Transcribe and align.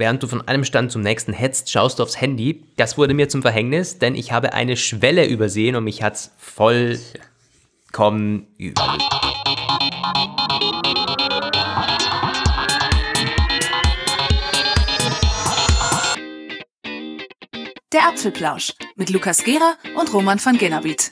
während 0.00 0.22
du 0.22 0.26
von 0.26 0.48
einem 0.48 0.64
Stand 0.64 0.90
zum 0.90 1.02
nächsten 1.02 1.34
hetzt, 1.34 1.70
schaust 1.70 1.98
du 1.98 2.02
aufs 2.02 2.20
Handy. 2.20 2.64
Das 2.76 2.98
wurde 2.98 3.12
mir 3.12 3.28
zum 3.28 3.42
Verhängnis, 3.42 3.98
denn 3.98 4.14
ich 4.14 4.32
habe 4.32 4.54
eine 4.54 4.78
Schwelle 4.78 5.28
übersehen 5.28 5.76
und 5.76 5.84
mich 5.84 6.02
hat's 6.02 6.32
vollkommen 6.38 8.46
überlebt. 8.56 9.04
Der 17.92 18.08
Apfelplausch 18.08 18.72
mit 18.96 19.10
Lukas 19.10 19.44
Gera 19.44 19.74
und 19.98 20.14
Roman 20.14 20.42
van 20.42 20.56
Genabit. 20.56 21.10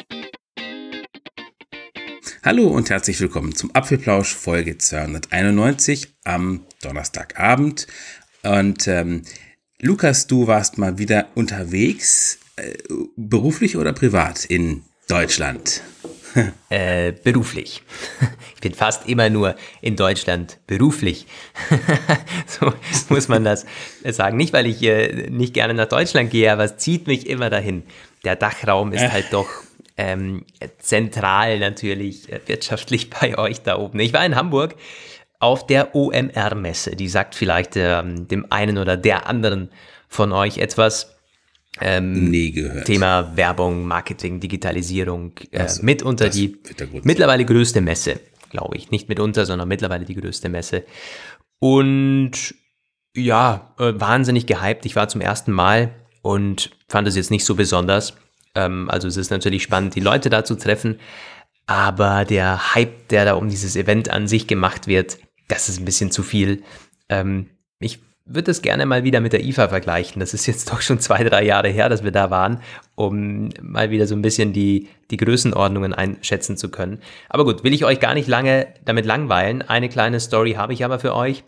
Hallo 2.42 2.68
und 2.68 2.88
herzlich 2.88 3.20
willkommen 3.20 3.54
zum 3.54 3.74
Apfelplausch 3.74 4.34
Folge 4.34 4.78
291 4.78 6.14
am 6.24 6.64
Donnerstagabend. 6.80 7.86
Und 8.48 8.88
ähm, 8.88 9.22
Lukas, 9.80 10.26
du 10.26 10.46
warst 10.46 10.78
mal 10.78 10.98
wieder 10.98 11.26
unterwegs, 11.34 12.38
äh, 12.56 12.72
beruflich 13.16 13.76
oder 13.76 13.92
privat 13.92 14.46
in 14.46 14.84
Deutschland? 15.08 15.82
äh, 16.70 17.12
beruflich. 17.12 17.82
Ich 18.58 18.62
bin 18.62 18.74
fast 18.74 19.08
immer 19.08 19.30
nur 19.30 19.54
in 19.82 19.94
Deutschland 19.94 20.58
beruflich. 20.66 21.28
so 22.48 22.72
muss 23.08 23.28
man 23.28 23.44
das 23.44 23.64
sagen. 24.04 24.36
Nicht, 24.36 24.52
weil 24.52 24.66
ich 24.66 24.82
äh, 24.82 25.30
nicht 25.30 25.54
gerne 25.54 25.74
nach 25.74 25.86
Deutschland 25.86 26.32
gehe, 26.32 26.50
aber 26.52 26.64
es 26.64 26.76
zieht 26.76 27.06
mich 27.06 27.28
immer 27.28 27.50
dahin. 27.50 27.84
Der 28.24 28.34
Dachraum 28.34 28.92
ist 28.92 29.12
halt 29.12 29.26
doch 29.30 29.48
ähm, 29.96 30.44
zentral 30.80 31.60
natürlich 31.60 32.32
äh, 32.32 32.40
wirtschaftlich 32.46 33.10
bei 33.10 33.38
euch 33.38 33.62
da 33.62 33.78
oben. 33.78 34.00
Ich 34.00 34.12
war 34.12 34.26
in 34.26 34.34
Hamburg 34.34 34.74
auf 35.40 35.66
der 35.66 35.94
OMR-Messe. 35.94 36.96
Die 36.96 37.08
sagt 37.08 37.34
vielleicht 37.34 37.76
ähm, 37.76 38.26
dem 38.28 38.50
einen 38.50 38.78
oder 38.78 38.96
der 38.96 39.26
anderen 39.26 39.70
von 40.08 40.32
euch 40.32 40.58
etwas. 40.58 41.14
Ähm, 41.80 42.30
Nie 42.30 42.50
gehört. 42.50 42.86
Thema 42.86 43.36
Werbung, 43.36 43.86
Marketing, 43.86 44.40
Digitalisierung. 44.40 45.32
Äh, 45.52 45.60
also, 45.60 45.82
mitunter 45.84 46.28
die 46.28 46.56
mittlerweile 47.04 47.44
größte 47.44 47.80
Messe, 47.80 48.20
glaube 48.50 48.76
ich. 48.76 48.90
Nicht 48.90 49.08
mitunter, 49.08 49.46
sondern 49.46 49.68
mittlerweile 49.68 50.04
die 50.04 50.16
größte 50.16 50.48
Messe. 50.48 50.84
Und 51.60 52.54
ja, 53.14 53.74
äh, 53.78 53.92
wahnsinnig 53.94 54.46
gehypt. 54.46 54.86
Ich 54.86 54.96
war 54.96 55.08
zum 55.08 55.20
ersten 55.20 55.52
Mal 55.52 55.94
und 56.22 56.70
fand 56.88 57.06
es 57.06 57.16
jetzt 57.16 57.30
nicht 57.30 57.44
so 57.44 57.54
besonders. 57.54 58.14
Ähm, 58.54 58.90
also 58.90 59.06
es 59.06 59.16
ist 59.16 59.30
natürlich 59.30 59.62
spannend, 59.62 59.94
die 59.94 60.00
Leute 60.00 60.30
da 60.30 60.44
zu 60.44 60.56
treffen. 60.56 60.98
Aber 61.66 62.24
der 62.24 62.74
Hype, 62.74 63.08
der 63.08 63.24
da 63.24 63.34
um 63.34 63.48
dieses 63.48 63.76
Event 63.76 64.10
an 64.10 64.26
sich 64.26 64.46
gemacht 64.46 64.86
wird, 64.86 65.18
das 65.48 65.68
ist 65.68 65.80
ein 65.80 65.84
bisschen 65.84 66.10
zu 66.10 66.22
viel. 66.22 66.62
Ähm, 67.08 67.48
ich 67.80 68.00
würde 68.28 68.44
das 68.44 68.62
gerne 68.62 68.84
mal 68.84 69.04
wieder 69.04 69.20
mit 69.20 69.32
der 69.32 69.42
IFA 69.44 69.68
vergleichen. 69.68 70.20
Das 70.20 70.34
ist 70.34 70.46
jetzt 70.46 70.70
doch 70.70 70.80
schon 70.82 71.00
zwei, 71.00 71.24
drei 71.24 71.44
Jahre 71.44 71.68
her, 71.68 71.88
dass 71.88 72.04
wir 72.04 72.10
da 72.10 72.30
waren, 72.30 72.60
um 72.94 73.48
mal 73.62 73.90
wieder 73.90 74.06
so 74.06 74.14
ein 74.14 74.22
bisschen 74.22 74.52
die, 74.52 74.88
die 75.10 75.16
Größenordnungen 75.16 75.94
einschätzen 75.94 76.56
zu 76.56 76.70
können. 76.70 77.00
Aber 77.28 77.44
gut, 77.44 77.64
will 77.64 77.72
ich 77.72 77.84
euch 77.84 78.00
gar 78.00 78.14
nicht 78.14 78.28
lange 78.28 78.68
damit 78.84 79.06
langweilen. 79.06 79.62
Eine 79.62 79.88
kleine 79.88 80.20
Story 80.20 80.52
habe 80.52 80.74
ich 80.74 80.84
aber 80.84 80.98
für 80.98 81.14
euch. 81.14 81.44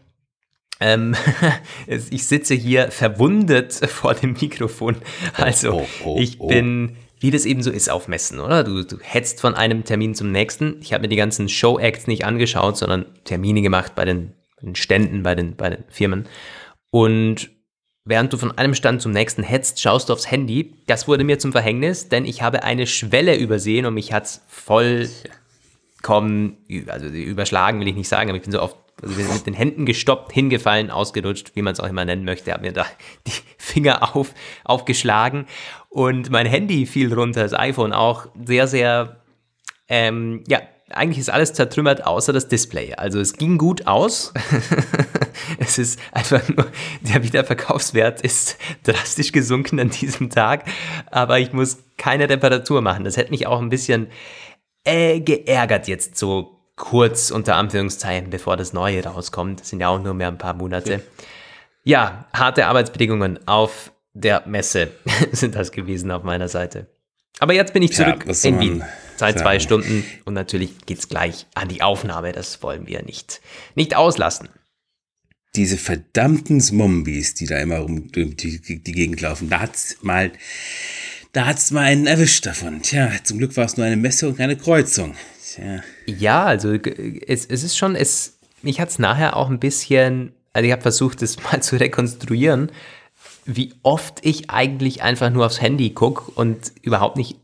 Ähm, 0.80 1.14
ich 1.86 2.26
sitze 2.26 2.54
hier 2.54 2.90
verwundet 2.90 3.74
vor 3.88 4.14
dem 4.14 4.32
Mikrofon. 4.32 4.96
Also 5.34 5.72
oh, 5.72 5.86
oh, 6.04 6.14
oh, 6.14 6.16
ich 6.18 6.38
bin 6.38 6.96
wie 7.20 7.30
das 7.30 7.44
eben 7.44 7.62
so 7.62 7.70
ist 7.70 7.90
auf 7.90 8.08
Messen, 8.08 8.40
oder? 8.40 8.64
Du, 8.64 8.82
du 8.82 8.98
hetzt 8.98 9.42
von 9.42 9.54
einem 9.54 9.84
Termin 9.84 10.14
zum 10.14 10.32
nächsten. 10.32 10.78
Ich 10.80 10.94
habe 10.94 11.02
mir 11.02 11.08
die 11.08 11.16
ganzen 11.16 11.50
Show-Acts 11.50 12.06
nicht 12.06 12.24
angeschaut, 12.24 12.78
sondern 12.78 13.04
Termine 13.24 13.60
gemacht 13.60 13.94
bei 13.94 14.06
den, 14.06 14.32
bei 14.56 14.62
den 14.62 14.74
Ständen, 14.74 15.22
bei 15.22 15.34
den, 15.34 15.54
bei 15.54 15.68
den 15.68 15.84
Firmen. 15.90 16.27
Und 16.90 17.50
während 18.06 18.32
du 18.32 18.38
von 18.38 18.56
einem 18.56 18.74
Stand 18.74 19.02
zum 19.02 19.12
nächsten 19.12 19.42
hetzt, 19.42 19.82
schaust 19.82 20.08
du 20.08 20.14
aufs 20.14 20.30
Handy. 20.30 20.72
Das 20.86 21.08
wurde 21.08 21.24
mir 21.24 21.38
zum 21.38 21.52
Verhängnis, 21.52 22.08
denn 22.08 22.24
ich 22.24 22.40
habe 22.40 22.62
eine 22.62 22.86
Schwelle 22.86 23.36
übersehen 23.36 23.84
und 23.84 23.92
mich 23.92 24.14
hat's 24.14 24.42
vollkommen, 24.48 26.56
also 26.86 27.06
überschlagen 27.06 27.80
will 27.80 27.89
ich 27.89 27.96
nicht 27.96 28.08
sagen, 28.08 28.30
aber 28.30 28.39
ich 28.39 28.45
bin 28.45 28.52
so 28.52 28.62
oft 28.62 28.78
also 29.02 29.33
mit 29.33 29.46
den 29.46 29.55
Händen 29.55 29.86
gestoppt, 29.86 30.33
hingefallen, 30.33 30.90
ausgerutscht, 30.90 31.52
wie 31.55 31.62
man 31.62 31.72
es 31.72 31.80
auch 31.80 31.88
immer 31.88 32.05
nennen 32.05 32.24
möchte. 32.24 32.52
Habe 32.52 32.62
mir 32.62 32.72
da 32.72 32.86
die 33.27 33.33
Finger 33.58 34.14
auf, 34.16 34.34
aufgeschlagen 34.64 35.46
und 35.88 36.30
mein 36.30 36.46
Handy 36.46 36.86
fiel 36.86 37.12
runter, 37.12 37.42
das 37.42 37.55
iPhone 37.55 37.92
auch. 37.92 38.28
Sehr, 38.44 38.66
sehr, 38.66 39.20
ähm, 39.89 40.44
ja, 40.46 40.60
eigentlich 40.90 41.18
ist 41.18 41.30
alles 41.30 41.52
zertrümmert, 41.52 42.06
außer 42.06 42.33
das 42.33 42.48
Display. 42.48 42.94
Also 42.94 43.20
es 43.20 43.34
ging 43.34 43.58
gut 43.58 43.86
aus. 43.86 44.33
es 45.58 45.78
ist 45.78 46.00
einfach 46.12 46.46
nur, 46.48 46.66
der 47.00 47.22
Wiederverkaufswert 47.22 48.20
ist 48.22 48.56
drastisch 48.83 49.33
gesunken 49.33 49.78
an 49.80 49.90
diesem 49.90 50.30
Tag, 50.30 50.64
aber 51.10 51.39
ich 51.39 51.52
muss 51.52 51.78
keine 51.96 52.28
Reparatur 52.28 52.83
machen. 52.83 53.05
Das 53.05 53.16
hätte 53.16 53.30
mich 53.30 53.46
auch 53.46 53.60
ein 53.60 53.68
bisschen 53.68 54.08
äh, 54.84 55.20
geärgert 55.20 55.89
jetzt 55.89 56.16
so 56.16 56.59
kurz 56.80 57.30
unter 57.30 57.57
Anführungszeichen, 57.57 58.30
bevor 58.30 58.57
das 58.57 58.73
Neue 58.73 59.05
rauskommt. 59.05 59.61
Das 59.61 59.68
sind 59.68 59.80
ja 59.80 59.89
auch 59.89 60.02
nur 60.02 60.14
mehr 60.14 60.29
ein 60.29 60.39
paar 60.39 60.55
Monate. 60.55 61.02
Ja, 61.85 62.27
harte 62.33 62.67
Arbeitsbedingungen 62.67 63.39
auf 63.46 63.92
der 64.14 64.42
Messe 64.46 64.90
sind 65.33 65.55
das 65.55 65.73
gewesen 65.73 66.11
auf 66.11 66.24
meiner 66.24 66.48
Seite. 66.48 66.89
Aber 67.39 67.52
jetzt 67.52 67.74
bin 67.74 67.83
ich 67.83 67.92
zurück 67.92 68.24
ja, 68.27 68.48
in 68.48 68.61
Wien 68.61 68.85
seit 69.17 69.39
zwei 69.39 69.61
Stunden 69.61 70.05
und 70.24 70.35
natürlich 70.35 70.79
geht 70.86 70.98
es 70.98 71.08
gleich 71.08 71.46
an 71.55 71.69
die 71.69 71.83
Aufnahme. 71.83 72.33
Das 72.33 72.63
wollen 72.63 72.86
wir 72.86 73.02
nicht, 73.02 73.40
nicht 73.74 73.95
auslassen. 73.95 74.48
Diese 75.57 75.77
verdammten 75.77 76.61
Zombies, 76.61 77.35
die 77.35 77.46
da 77.46 77.58
immer 77.58 77.85
um 77.85 78.11
die, 78.11 78.35
die, 78.36 78.83
die 78.83 78.92
Gegend 78.92 79.20
laufen, 79.20 79.51
da 79.51 79.61
hat's 79.61 79.98
mal, 80.01 80.33
da 81.33 81.46
hat's 81.46 81.70
mal 81.73 81.83
einen 81.83 82.07
erwischt 82.07 82.46
davon. 82.46 82.83
Tja, 82.83 83.11
zum 83.23 83.39
Glück 83.39 83.57
war 83.57 83.64
es 83.67 83.77
nur 83.77 83.85
eine 83.85 83.96
Messe 83.96 84.29
und 84.29 84.39
keine 84.39 84.57
Kreuzung. 84.57 85.14
Tja. 85.55 85.83
Ja, 86.06 86.44
also 86.44 86.72
es, 86.72 87.46
es 87.46 87.64
ist 87.64 87.77
schon, 87.77 87.96
es, 87.96 88.38
mich 88.62 88.80
hat 88.80 88.90
es 88.90 88.98
nachher 88.98 89.36
auch 89.36 89.50
ein 89.50 89.58
bisschen, 89.58 90.33
also 90.52 90.66
ich 90.66 90.72
habe 90.72 90.83
versucht, 90.83 91.22
das 91.22 91.42
mal 91.42 91.62
zu 91.62 91.77
rekonstruieren, 91.77 92.70
wie 93.46 93.74
oft 93.83 94.24
ich 94.24 94.50
eigentlich 94.50 95.02
einfach 95.02 95.30
nur 95.30 95.46
aufs 95.46 95.60
Handy 95.60 95.90
gucke 95.90 96.30
und 96.33 96.72
überhaupt 96.83 97.16
nicht 97.16 97.36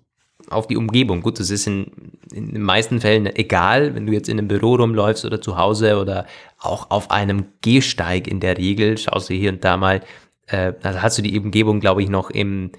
auf 0.48 0.68
die 0.68 0.76
Umgebung. 0.76 1.22
Gut, 1.22 1.40
das 1.40 1.50
ist 1.50 1.66
in, 1.66 1.90
in 2.32 2.52
den 2.52 2.62
meisten 2.62 3.00
Fällen 3.00 3.26
egal, 3.26 3.96
wenn 3.96 4.06
du 4.06 4.12
jetzt 4.12 4.28
in 4.28 4.38
einem 4.38 4.46
Büro 4.46 4.76
rumläufst 4.76 5.24
oder 5.24 5.40
zu 5.40 5.58
Hause 5.58 5.98
oder 5.98 6.26
auch 6.60 6.90
auf 6.90 7.10
einem 7.10 7.46
Gehsteig 7.62 8.28
in 8.28 8.38
der 8.38 8.56
Regel, 8.56 8.98
schaust 8.98 9.30
du 9.30 9.34
hier 9.34 9.50
und 9.50 9.64
da 9.64 9.76
mal, 9.76 10.02
äh, 10.46 10.72
da 10.80 11.02
hast 11.02 11.18
du 11.18 11.22
die 11.22 11.36
Umgebung, 11.36 11.80
glaube 11.80 12.04
ich, 12.04 12.08
noch 12.08 12.30
im, 12.30 12.70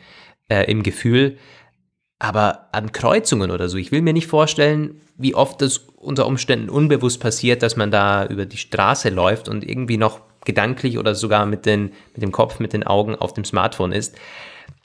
äh, 0.49 0.71
im 0.71 0.83
Gefühl. 0.83 1.37
Aber 2.19 2.67
an 2.71 2.91
Kreuzungen 2.91 3.51
oder 3.51 3.69
so, 3.69 3.77
ich 3.77 3.91
will 3.91 4.01
mir 4.01 4.13
nicht 4.13 4.27
vorstellen, 4.27 5.01
wie 5.17 5.35
oft 5.35 5.61
das 5.61 5.79
unter 5.97 6.25
Umständen 6.25 6.69
unbewusst 6.69 7.19
passiert, 7.19 7.61
dass 7.61 7.75
man 7.75 7.91
da 7.91 8.25
über 8.25 8.45
die 8.45 8.57
Straße 8.57 9.09
läuft 9.09 9.49
und 9.49 9.67
irgendwie 9.67 9.97
noch 9.97 10.21
gedanklich 10.45 10.97
oder 10.97 11.13
sogar 11.13 11.45
mit, 11.45 11.65
den, 11.65 11.91
mit 12.13 12.23
dem 12.23 12.31
Kopf, 12.31 12.59
mit 12.59 12.73
den 12.73 12.85
Augen 12.85 13.15
auf 13.15 13.33
dem 13.33 13.45
Smartphone 13.45 13.91
ist. 13.91 14.15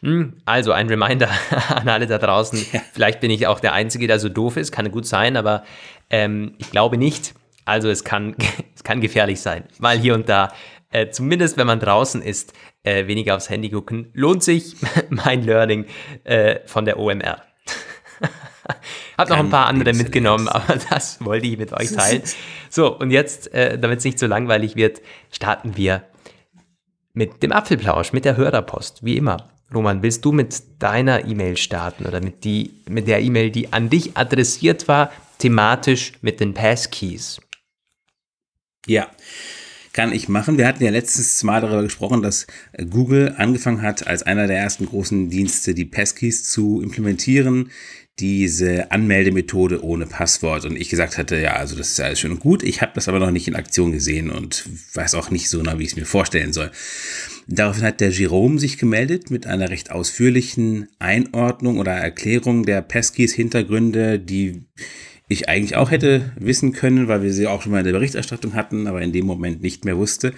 Hm, 0.02 0.34
also 0.44 0.72
ein 0.72 0.88
Reminder 0.88 1.28
an 1.68 1.88
alle 1.88 2.06
da 2.06 2.18
draußen. 2.18 2.66
Ja. 2.72 2.80
Vielleicht 2.92 3.20
bin 3.20 3.30
ich 3.30 3.46
auch 3.46 3.60
der 3.60 3.72
Einzige, 3.72 4.06
der 4.06 4.18
so 4.18 4.28
doof 4.28 4.56
ist, 4.56 4.72
kann 4.72 4.90
gut 4.90 5.06
sein, 5.06 5.36
aber 5.36 5.62
ähm, 6.10 6.54
ich 6.58 6.70
glaube 6.70 6.98
nicht. 6.98 7.34
Also 7.64 7.88
es 7.88 8.02
kann, 8.02 8.34
es 8.74 8.82
kann 8.82 9.00
gefährlich 9.00 9.40
sein, 9.40 9.64
mal 9.78 9.96
hier 9.96 10.14
und 10.14 10.28
da, 10.28 10.52
äh, 10.92 11.10
zumindest 11.10 11.56
wenn 11.56 11.66
man 11.66 11.80
draußen 11.80 12.22
ist, 12.22 12.52
äh, 12.82 13.06
weniger 13.06 13.36
aufs 13.36 13.50
Handy 13.50 13.70
gucken. 13.70 14.10
Lohnt 14.12 14.42
sich 14.42 14.76
mein 15.10 15.42
Learning 15.42 15.86
äh, 16.24 16.60
von 16.66 16.84
der 16.84 16.98
OMR. 16.98 17.42
Hab 19.18 19.28
noch 19.28 19.38
ein 19.38 19.50
paar 19.50 19.66
andere 19.66 19.92
mitgenommen, 19.92 20.48
aber 20.48 20.76
das 20.90 21.24
wollte 21.24 21.46
ich 21.46 21.58
mit 21.58 21.72
euch 21.72 21.92
teilen. 21.92 22.22
So, 22.70 22.96
und 22.96 23.10
jetzt, 23.10 23.52
äh, 23.52 23.78
damit 23.78 23.98
es 23.98 24.04
nicht 24.04 24.18
so 24.18 24.26
langweilig 24.26 24.76
wird, 24.76 25.02
starten 25.30 25.76
wir 25.76 26.04
mit 27.12 27.42
dem 27.42 27.52
Apfelplausch, 27.52 28.12
mit 28.12 28.24
der 28.24 28.36
Hörerpost, 28.36 29.04
wie 29.04 29.16
immer. 29.16 29.50
Roman, 29.74 30.02
willst 30.02 30.24
du 30.24 30.32
mit 30.32 30.82
deiner 30.82 31.24
E-Mail 31.24 31.56
starten 31.56 32.06
oder 32.06 32.20
mit, 32.20 32.44
die, 32.44 32.74
mit 32.88 33.08
der 33.08 33.20
E-Mail, 33.20 33.50
die 33.50 33.72
an 33.72 33.90
dich 33.90 34.16
adressiert 34.16 34.86
war, 34.88 35.10
thematisch 35.38 36.12
mit 36.20 36.40
den 36.40 36.54
Passkeys? 36.54 37.40
Ja, 38.86 39.08
kann 39.92 40.12
ich 40.12 40.28
machen. 40.28 40.58
Wir 40.58 40.66
hatten 40.66 40.82
ja 40.82 40.90
letztes 40.90 41.42
Mal 41.42 41.60
darüber 41.60 41.82
gesprochen, 41.82 42.22
dass 42.22 42.46
Google 42.90 43.34
angefangen 43.36 43.82
hat, 43.82 44.06
als 44.06 44.22
einer 44.22 44.46
der 44.46 44.58
ersten 44.58 44.86
großen 44.86 45.28
Dienste 45.28 45.74
die 45.74 45.84
Passkeys 45.84 46.44
zu 46.44 46.80
implementieren 46.80 47.70
diese 48.18 48.92
Anmeldemethode 48.92 49.82
ohne 49.82 50.06
Passwort 50.06 50.66
und 50.66 50.76
ich 50.76 50.90
gesagt 50.90 51.16
hatte, 51.16 51.40
ja, 51.40 51.54
also 51.54 51.76
das 51.76 51.92
ist 51.92 52.00
alles 52.00 52.20
schön 52.20 52.32
und 52.32 52.40
gut, 52.40 52.62
ich 52.62 52.82
habe 52.82 52.92
das 52.94 53.08
aber 53.08 53.18
noch 53.18 53.30
nicht 53.30 53.48
in 53.48 53.56
Aktion 53.56 53.90
gesehen 53.92 54.30
und 54.30 54.68
weiß 54.94 55.14
auch 55.14 55.30
nicht 55.30 55.48
so 55.48 55.58
genau, 55.58 55.78
wie 55.78 55.84
ich 55.84 55.90
es 55.90 55.96
mir 55.96 56.04
vorstellen 56.04 56.52
soll. 56.52 56.70
Daraufhin 57.46 57.84
hat 57.84 58.00
der 58.00 58.10
Jerome 58.10 58.58
sich 58.58 58.76
gemeldet 58.76 59.30
mit 59.30 59.46
einer 59.46 59.70
recht 59.70 59.90
ausführlichen 59.90 60.88
Einordnung 60.98 61.78
oder 61.78 61.92
Erklärung 61.92 62.64
der 62.64 62.82
Peskis 62.82 63.32
Hintergründe, 63.32 64.18
die 64.18 64.66
ich 65.32 65.48
eigentlich 65.48 65.76
auch 65.76 65.90
hätte 65.90 66.32
wissen 66.38 66.72
können, 66.72 67.08
weil 67.08 67.22
wir 67.22 67.32
sie 67.32 67.46
auch 67.46 67.62
schon 67.62 67.72
mal 67.72 67.78
in 67.78 67.84
der 67.84 67.92
Berichterstattung 67.92 68.54
hatten, 68.54 68.86
aber 68.86 69.02
in 69.02 69.12
dem 69.12 69.26
Moment 69.26 69.62
nicht 69.62 69.84
mehr 69.84 69.96
wusste. 69.96 70.32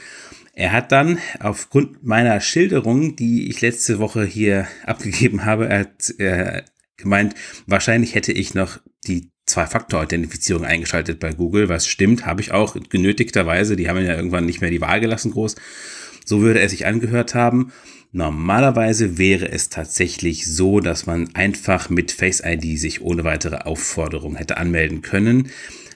Er 0.52 0.72
hat 0.72 0.92
dann 0.92 1.18
aufgrund 1.40 2.04
meiner 2.04 2.40
Schilderung, 2.40 3.16
die 3.16 3.48
ich 3.48 3.60
letzte 3.60 3.98
Woche 3.98 4.24
hier 4.24 4.68
abgegeben 4.86 5.44
habe, 5.44 5.68
er 5.68 5.80
hat 5.80 6.18
äh, 6.18 6.62
gemeint, 6.96 7.34
wahrscheinlich 7.66 8.14
hätte 8.14 8.32
ich 8.32 8.54
noch 8.54 8.78
die 9.06 9.30
Zwei-Faktor-Authentifizierung 9.46 10.64
eingeschaltet 10.64 11.20
bei 11.20 11.32
Google, 11.32 11.68
was 11.68 11.86
stimmt, 11.86 12.24
habe 12.24 12.40
ich 12.40 12.52
auch 12.52 12.76
genötigterweise. 12.88 13.76
Die 13.76 13.90
haben 13.90 14.02
ja 14.02 14.16
irgendwann 14.16 14.46
nicht 14.46 14.62
mehr 14.62 14.70
die 14.70 14.80
Wahl 14.80 15.00
gelassen 15.00 15.32
groß. 15.32 15.56
So 16.24 16.40
würde 16.40 16.60
er 16.60 16.70
sich 16.70 16.86
angehört 16.86 17.34
haben. 17.34 17.72
Normalerweise 18.16 19.18
wäre 19.18 19.50
es 19.50 19.70
tatsächlich 19.70 20.46
so, 20.46 20.78
dass 20.78 21.04
man 21.04 21.34
einfach 21.34 21.90
mit 21.90 22.12
Face 22.12 22.40
ID 22.44 22.78
sich 22.78 23.00
ohne 23.02 23.24
weitere 23.24 23.56
Aufforderung 23.56 24.36
hätte 24.36 24.56
anmelden 24.56 25.02
können. 25.02 25.48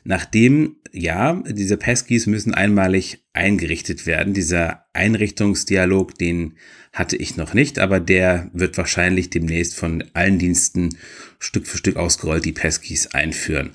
Nachdem, 0.03 0.79
ja, 0.91 1.41
diese 1.49 1.77
Passkeys 1.77 2.27
müssen 2.27 2.53
einmalig 2.53 3.25
eingerichtet 3.35 4.05
werden. 4.05 4.35
Dieser 4.35 4.87
Einrichtungsdialog, 4.95 6.19
den 6.19 6.55
hatte 6.93 7.17
ich 7.17 7.37
noch 7.37 7.55
nicht, 7.55 7.79
aber 7.79 8.01
der 8.01 8.51
wird 8.53 8.77
wahrscheinlich 8.79 9.31
demnächst 9.31 9.77
von 9.77 10.03
allen 10.15 10.41
Diensten 10.41 10.97
Stück 11.39 11.69
für 11.69 11.79
Stück 11.79 11.95
ausgerollt 11.95 12.45
die 12.45 12.53
Passkeys 12.53 13.07
einführen. 13.15 13.71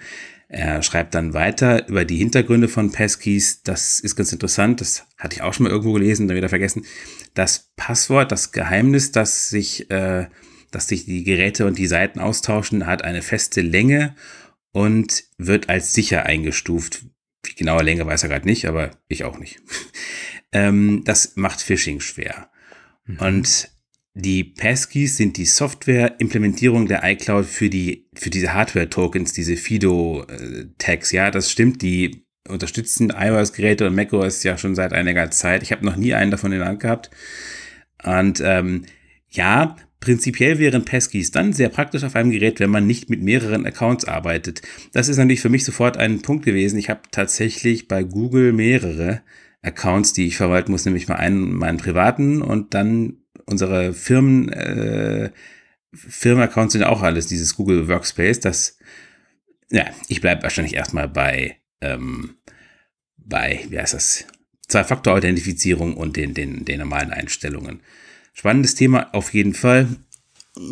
Er 0.53 0.83
schreibt 0.83 1.15
dann 1.15 1.33
weiter 1.33 1.87
über 1.87 2.05
die 2.05 2.17
Hintergründe 2.17 2.67
von 2.67 2.91
Passkeys. 2.91 3.63
Das 3.63 3.99
ist 3.99 4.15
ganz 4.15 4.31
interessant. 4.31 4.81
Das 4.81 5.07
hatte 5.17 5.35
ich 5.35 5.41
auch 5.41 5.51
schon 5.51 5.63
mal 5.63 5.71
irgendwo 5.71 5.93
gelesen, 5.93 6.27
dann 6.27 6.37
wieder 6.37 6.47
vergessen. 6.47 6.85
Das 7.33 7.71
Passwort, 7.75 8.31
das 8.31 8.51
Geheimnis, 8.51 9.11
dass 9.11 9.49
sich, 9.49 9.89
äh, 9.89 10.27
dass 10.69 10.87
sich 10.87 11.05
die 11.05 11.23
Geräte 11.23 11.65
und 11.65 11.79
die 11.79 11.87
Seiten 11.87 12.19
austauschen, 12.19 12.85
hat 12.85 13.03
eine 13.03 13.23
feste 13.23 13.61
Länge 13.61 14.15
und 14.71 15.23
wird 15.39 15.69
als 15.69 15.93
sicher 15.93 16.27
eingestuft. 16.27 17.03
Die 17.47 17.55
genaue 17.55 17.81
Länge 17.81 18.05
weiß 18.05 18.21
er 18.21 18.29
gerade 18.29 18.47
nicht, 18.47 18.67
aber 18.67 18.91
ich 19.07 19.23
auch 19.23 19.39
nicht. 19.39 19.59
ähm, 20.51 21.01
das 21.03 21.35
macht 21.35 21.63
Phishing 21.63 21.99
schwer. 21.99 22.51
Mhm. 23.05 23.17
Und 23.17 23.69
die 24.15 24.43
Passkeys 24.43 25.17
sind 25.17 25.37
die 25.37 25.45
Software-Implementierung 25.45 26.87
der 26.87 27.03
iCloud 27.03 27.45
für 27.45 27.69
die, 27.69 28.07
für 28.13 28.29
diese 28.29 28.53
Hardware-Tokens, 28.53 29.33
diese 29.33 29.57
Fido-Tags. 29.57 31.11
Ja, 31.11 31.31
das 31.31 31.51
stimmt. 31.51 31.81
Die 31.81 32.25
unterstützen 32.47 33.11
iOS-Geräte 33.15 33.87
und 33.87 33.95
macOS 33.95 34.43
ja 34.43 34.57
schon 34.57 34.75
seit 34.75 34.93
einiger 34.93 35.31
Zeit. 35.31 35.63
Ich 35.63 35.71
habe 35.71 35.85
noch 35.85 35.95
nie 35.95 36.13
einen 36.13 36.29
davon 36.29 36.51
in 36.51 36.59
der 36.59 36.67
Hand 36.67 36.81
gehabt. 36.81 37.09
Und 38.03 38.39
ähm, 38.45 38.83
ja, 39.29 39.77
prinzipiell 39.99 40.59
wären 40.59 40.85
Passkeys 40.85 41.31
dann 41.31 41.53
sehr 41.53 41.69
praktisch 41.69 42.03
auf 42.03 42.15
einem 42.15 42.29
Gerät, 42.29 42.59
wenn 42.59 42.69
man 42.69 42.85
nicht 42.85 43.09
mit 43.09 43.23
mehreren 43.23 43.65
Accounts 43.65 44.05
arbeitet. 44.05 44.61
Das 44.91 45.09
ist 45.09 45.17
natürlich 45.17 45.41
für 45.41 45.49
mich 45.49 45.65
sofort 45.65 45.97
ein 45.97 46.21
Punkt 46.21 46.45
gewesen. 46.45 46.77
Ich 46.77 46.89
habe 46.89 47.01
tatsächlich 47.09 47.87
bei 47.87 48.03
Google 48.03 48.53
mehrere 48.53 49.21
Accounts, 49.63 50.13
die 50.13 50.27
ich 50.27 50.37
verwalten 50.37 50.71
muss, 50.71 50.85
nämlich 50.85 51.07
mal 51.07 51.15
einen 51.15 51.53
meinen 51.53 51.77
privaten 51.77 52.41
und 52.41 52.73
dann 52.73 53.22
unsere 53.45 53.93
Firmen, 53.93 54.49
äh, 54.49 55.31
Firmenaccounts 55.93 56.73
sind 56.73 56.83
auch 56.83 57.01
alles 57.01 57.27
dieses 57.27 57.55
Google 57.55 57.87
Workspace. 57.87 58.39
Das, 58.39 58.77
ja, 59.69 59.85
ich 60.07 60.21
bleibe 60.21 60.43
wahrscheinlich 60.43 60.75
erstmal 60.75 61.07
bei, 61.07 61.57
ähm, 61.81 62.35
bei, 63.17 63.65
wie 63.69 63.79
heißt 63.79 63.93
das? 63.93 64.25
Zwei-Faktor-Authentifizierung 64.67 65.95
und 65.95 66.15
den, 66.15 66.33
den, 66.33 66.65
den 66.65 66.79
normalen 66.79 67.11
Einstellungen. 67.11 67.81
Spannendes 68.33 68.75
Thema 68.75 69.13
auf 69.13 69.33
jeden 69.33 69.53
Fall, 69.53 69.87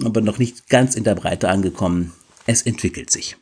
aber 0.03 0.21
noch 0.21 0.37
nicht 0.37 0.69
ganz 0.69 0.95
in 0.95 1.03
der 1.03 1.15
Breite 1.15 1.49
angekommen. 1.49 2.13
Es 2.45 2.63
entwickelt 2.63 3.09
sich. 3.09 3.37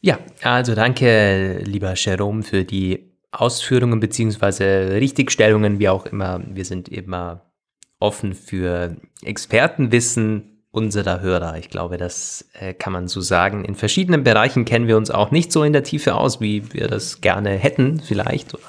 Ja, 0.00 0.18
also 0.42 0.74
danke, 0.74 1.58
lieber 1.64 1.94
Jerome, 1.94 2.42
für 2.42 2.64
die 2.64 3.09
Ausführungen 3.32 4.00
beziehungsweise 4.00 4.90
Richtigstellungen, 4.92 5.78
wie 5.78 5.88
auch 5.88 6.06
immer. 6.06 6.40
Wir 6.46 6.64
sind 6.64 6.88
immer 6.88 7.50
offen 7.98 8.34
für 8.34 8.96
Expertenwissen 9.22 10.64
unserer 10.72 11.20
Hörer. 11.20 11.58
Ich 11.58 11.68
glaube, 11.68 11.96
das 11.96 12.48
äh, 12.54 12.74
kann 12.74 12.92
man 12.92 13.08
so 13.08 13.20
sagen. 13.20 13.64
In 13.64 13.74
verschiedenen 13.74 14.24
Bereichen 14.24 14.64
kennen 14.64 14.86
wir 14.86 14.96
uns 14.96 15.10
auch 15.10 15.30
nicht 15.30 15.52
so 15.52 15.64
in 15.64 15.72
der 15.72 15.82
Tiefe 15.82 16.14
aus, 16.14 16.40
wie 16.40 16.72
wir 16.72 16.88
das 16.88 17.20
gerne 17.20 17.50
hätten, 17.50 18.00
vielleicht. 18.00 18.54
Oder 18.54 18.62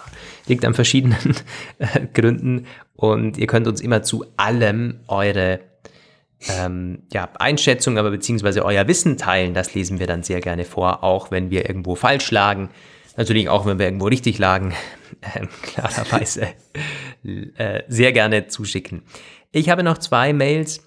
liegt 0.47 0.65
an 0.65 0.73
verschiedenen 0.73 1.35
äh, 1.77 2.07
Gründen. 2.13 2.65
Und 2.95 3.37
ihr 3.37 3.47
könnt 3.47 3.67
uns 3.67 3.81
immer 3.81 4.03
zu 4.03 4.25
allem 4.37 4.99
eure 5.07 5.59
ähm, 6.59 7.03
ja, 7.13 7.29
Einschätzung, 7.37 7.99
aber 7.99 8.09
beziehungsweise 8.09 8.65
euer 8.65 8.87
Wissen 8.87 9.17
teilen. 9.17 9.53
Das 9.53 9.75
lesen 9.75 9.99
wir 9.99 10.07
dann 10.07 10.23
sehr 10.23 10.41
gerne 10.41 10.65
vor, 10.65 11.03
auch 11.03 11.29
wenn 11.29 11.51
wir 11.51 11.67
irgendwo 11.67 11.95
falsch 11.95 12.31
lagen 12.31 12.69
Natürlich 13.21 13.49
auch, 13.49 13.67
wenn 13.67 13.77
wir 13.77 13.85
irgendwo 13.85 14.07
richtig 14.07 14.39
lagen, 14.39 14.73
äh, 15.21 15.45
klarerweise 15.61 16.47
äh, 17.23 17.83
sehr 17.87 18.13
gerne 18.13 18.47
zuschicken. 18.47 19.03
Ich 19.51 19.69
habe 19.69 19.83
noch 19.83 19.99
zwei 19.99 20.33
Mails 20.33 20.83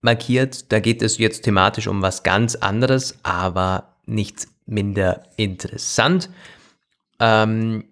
markiert. 0.00 0.70
Da 0.70 0.78
geht 0.78 1.02
es 1.02 1.18
jetzt 1.18 1.42
thematisch 1.42 1.88
um 1.88 2.02
was 2.02 2.22
ganz 2.22 2.54
anderes, 2.54 3.18
aber 3.24 3.96
nicht 4.06 4.46
minder 4.64 5.24
interessant. 5.36 6.30
Ähm, 7.18 7.82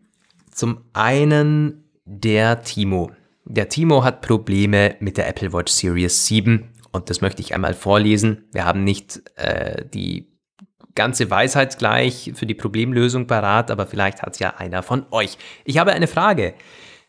zum 0.52 0.84
einen 0.92 1.90
der 2.04 2.62
Timo. 2.62 3.10
Der 3.44 3.68
Timo 3.68 4.04
hat 4.04 4.20
Probleme 4.20 4.94
mit 5.00 5.16
der 5.16 5.26
Apple 5.26 5.52
Watch 5.52 5.72
Series 5.72 6.26
7 6.26 6.68
und 6.92 7.10
das 7.10 7.22
möchte 7.22 7.42
ich 7.42 7.54
einmal 7.54 7.74
vorlesen. 7.74 8.44
Wir 8.52 8.64
haben 8.64 8.84
nicht 8.84 9.20
äh, 9.34 9.84
die 9.84 10.37
ganze 10.98 11.30
Weisheit 11.30 11.78
gleich 11.78 12.32
für 12.34 12.44
die 12.44 12.54
Problemlösung 12.54 13.28
parat, 13.28 13.70
aber 13.70 13.86
vielleicht 13.86 14.20
hat 14.20 14.34
es 14.34 14.40
ja 14.40 14.54
einer 14.58 14.82
von 14.82 15.06
euch. 15.12 15.38
Ich 15.64 15.78
habe 15.78 15.92
eine 15.92 16.08
Frage. 16.08 16.54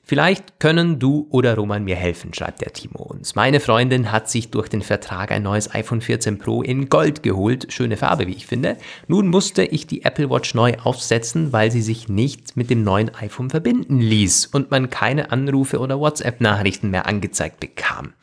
Vielleicht 0.04 0.60
können 0.60 0.98
du 0.98 1.28
oder 1.30 1.56
Roman 1.56 1.84
mir 1.84 1.96
helfen, 1.96 2.34
schreibt 2.34 2.62
der 2.62 2.74
Timo 2.74 3.04
uns. 3.04 3.36
Meine 3.36 3.60
Freundin 3.60 4.12
hat 4.12 4.28
sich 4.28 4.50
durch 4.50 4.68
den 4.68 4.82
Vertrag 4.82 5.32
ein 5.32 5.44
neues 5.44 5.74
iPhone 5.76 6.02
14 6.02 6.40
Pro 6.40 6.64
in 6.64 6.90
Gold 6.90 7.22
geholt. 7.22 7.68
Schöne 7.72 7.96
Farbe, 7.96 8.26
wie 8.26 8.34
ich 8.34 8.48
finde. 8.48 8.78
Nun 9.08 9.28
musste 9.28 9.64
ich 9.64 9.86
die 9.86 10.04
Apple 10.04 10.32
Watch 10.32 10.56
neu 10.56 10.74
aufsetzen, 10.84 11.54
weil 11.54 11.70
sie 11.70 11.84
sich 11.84 12.10
nicht 12.10 12.58
mit 12.58 12.72
dem 12.72 12.84
neuen 12.84 13.14
iPhone 13.14 13.52
verbinden 13.52 14.00
ließ 14.00 14.48
und 14.48 14.72
man 14.72 14.90
keine 14.90 15.32
Anrufe 15.32 15.78
oder 15.78 16.00
WhatsApp-Nachrichten 16.00 16.90
mehr 16.90 17.06
angezeigt 17.06 17.60
bekam. 17.60 18.14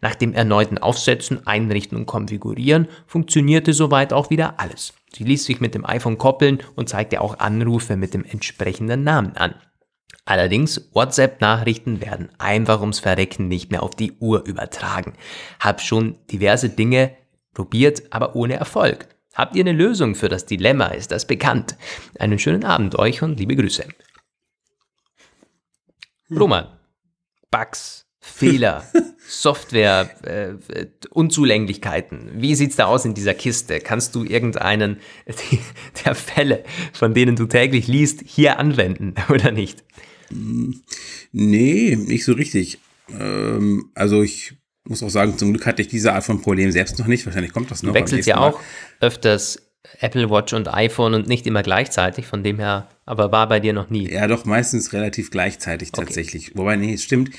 Nach 0.00 0.16
dem 0.16 0.34
erneuten 0.34 0.78
Aufsetzen, 0.78 1.46
Einrichten 1.46 1.96
und 1.96 2.06
Konfigurieren 2.06 2.88
funktionierte 3.06 3.72
soweit 3.72 4.12
auch 4.12 4.30
wieder 4.30 4.58
alles. 4.58 4.94
Sie 5.16 5.24
ließ 5.24 5.46
sich 5.46 5.60
mit 5.60 5.74
dem 5.74 5.86
iPhone 5.86 6.18
koppeln 6.18 6.62
und 6.74 6.90
zeigte 6.90 7.22
auch 7.22 7.38
Anrufe 7.38 7.96
mit 7.96 8.12
dem 8.12 8.22
entsprechenden 8.22 9.02
Namen 9.02 9.34
an. 9.34 9.54
Allerdings, 10.26 10.90
WhatsApp-Nachrichten 10.92 12.02
werden 12.02 12.28
einfach 12.36 12.82
ums 12.82 12.98
Verrecken 12.98 13.48
nicht 13.48 13.70
mehr 13.70 13.82
auf 13.82 13.94
die 13.94 14.12
Uhr 14.18 14.44
übertragen. 14.44 15.14
Hab 15.58 15.80
schon 15.80 16.18
diverse 16.26 16.68
Dinge 16.68 17.16
probiert, 17.54 18.02
aber 18.10 18.36
ohne 18.36 18.56
Erfolg. 18.56 19.08
Habt 19.32 19.56
ihr 19.56 19.62
eine 19.62 19.72
Lösung 19.72 20.16
für 20.16 20.28
das 20.28 20.44
Dilemma? 20.44 20.88
Ist 20.88 21.12
das 21.12 21.26
bekannt? 21.26 21.78
Einen 22.18 22.38
schönen 22.38 22.64
Abend 22.64 22.98
euch 22.98 23.22
und 23.22 23.40
liebe 23.40 23.56
Grüße. 23.56 23.88
Roman, 26.30 26.78
Bugs, 27.50 28.05
Fehler, 28.34 28.84
Software, 29.28 30.10
äh, 30.24 30.86
Unzulänglichkeiten. 31.10 32.30
Wie 32.34 32.54
sieht's 32.54 32.76
da 32.76 32.86
aus 32.86 33.04
in 33.04 33.14
dieser 33.14 33.34
Kiste? 33.34 33.80
Kannst 33.80 34.14
du 34.14 34.24
irgendeinen 34.24 34.98
der 36.04 36.14
Fälle, 36.14 36.64
von 36.92 37.14
denen 37.14 37.36
du 37.36 37.46
täglich 37.46 37.86
liest, 37.86 38.22
hier 38.26 38.58
anwenden 38.58 39.14
oder 39.28 39.52
nicht? 39.52 39.84
Nee, 41.32 41.96
nicht 41.96 42.24
so 42.24 42.32
richtig. 42.32 42.78
Ähm, 43.08 43.90
also 43.94 44.22
ich 44.22 44.54
muss 44.84 45.02
auch 45.02 45.10
sagen, 45.10 45.38
zum 45.38 45.52
Glück 45.52 45.66
hatte 45.66 45.82
ich 45.82 45.88
diese 45.88 46.12
Art 46.12 46.24
von 46.24 46.42
Problem 46.42 46.72
selbst 46.72 46.98
noch 46.98 47.06
nicht. 47.06 47.24
Wahrscheinlich 47.26 47.52
kommt 47.52 47.70
das 47.70 47.82
noch. 47.82 47.92
Du 47.92 47.98
wechselst 47.98 48.28
ja 48.28 48.38
auch 48.38 48.60
öfters 49.00 49.62
Apple 50.00 50.28
Watch 50.30 50.52
und 50.52 50.72
iPhone 50.72 51.14
und 51.14 51.28
nicht 51.28 51.46
immer 51.46 51.62
gleichzeitig, 51.62 52.26
von 52.26 52.42
dem 52.42 52.58
her, 52.58 52.88
aber 53.04 53.30
war 53.32 53.48
bei 53.48 53.60
dir 53.60 53.72
noch 53.72 53.88
nie. 53.88 54.10
Ja, 54.10 54.26
doch 54.26 54.44
meistens 54.44 54.92
relativ 54.92 55.30
gleichzeitig 55.30 55.92
tatsächlich. 55.92 56.48
Okay. 56.48 56.58
Wobei, 56.58 56.76
nee, 56.76 56.94
es 56.94 57.04
stimmt. 57.04 57.30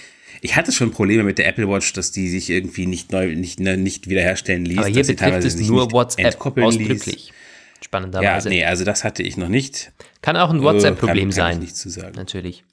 Ich 0.41 0.55
hatte 0.55 0.71
schon 0.71 0.91
Probleme 0.91 1.23
mit 1.23 1.37
der 1.37 1.47
Apple 1.47 1.67
Watch, 1.67 1.93
dass 1.93 2.11
die 2.11 2.29
sich 2.29 2.49
irgendwie 2.49 2.85
nicht 2.85 3.11
neu, 3.11 3.35
nicht, 3.35 3.59
ne, 3.59 3.77
nicht 3.77 4.07
wiederherstellen 4.09 4.65
ließ. 4.65 4.77
Aber 4.77 4.87
hier 4.87 5.05
betrifft 5.05 5.43
es 5.43 5.59
nur 5.59 5.91
WhatsApp 5.91 6.39
ausdrücklich. 6.57 7.33
Spannenderweise. 7.81 8.49
Ja, 8.49 8.55
nee, 8.55 8.65
also 8.65 8.83
das 8.83 9.03
hatte 9.03 9.23
ich 9.23 9.37
noch 9.37 9.49
nicht. 9.49 9.91
Kann 10.21 10.35
auch 10.35 10.49
ein 10.49 10.61
WhatsApp-Problem 10.61 11.29
äh, 11.29 11.31
sein. 11.31 11.53
Kann 11.53 11.61
ich 11.61 11.69
nicht 11.69 11.77
zu 11.77 11.89
sagen. 11.89 12.15
Natürlich. 12.15 12.63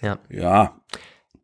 Ja. 0.00 0.18
Ja. 0.30 0.80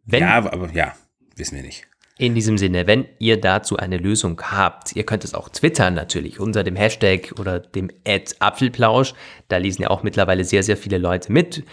Wenn, 0.05 0.21
ja, 0.23 0.37
aber 0.37 0.71
ja, 0.73 0.95
wissen 1.37 1.57
wir 1.57 1.63
nicht. 1.63 1.87
In 2.19 2.35
diesem 2.35 2.59
Sinne, 2.59 2.87
wenn 2.87 3.07
ihr 3.19 3.41
dazu 3.41 3.79
eine 3.79 3.97
Lösung 3.97 4.39
habt, 4.43 4.95
ihr 4.95 5.05
könnt 5.05 5.25
es 5.25 5.33
auch 5.33 5.49
twittern 5.49 5.95
natürlich 5.95 6.39
unter 6.39 6.63
dem 6.63 6.77
Hashtag 6.77 7.33
oder 7.39 7.61
dem 7.61 7.91
Ad 8.07 8.35
Apfelplausch. 8.41 9.15
Da 9.49 9.57
lesen 9.57 9.83
ja 9.83 9.89
auch 9.89 10.03
mittlerweile 10.03 10.45
sehr, 10.45 10.63
sehr 10.63 10.77
viele 10.77 10.99
Leute 10.99 11.33
mit. 11.33 11.65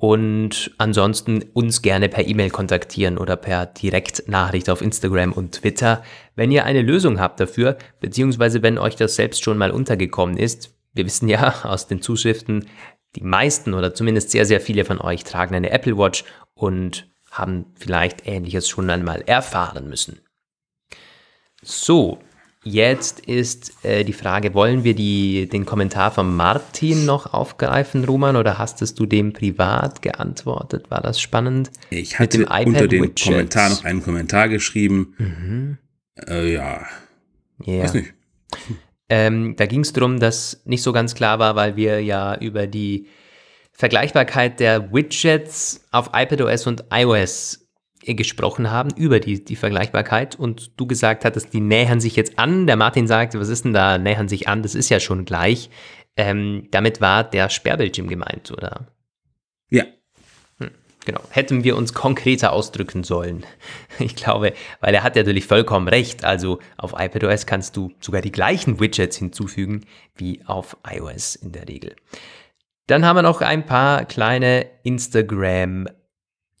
Und 0.00 0.70
ansonsten 0.78 1.42
uns 1.54 1.82
gerne 1.82 2.08
per 2.08 2.24
E-Mail 2.24 2.50
kontaktieren 2.50 3.18
oder 3.18 3.34
per 3.34 3.66
Direktnachricht 3.66 4.70
auf 4.70 4.80
Instagram 4.80 5.32
und 5.32 5.56
Twitter, 5.56 6.04
wenn 6.36 6.52
ihr 6.52 6.64
eine 6.64 6.82
Lösung 6.82 7.18
habt 7.18 7.40
dafür, 7.40 7.76
beziehungsweise 7.98 8.62
wenn 8.62 8.78
euch 8.78 8.94
das 8.94 9.16
selbst 9.16 9.42
schon 9.42 9.58
mal 9.58 9.72
untergekommen 9.72 10.36
ist. 10.36 10.72
Wir 10.94 11.04
wissen 11.04 11.28
ja 11.28 11.52
aus 11.64 11.88
den 11.88 12.00
Zuschriften, 12.00 12.66
die 13.16 13.24
meisten 13.24 13.74
oder 13.74 13.92
zumindest 13.92 14.30
sehr, 14.30 14.46
sehr 14.46 14.60
viele 14.60 14.84
von 14.84 15.00
euch 15.00 15.24
tragen 15.24 15.56
eine 15.56 15.70
Apple 15.70 15.98
Watch 15.98 16.22
und 16.54 17.10
haben 17.32 17.66
vielleicht 17.74 18.24
Ähnliches 18.24 18.68
schon 18.68 18.88
einmal 18.90 19.22
erfahren 19.22 19.88
müssen. 19.88 20.20
So, 21.60 22.20
jetzt 22.68 23.20
ist 23.20 23.84
äh, 23.84 24.04
die 24.04 24.12
Frage, 24.12 24.54
wollen 24.54 24.84
wir 24.84 24.94
die, 24.94 25.48
den 25.48 25.64
Kommentar 25.66 26.10
von 26.10 26.34
Martin 26.34 27.04
noch 27.04 27.32
aufgreifen, 27.32 28.04
Roman, 28.04 28.36
oder 28.36 28.58
hast 28.58 28.98
du 28.98 29.06
dem 29.06 29.32
privat 29.32 30.02
geantwortet? 30.02 30.90
War 30.90 31.00
das 31.00 31.20
spannend? 31.20 31.70
Ich 31.90 32.18
hatte 32.18 32.46
unter 32.46 32.88
dem 32.88 33.04
Widgets? 33.04 33.24
Kommentar 33.24 33.70
noch 33.70 33.84
einen 33.84 34.02
Kommentar 34.02 34.48
geschrieben. 34.48 35.14
Mhm. 35.18 35.78
Äh, 36.28 36.52
ja. 36.52 36.86
Yeah. 37.66 37.84
Weiß 37.84 37.94
nicht. 37.94 38.14
Ähm, 39.08 39.56
da 39.56 39.66
ging 39.66 39.80
es 39.80 39.92
darum, 39.92 40.20
dass 40.20 40.62
nicht 40.64 40.82
so 40.82 40.92
ganz 40.92 41.14
klar 41.14 41.38
war, 41.38 41.56
weil 41.56 41.76
wir 41.76 42.02
ja 42.02 42.36
über 42.38 42.66
die 42.66 43.06
Vergleichbarkeit 43.72 44.60
der 44.60 44.92
Widgets 44.92 45.86
auf 45.92 46.10
iPadOS 46.12 46.66
und 46.66 46.84
iOS 46.92 47.67
gesprochen 48.04 48.70
haben, 48.70 48.90
über 48.96 49.20
die, 49.20 49.44
die 49.44 49.56
Vergleichbarkeit 49.56 50.36
und 50.36 50.72
du 50.78 50.86
gesagt 50.86 51.24
hattest, 51.24 51.52
die 51.52 51.60
nähern 51.60 52.00
sich 52.00 52.16
jetzt 52.16 52.38
an. 52.38 52.66
Der 52.66 52.76
Martin 52.76 53.06
sagte, 53.06 53.40
was 53.40 53.48
ist 53.48 53.64
denn 53.64 53.72
da, 53.72 53.98
nähern 53.98 54.28
sich 54.28 54.48
an, 54.48 54.62
das 54.62 54.74
ist 54.74 54.88
ja 54.88 55.00
schon 55.00 55.24
gleich. 55.24 55.70
Ähm, 56.16 56.68
damit 56.70 57.00
war 57.00 57.24
der 57.24 57.48
Sperrbildschirm 57.48 58.08
gemeint, 58.08 58.50
oder? 58.50 58.88
Ja. 59.70 59.84
Hm, 60.58 60.70
genau. 61.04 61.20
Hätten 61.30 61.64
wir 61.64 61.76
uns 61.76 61.94
konkreter 61.94 62.52
ausdrücken 62.52 63.04
sollen. 63.04 63.44
Ich 64.00 64.14
glaube, 64.14 64.52
weil 64.80 64.94
er 64.94 65.02
hat 65.02 65.16
ja 65.16 65.22
natürlich 65.22 65.46
vollkommen 65.46 65.88
recht. 65.88 66.24
Also 66.24 66.60
auf 66.76 66.94
iPadOS 66.96 67.46
kannst 67.46 67.76
du 67.76 67.90
sogar 67.98 68.20
die 68.20 68.30
gleichen 68.30 68.78
Widgets 68.78 69.16
hinzufügen 69.16 69.86
wie 70.14 70.40
auf 70.46 70.76
iOS 70.88 71.34
in 71.34 71.50
der 71.50 71.68
Regel. 71.68 71.96
Dann 72.86 73.04
haben 73.04 73.16
wir 73.16 73.22
noch 73.22 73.40
ein 73.40 73.66
paar 73.66 74.04
kleine 74.04 74.66
Instagram 74.84 75.88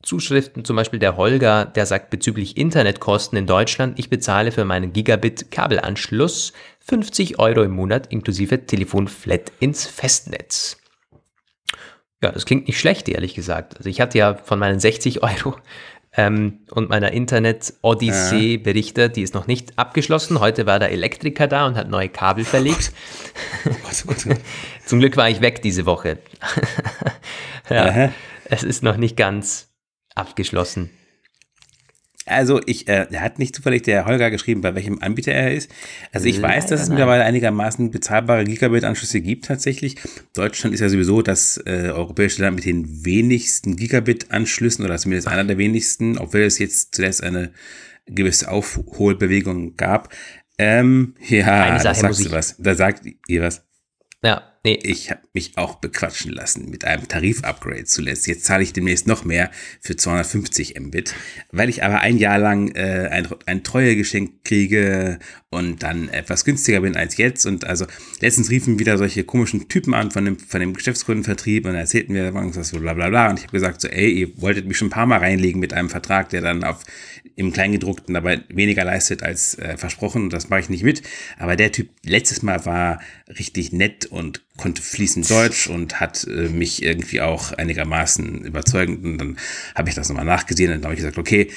Zuschriften, 0.02 0.64
zum 0.64 0.76
Beispiel 0.76 1.00
der 1.00 1.16
Holger, 1.16 1.64
der 1.64 1.84
sagt 1.84 2.10
bezüglich 2.10 2.56
Internetkosten 2.56 3.36
in 3.36 3.46
Deutschland, 3.46 3.98
ich 3.98 4.08
bezahle 4.08 4.52
für 4.52 4.64
meinen 4.64 4.92
Gigabit-Kabelanschluss 4.92 6.52
50 6.86 7.38
Euro 7.38 7.62
im 7.62 7.72
Monat 7.72 8.06
inklusive 8.12 8.64
Telefonflat 8.64 9.52
ins 9.58 9.86
Festnetz. 9.86 10.76
Ja, 12.22 12.32
das 12.32 12.46
klingt 12.46 12.66
nicht 12.66 12.78
schlecht, 12.78 13.08
ehrlich 13.08 13.34
gesagt. 13.34 13.76
Also 13.76 13.90
ich 13.90 14.00
hatte 14.00 14.18
ja 14.18 14.34
von 14.34 14.58
meinen 14.58 14.80
60 14.80 15.22
Euro 15.22 15.56
ähm, 16.16 16.60
und 16.70 16.88
meiner 16.88 17.12
Internet-Odyssee 17.12 18.54
ja. 18.54 18.62
berichtet, 18.62 19.16
die 19.16 19.22
ist 19.22 19.34
noch 19.34 19.46
nicht 19.46 19.78
abgeschlossen. 19.78 20.40
Heute 20.40 20.66
war 20.66 20.78
der 20.78 20.90
Elektriker 20.90 21.46
da 21.46 21.66
und 21.66 21.76
hat 21.76 21.88
neue 21.88 22.08
Kabel 22.08 22.44
verlegt. 22.44 22.92
Oh 23.64 23.70
Gott, 23.82 24.04
oh 24.04 24.08
Gott, 24.08 24.18
oh 24.26 24.28
Gott. 24.30 24.40
Zum 24.84 25.00
Glück 25.00 25.16
war 25.16 25.28
ich 25.28 25.40
weg 25.40 25.60
diese 25.62 25.86
Woche. 25.86 26.18
ja, 27.70 28.10
es 28.46 28.62
ist 28.62 28.82
noch 28.82 28.96
nicht 28.96 29.16
ganz 29.16 29.67
abgeschlossen. 30.18 30.90
Also 32.28 32.60
ich, 32.66 32.88
äh, 32.88 33.06
er 33.10 33.20
hat 33.22 33.38
nicht 33.38 33.54
zufällig 33.54 33.82
der 33.82 34.04
Holger 34.04 34.30
geschrieben, 34.30 34.60
bei 34.60 34.74
welchem 34.74 35.00
Anbieter 35.00 35.32
er 35.32 35.54
ist. 35.54 35.70
Also 36.12 36.26
ich 36.26 36.38
Leider 36.38 36.56
weiß, 36.56 36.66
dass 36.66 36.82
es 36.82 36.88
mittlerweile 36.88 37.24
einigermaßen 37.24 37.90
bezahlbare 37.90 38.44
Gigabit-Anschlüsse 38.44 39.20
gibt 39.20 39.46
tatsächlich. 39.46 39.96
Deutschland 40.34 40.74
ist 40.74 40.80
ja 40.80 40.88
sowieso 40.88 41.22
das 41.22 41.56
äh, 41.64 41.90
europäische 41.90 42.42
Land 42.42 42.56
mit 42.56 42.64
den 42.66 43.04
wenigsten 43.04 43.76
Gigabit-Anschlüssen 43.76 44.84
oder 44.84 44.98
zumindest 44.98 45.28
einer 45.28 45.44
der 45.44 45.58
wenigsten, 45.58 46.18
obwohl 46.18 46.42
es 46.42 46.58
jetzt 46.58 46.94
zuletzt 46.94 47.22
eine 47.22 47.52
gewisse 48.06 48.50
Aufholbewegung 48.50 49.76
gab. 49.76 50.12
Ähm, 50.58 51.14
ja, 51.28 51.78
da 51.78 51.94
sagst 51.94 52.24
du 52.24 52.30
was. 52.30 52.56
Da 52.58 52.74
sagt 52.74 53.04
ihr 53.26 53.42
was. 53.42 53.64
Ja, 54.22 54.42
nee. 54.64 54.78
Ich 54.82 55.10
habe 55.10 55.20
mich 55.32 55.56
auch 55.56 55.76
bequatschen 55.76 56.32
lassen 56.32 56.70
mit 56.70 56.84
einem 56.84 57.08
Tarif-Upgrade 57.08 57.84
zuletzt. 57.84 58.26
Jetzt 58.26 58.44
zahle 58.44 58.62
ich 58.62 58.72
demnächst 58.72 59.06
noch 59.06 59.24
mehr 59.24 59.50
für 59.80 59.96
250 59.96 60.78
Mbit, 60.78 61.14
weil 61.52 61.68
ich 61.68 61.84
aber 61.84 62.00
ein 62.00 62.18
Jahr 62.18 62.38
lang 62.38 62.68
äh, 62.74 63.08
ein, 63.10 63.28
ein 63.46 63.64
Treuegeschenk 63.64 64.44
kriege 64.44 65.18
und 65.50 65.82
dann 65.82 66.08
etwas 66.08 66.44
günstiger 66.44 66.80
bin 66.80 66.96
als 66.96 67.16
jetzt. 67.16 67.46
Und 67.46 67.66
also 67.66 67.86
letztens 68.20 68.50
riefen 68.50 68.78
wieder 68.78 68.98
solche 68.98 69.24
komischen 69.24 69.68
Typen 69.68 69.94
an 69.94 70.10
von 70.10 70.24
dem, 70.24 70.38
von 70.38 70.60
dem 70.60 70.74
Geschäftskundenvertrieb 70.74 71.66
und 71.66 71.74
erzählten 71.74 72.12
mir 72.12 72.34
was 72.34 72.68
so 72.68 72.78
bla 72.78 72.94
bla 72.94 73.08
bla. 73.08 73.30
Und 73.30 73.38
ich 73.38 73.44
habe 73.44 73.52
gesagt, 73.52 73.80
so, 73.80 73.88
ey, 73.88 74.10
ihr 74.10 74.42
wolltet 74.42 74.66
mich 74.66 74.76
schon 74.76 74.88
ein 74.88 74.92
paar 74.92 75.06
Mal 75.06 75.18
reinlegen 75.18 75.60
mit 75.60 75.72
einem 75.72 75.90
Vertrag, 75.90 76.28
der 76.30 76.42
dann 76.42 76.64
auf 76.64 76.84
im 77.38 77.52
Kleingedruckten 77.52 78.14
dabei 78.14 78.42
weniger 78.48 78.84
leistet 78.84 79.22
als 79.22 79.56
äh, 79.58 79.76
versprochen. 79.76 80.28
Das 80.28 80.48
mache 80.48 80.60
ich 80.60 80.68
nicht 80.68 80.82
mit. 80.82 81.02
Aber 81.38 81.54
der 81.54 81.70
Typ 81.70 81.88
letztes 82.04 82.42
Mal 82.42 82.66
war 82.66 83.00
richtig 83.38 83.72
nett 83.72 84.06
und 84.06 84.42
konnte 84.58 84.82
fließend 84.82 85.30
Deutsch 85.30 85.68
und 85.68 86.00
hat 86.00 86.24
äh, 86.24 86.48
mich 86.48 86.82
irgendwie 86.82 87.22
auch 87.22 87.52
einigermaßen 87.52 88.44
überzeugend. 88.44 89.04
Und 89.04 89.18
dann 89.18 89.38
habe 89.74 89.88
ich 89.88 89.94
das 89.94 90.08
nochmal 90.08 90.26
nachgesehen 90.26 90.72
und 90.72 90.82
dann 90.82 90.90
habe 90.90 90.94
ich 90.94 91.00
gesagt, 91.00 91.16
okay. 91.16 91.50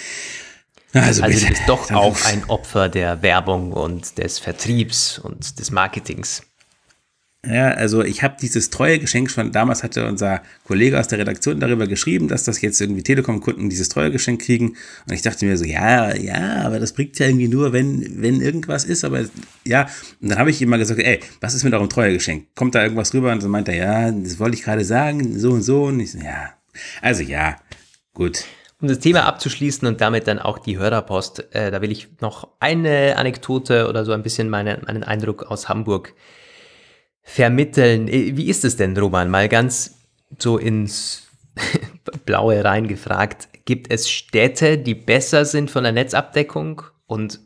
Also, 0.93 1.23
also 1.23 1.39
du 1.39 1.47
bist 1.47 1.61
doch 1.67 1.91
auch 1.91 2.25
ein 2.25 2.43
Opfer 2.45 2.89
der 2.89 3.21
Werbung 3.21 3.73
und 3.73 4.17
des 4.17 4.39
Vertriebs 4.39 5.19
und 5.19 5.59
des 5.59 5.71
Marketings. 5.71 6.43
Ja, 7.43 7.69
also 7.69 8.03
ich 8.03 8.21
habe 8.21 8.35
dieses 8.39 8.69
treue 8.69 8.99
Geschenk 8.99 9.31
schon, 9.31 9.51
damals 9.51 9.81
hatte 9.81 10.07
unser 10.07 10.43
Kollege 10.63 10.99
aus 10.99 11.07
der 11.07 11.17
Redaktion 11.17 11.59
darüber 11.59 11.87
geschrieben, 11.87 12.27
dass 12.27 12.43
das 12.43 12.61
jetzt 12.61 12.79
irgendwie 12.79 13.01
Telekom-Kunden 13.01 13.67
dieses 13.67 13.89
treue 13.89 14.11
Geschenk 14.11 14.43
kriegen. 14.43 14.77
Und 15.07 15.13
ich 15.13 15.23
dachte 15.23 15.47
mir 15.47 15.57
so, 15.57 15.65
ja, 15.65 16.15
ja, 16.15 16.61
aber 16.63 16.79
das 16.79 16.93
bringt 16.93 17.17
ja 17.17 17.25
irgendwie 17.25 17.47
nur, 17.47 17.73
wenn, 17.73 18.21
wenn 18.21 18.41
irgendwas 18.41 18.85
ist. 18.85 19.03
Aber 19.03 19.25
ja, 19.65 19.89
und 20.21 20.29
dann 20.29 20.37
habe 20.37 20.51
ich 20.51 20.61
ihm 20.61 20.69
mal 20.69 20.77
gesagt, 20.77 20.99
ey, 20.99 21.19
was 21.39 21.55
ist 21.55 21.63
mit 21.63 21.73
eurem 21.73 21.89
treue 21.89 22.13
Geschenk? 22.13 22.45
Kommt 22.55 22.75
da 22.75 22.83
irgendwas 22.83 23.11
rüber? 23.11 23.31
Und 23.31 23.41
dann 23.41 23.49
meint 23.49 23.67
er, 23.69 23.75
ja, 23.75 24.11
das 24.11 24.37
wollte 24.37 24.55
ich 24.55 24.63
gerade 24.63 24.85
sagen, 24.85 25.39
so 25.39 25.49
und 25.49 25.63
so. 25.63 25.85
Und 25.85 25.99
ich 25.99 26.11
so, 26.11 26.19
ja, 26.19 26.53
also 27.01 27.23
ja, 27.23 27.55
gut. 28.13 28.45
Um 28.81 28.87
das 28.87 28.99
Thema 28.99 29.25
abzuschließen 29.25 29.87
und 29.87 29.99
damit 29.99 30.27
dann 30.27 30.37
auch 30.37 30.59
die 30.59 30.77
Hörerpost, 30.77 31.55
äh, 31.55 31.71
da 31.71 31.81
will 31.81 31.91
ich 31.91 32.07
noch 32.19 32.49
eine 32.59 33.17
Anekdote 33.17 33.87
oder 33.87 34.05
so 34.05 34.11
ein 34.11 34.21
bisschen 34.21 34.47
meine, 34.47 34.79
meinen 34.85 35.03
Eindruck 35.03 35.43
aus 35.43 35.69
Hamburg 35.69 36.13
vermitteln. 37.21 38.07
Äh, 38.07 38.37
wie 38.37 38.49
ist 38.49 38.65
es 38.65 38.77
denn, 38.77 38.97
Roman? 38.97 39.29
Mal 39.29 39.49
ganz 39.49 39.99
so 40.39 40.57
ins 40.57 41.27
Blaue 42.25 42.63
reingefragt. 42.63 43.49
Gibt 43.65 43.91
es 43.91 44.09
Städte, 44.09 44.77
die 44.77 44.95
besser 44.95 45.45
sind 45.45 45.69
von 45.69 45.83
der 45.83 45.91
Netzabdeckung 45.91 46.81
und 47.05 47.39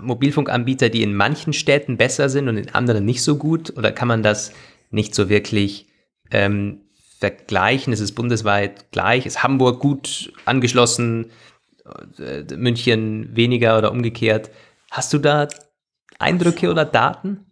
Mobilfunkanbieter, 0.00 0.88
die 0.88 1.02
in 1.02 1.14
manchen 1.14 1.52
Städten 1.52 1.96
besser 1.96 2.28
sind 2.28 2.48
und 2.48 2.56
in 2.56 2.74
anderen 2.74 3.04
nicht 3.04 3.22
so 3.22 3.36
gut? 3.36 3.76
Oder 3.76 3.92
kann 3.92 4.08
man 4.08 4.22
das 4.22 4.52
nicht 4.90 5.14
so 5.14 5.28
wirklich 5.28 5.86
ähm, 6.30 6.82
vergleichen? 7.18 7.92
Ist 7.92 8.00
es 8.00 8.12
bundesweit 8.12 8.90
gleich? 8.90 9.26
Ist 9.26 9.42
Hamburg 9.42 9.80
gut 9.80 10.32
angeschlossen? 10.44 11.30
Äh, 12.18 12.42
München 12.56 13.34
weniger 13.36 13.78
oder 13.78 13.92
umgekehrt? 13.92 14.50
Hast 14.90 15.12
du 15.12 15.18
da 15.18 15.48
Eindrücke 16.18 16.70
oder 16.70 16.84
Daten? 16.84 17.45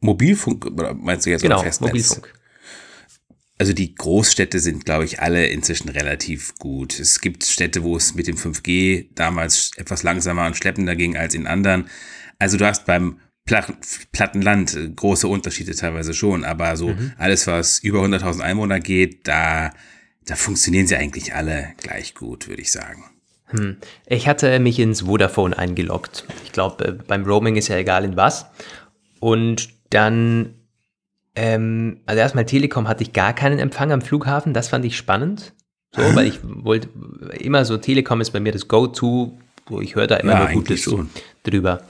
Mobilfunk, 0.00 0.66
oder 0.66 0.94
meinst 0.94 1.26
du 1.26 1.30
jetzt 1.30 1.42
genau, 1.42 1.62
Festnetz? 1.62 1.88
Mobilfunk. 1.88 2.34
Also 3.58 3.72
die 3.72 3.94
Großstädte 3.94 4.60
sind, 4.60 4.84
glaube 4.84 5.04
ich, 5.04 5.20
alle 5.20 5.46
inzwischen 5.48 5.88
relativ 5.88 6.54
gut. 6.58 7.00
Es 7.00 7.20
gibt 7.20 7.44
Städte, 7.44 7.82
wo 7.82 7.96
es 7.96 8.14
mit 8.14 8.28
dem 8.28 8.36
5G 8.36 9.08
damals 9.16 9.72
etwas 9.76 10.04
langsamer 10.04 10.46
und 10.46 10.56
schleppender 10.56 10.94
ging 10.94 11.16
als 11.16 11.34
in 11.34 11.48
anderen. 11.48 11.88
Also 12.38 12.56
du 12.56 12.66
hast 12.66 12.86
beim 12.86 13.18
Plattenland 14.12 14.74
äh, 14.74 14.88
große 14.90 15.26
Unterschiede 15.26 15.74
teilweise 15.74 16.14
schon, 16.14 16.44
aber 16.44 16.76
so 16.76 16.88
mhm. 16.88 17.12
alles, 17.18 17.46
was 17.46 17.78
über 17.80 18.00
100.000 18.00 18.40
Einwohner 18.40 18.78
geht, 18.78 19.26
da, 19.26 19.72
da 20.24 20.36
funktionieren 20.36 20.86
sie 20.86 20.96
eigentlich 20.96 21.34
alle 21.34 21.72
gleich 21.78 22.14
gut, 22.14 22.48
würde 22.48 22.62
ich 22.62 22.70
sagen. 22.70 23.04
Hm. 23.46 23.78
Ich 24.06 24.28
hatte 24.28 24.58
mich 24.60 24.78
ins 24.78 25.02
Vodafone 25.02 25.58
eingeloggt. 25.58 26.26
Ich 26.44 26.52
glaube, 26.52 26.84
äh, 26.84 26.92
beim 26.92 27.24
Roaming 27.24 27.56
ist 27.56 27.68
ja 27.68 27.76
egal 27.76 28.04
in 28.04 28.16
was. 28.16 28.46
Und 29.20 29.70
dann, 29.90 30.54
ähm, 31.34 32.00
also 32.06 32.20
erstmal 32.20 32.46
Telekom 32.46 32.88
hatte 32.88 33.02
ich 33.02 33.12
gar 33.12 33.32
keinen 33.32 33.58
Empfang 33.58 33.92
am 33.92 34.02
Flughafen, 34.02 34.54
das 34.54 34.68
fand 34.68 34.84
ich 34.84 34.96
spannend. 34.96 35.52
So, 35.94 36.02
weil 36.14 36.26
ich 36.26 36.40
wollte 36.42 36.88
immer 37.38 37.64
so, 37.64 37.78
Telekom 37.78 38.20
ist 38.20 38.30
bei 38.30 38.40
mir 38.40 38.52
das 38.52 38.68
Go-To, 38.68 39.38
wo 39.66 39.80
ich 39.80 39.94
höre 39.94 40.06
da 40.06 40.16
immer 40.16 40.32
ja, 40.32 40.44
nur 40.44 40.52
Gutes 40.52 40.82
schon. 40.82 41.08
drüber. 41.44 41.82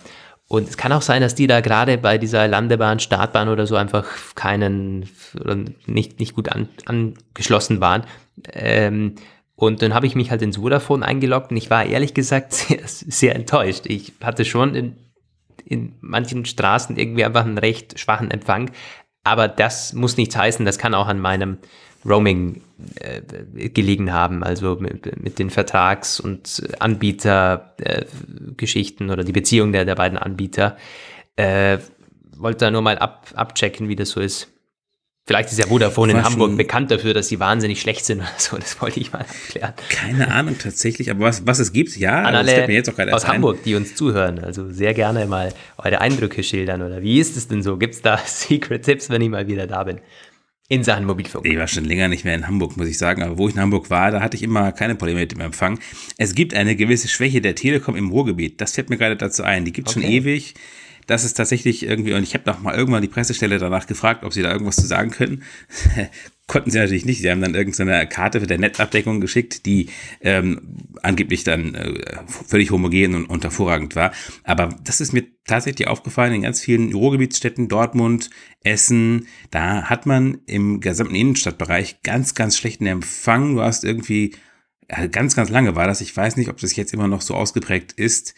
Und 0.46 0.68
es 0.68 0.76
kann 0.78 0.92
auch 0.92 1.02
sein, 1.02 1.20
dass 1.20 1.34
die 1.34 1.46
da 1.46 1.60
gerade 1.60 1.98
bei 1.98 2.16
dieser 2.16 2.48
Landebahn, 2.48 3.00
Startbahn 3.00 3.48
oder 3.48 3.66
so 3.66 3.76
einfach 3.76 4.06
keinen, 4.34 5.06
nicht, 5.86 6.20
nicht 6.20 6.34
gut 6.34 6.48
an, 6.48 6.68
angeschlossen 6.86 7.80
waren. 7.80 8.04
Ähm, 8.52 9.16
und 9.56 9.82
dann 9.82 9.92
habe 9.92 10.06
ich 10.06 10.14
mich 10.14 10.30
halt 10.30 10.40
ins 10.40 10.56
Vodafone 10.56 11.04
eingeloggt 11.04 11.50
und 11.50 11.56
ich 11.56 11.68
war 11.68 11.84
ehrlich 11.84 12.14
gesagt 12.14 12.52
sehr, 12.54 12.80
sehr 12.84 13.36
enttäuscht. 13.36 13.84
Ich 13.86 14.14
hatte 14.22 14.44
schon 14.44 14.74
in 14.74 14.96
in 15.68 15.94
manchen 16.00 16.44
Straßen 16.44 16.96
irgendwie 16.96 17.24
einfach 17.24 17.44
einen 17.44 17.58
recht 17.58 17.98
schwachen 17.98 18.30
Empfang. 18.30 18.70
Aber 19.24 19.48
das 19.48 19.92
muss 19.92 20.16
nichts 20.16 20.36
heißen, 20.36 20.64
das 20.64 20.78
kann 20.78 20.94
auch 20.94 21.08
an 21.08 21.18
meinem 21.20 21.58
Roaming 22.04 22.62
äh, 23.00 23.20
gelegen 23.68 24.12
haben, 24.12 24.44
also 24.44 24.76
mit, 24.76 25.20
mit 25.22 25.38
den 25.38 25.50
Vertrags- 25.50 26.18
und 26.20 26.62
Anbietergeschichten 26.78 29.08
äh, 29.08 29.12
oder 29.12 29.24
die 29.24 29.32
Beziehung 29.32 29.72
der, 29.72 29.84
der 29.84 29.96
beiden 29.96 30.16
Anbieter. 30.16 30.78
Äh, 31.36 31.78
wollte 32.36 32.66
da 32.66 32.70
nur 32.70 32.82
mal 32.82 32.98
ab, 32.98 33.26
abchecken, 33.34 33.88
wie 33.88 33.96
das 33.96 34.10
so 34.10 34.20
ist. 34.20 34.52
Vielleicht 35.28 35.50
ist 35.50 35.58
ja 35.58 35.66
Vodafone 35.66 36.12
in 36.12 36.24
Hamburg 36.24 36.56
bekannt 36.56 36.90
dafür, 36.90 37.12
dass 37.12 37.28
sie 37.28 37.38
wahnsinnig 37.38 37.82
schlecht 37.82 38.06
sind 38.06 38.20
oder 38.20 38.30
so. 38.38 38.56
Das 38.56 38.80
wollte 38.80 38.98
ich 38.98 39.12
mal 39.12 39.26
erklären. 39.28 39.74
Keine 39.90 40.32
Ahnung 40.32 40.56
tatsächlich, 40.58 41.10
aber 41.10 41.26
was, 41.26 41.46
was 41.46 41.58
es 41.58 41.74
gibt, 41.74 41.94
ja, 41.98 42.22
An 42.22 42.34
alle 42.34 42.66
mir 42.66 42.72
jetzt 42.72 42.88
auch 42.88 42.98
aus 43.12 43.28
Hamburg, 43.28 43.62
die 43.62 43.74
uns 43.74 43.94
zuhören. 43.94 44.38
Also 44.38 44.72
sehr 44.72 44.94
gerne 44.94 45.26
mal 45.26 45.52
eure 45.76 46.00
Eindrücke 46.00 46.42
schildern 46.42 46.80
oder 46.80 47.02
wie 47.02 47.20
ist 47.20 47.36
es 47.36 47.46
denn 47.46 47.62
so? 47.62 47.76
Gibt 47.76 47.96
es 47.96 48.00
da 48.00 48.16
Secret 48.24 48.86
Tipps, 48.86 49.10
wenn 49.10 49.20
ich 49.20 49.28
mal 49.28 49.46
wieder 49.46 49.66
da 49.66 49.84
bin? 49.84 50.00
In 50.70 50.82
Sachen 50.82 51.04
Mobilfunk. 51.04 51.44
Ich 51.44 51.58
war 51.58 51.68
schon 51.68 51.84
länger 51.84 52.08
nicht 52.08 52.24
mehr 52.24 52.34
in 52.34 52.46
Hamburg, 52.46 52.78
muss 52.78 52.88
ich 52.88 52.96
sagen. 52.96 53.22
Aber 53.22 53.36
wo 53.36 53.48
ich 53.48 53.54
in 53.54 53.60
Hamburg 53.60 53.90
war, 53.90 54.10
da 54.10 54.22
hatte 54.22 54.38
ich 54.38 54.42
immer 54.42 54.72
keine 54.72 54.94
Probleme 54.94 55.20
mit 55.20 55.32
dem 55.32 55.40
Empfang. 55.40 55.78
Es 56.16 56.34
gibt 56.34 56.54
eine 56.54 56.74
gewisse 56.74 57.08
Schwäche 57.08 57.42
der 57.42 57.54
Telekom 57.54 57.96
im 57.96 58.08
Ruhrgebiet. 58.08 58.62
Das 58.62 58.72
fällt 58.72 58.88
mir 58.88 58.96
gerade 58.96 59.16
dazu 59.16 59.42
ein. 59.42 59.66
Die 59.66 59.72
gibt 59.72 59.90
es 59.90 59.96
okay. 59.96 60.06
schon 60.06 60.10
ewig. 60.10 60.54
Das 61.08 61.24
ist 61.24 61.38
tatsächlich 61.38 61.84
irgendwie, 61.84 62.12
und 62.12 62.22
ich 62.22 62.34
habe 62.34 62.44
noch 62.46 62.60
mal 62.60 62.76
irgendwann 62.76 63.00
die 63.00 63.08
Pressestelle 63.08 63.58
danach 63.58 63.86
gefragt, 63.86 64.24
ob 64.24 64.34
sie 64.34 64.42
da 64.42 64.52
irgendwas 64.52 64.76
zu 64.76 64.86
sagen 64.86 65.10
können. 65.10 65.42
Konnten 66.46 66.70
sie 66.70 66.78
natürlich 66.78 67.06
nicht. 67.06 67.22
Sie 67.22 67.30
haben 67.30 67.40
dann 67.40 67.54
irgendeine 67.54 68.06
Karte 68.06 68.40
für 68.40 68.46
der 68.46 68.58
Netzabdeckung 68.58 69.18
geschickt, 69.18 69.64
die 69.64 69.88
ähm, 70.20 70.60
angeblich 71.02 71.44
dann 71.44 71.74
äh, 71.74 72.18
völlig 72.26 72.70
homogen 72.70 73.14
und, 73.14 73.24
und 73.24 73.42
hervorragend 73.42 73.96
war. 73.96 74.12
Aber 74.44 74.68
das 74.84 75.00
ist 75.00 75.14
mir 75.14 75.24
tatsächlich 75.46 75.88
aufgefallen 75.88 76.34
in 76.34 76.42
ganz 76.42 76.60
vielen 76.60 76.92
Ruhrgebietsstädten, 76.92 77.68
Dortmund, 77.68 78.28
Essen. 78.62 79.28
Da 79.50 79.84
hat 79.84 80.04
man 80.04 80.42
im 80.44 80.80
gesamten 80.80 81.14
Innenstadtbereich 81.14 82.02
ganz, 82.02 82.34
ganz 82.34 82.58
schlechten 82.58 82.84
Empfang. 82.84 83.54
Du 83.54 83.62
hast 83.62 83.82
irgendwie, 83.82 84.34
ganz, 85.10 85.36
ganz 85.36 85.48
lange 85.48 85.74
war 85.74 85.86
das. 85.86 86.02
Ich 86.02 86.14
weiß 86.14 86.36
nicht, 86.36 86.50
ob 86.50 86.58
das 86.58 86.76
jetzt 86.76 86.92
immer 86.92 87.08
noch 87.08 87.22
so 87.22 87.34
ausgeprägt 87.34 87.92
ist. 87.92 88.34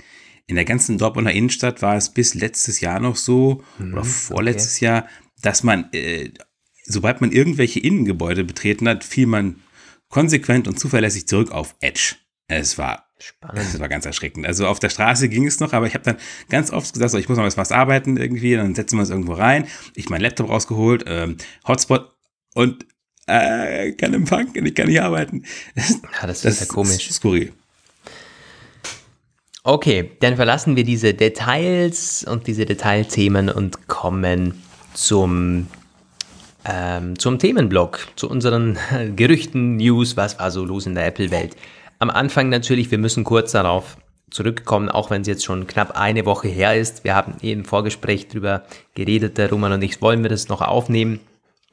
In 0.50 0.56
der 0.56 0.64
ganzen 0.64 0.98
Dortmunder 0.98 1.30
Innenstadt 1.30 1.80
war 1.80 1.96
es 1.96 2.08
bis 2.08 2.34
letztes 2.34 2.80
Jahr 2.80 2.98
noch 2.98 3.14
so, 3.14 3.62
hm, 3.76 3.92
oder 3.92 4.04
vorletztes 4.04 4.76
okay. 4.78 4.84
Jahr, 4.84 5.08
dass 5.42 5.62
man 5.62 5.88
äh, 5.92 6.30
sobald 6.84 7.20
man 7.20 7.30
irgendwelche 7.30 7.78
Innengebäude 7.78 8.42
betreten 8.42 8.88
hat, 8.88 9.04
fiel 9.04 9.26
man 9.26 9.60
konsequent 10.08 10.66
und 10.66 10.78
zuverlässig 10.78 11.28
zurück 11.28 11.52
auf 11.52 11.76
Edge. 11.80 12.16
Es 12.48 12.78
war 12.78 13.06
Spannend. 13.22 13.58
Das 13.58 13.78
war 13.78 13.88
ganz 13.88 14.06
erschreckend. 14.06 14.46
Also 14.46 14.66
auf 14.66 14.80
der 14.80 14.88
Straße 14.88 15.28
ging 15.28 15.46
es 15.46 15.60
noch, 15.60 15.74
aber 15.74 15.86
ich 15.86 15.92
habe 15.92 16.04
dann 16.04 16.16
ganz 16.48 16.72
oft 16.72 16.94
gesagt, 16.94 17.12
so, 17.12 17.18
ich 17.18 17.28
muss 17.28 17.36
noch 17.36 17.56
was 17.56 17.70
arbeiten 17.70 18.16
irgendwie, 18.16 18.56
dann 18.56 18.74
setzen 18.74 18.96
wir 18.96 19.02
uns 19.02 19.10
irgendwo 19.10 19.34
rein. 19.34 19.66
Ich 19.94 20.08
meinen 20.08 20.22
Laptop 20.22 20.48
rausgeholt, 20.48 21.04
ähm, 21.06 21.36
Hotspot 21.68 22.16
und 22.54 22.86
äh, 23.26 23.92
kein 23.92 24.14
Empfang 24.14 24.48
und 24.48 24.66
ich 24.66 24.74
kann 24.74 24.88
nicht 24.88 25.02
arbeiten. 25.02 25.44
Ja, 25.76 26.26
das, 26.26 26.40
das 26.40 26.54
ist 26.54 26.60
ja 26.60 26.66
komisch. 26.66 26.96
Das 26.96 27.10
ist 27.10 27.16
skurril. 27.16 27.52
Okay, 29.62 30.12
dann 30.20 30.36
verlassen 30.36 30.74
wir 30.74 30.84
diese 30.84 31.12
Details 31.12 32.24
und 32.24 32.46
diese 32.46 32.64
Detailthemen 32.64 33.50
und 33.50 33.88
kommen 33.88 34.62
zum 34.94 35.66
ähm, 36.64 37.18
zum 37.18 37.38
Themenblock, 37.38 38.08
zu 38.16 38.28
unseren 38.28 38.78
Gerüchten, 39.16 39.76
News, 39.76 40.16
was 40.16 40.38
war 40.38 40.50
so 40.50 40.64
los 40.64 40.86
in 40.86 40.94
der 40.94 41.06
Apple-Welt. 41.06 41.56
Am 41.98 42.10
Anfang 42.10 42.48
natürlich, 42.48 42.90
wir 42.90 42.98
müssen 42.98 43.24
kurz 43.24 43.52
darauf 43.52 43.96
zurückkommen, 44.30 44.88
auch 44.88 45.10
wenn 45.10 45.22
es 45.22 45.28
jetzt 45.28 45.44
schon 45.44 45.66
knapp 45.66 45.98
eine 45.98 46.24
Woche 46.24 46.48
her 46.48 46.76
ist. 46.76 47.04
Wir 47.04 47.14
haben 47.14 47.34
eben 47.42 47.60
im 47.60 47.66
Vorgespräch 47.66 48.28
darüber 48.28 48.64
geredet, 48.94 49.38
der 49.38 49.50
Roman 49.50 49.72
und 49.72 49.82
ich, 49.82 50.00
wollen 50.00 50.22
wir 50.22 50.30
das 50.30 50.48
noch 50.48 50.60
aufnehmen. 50.60 51.20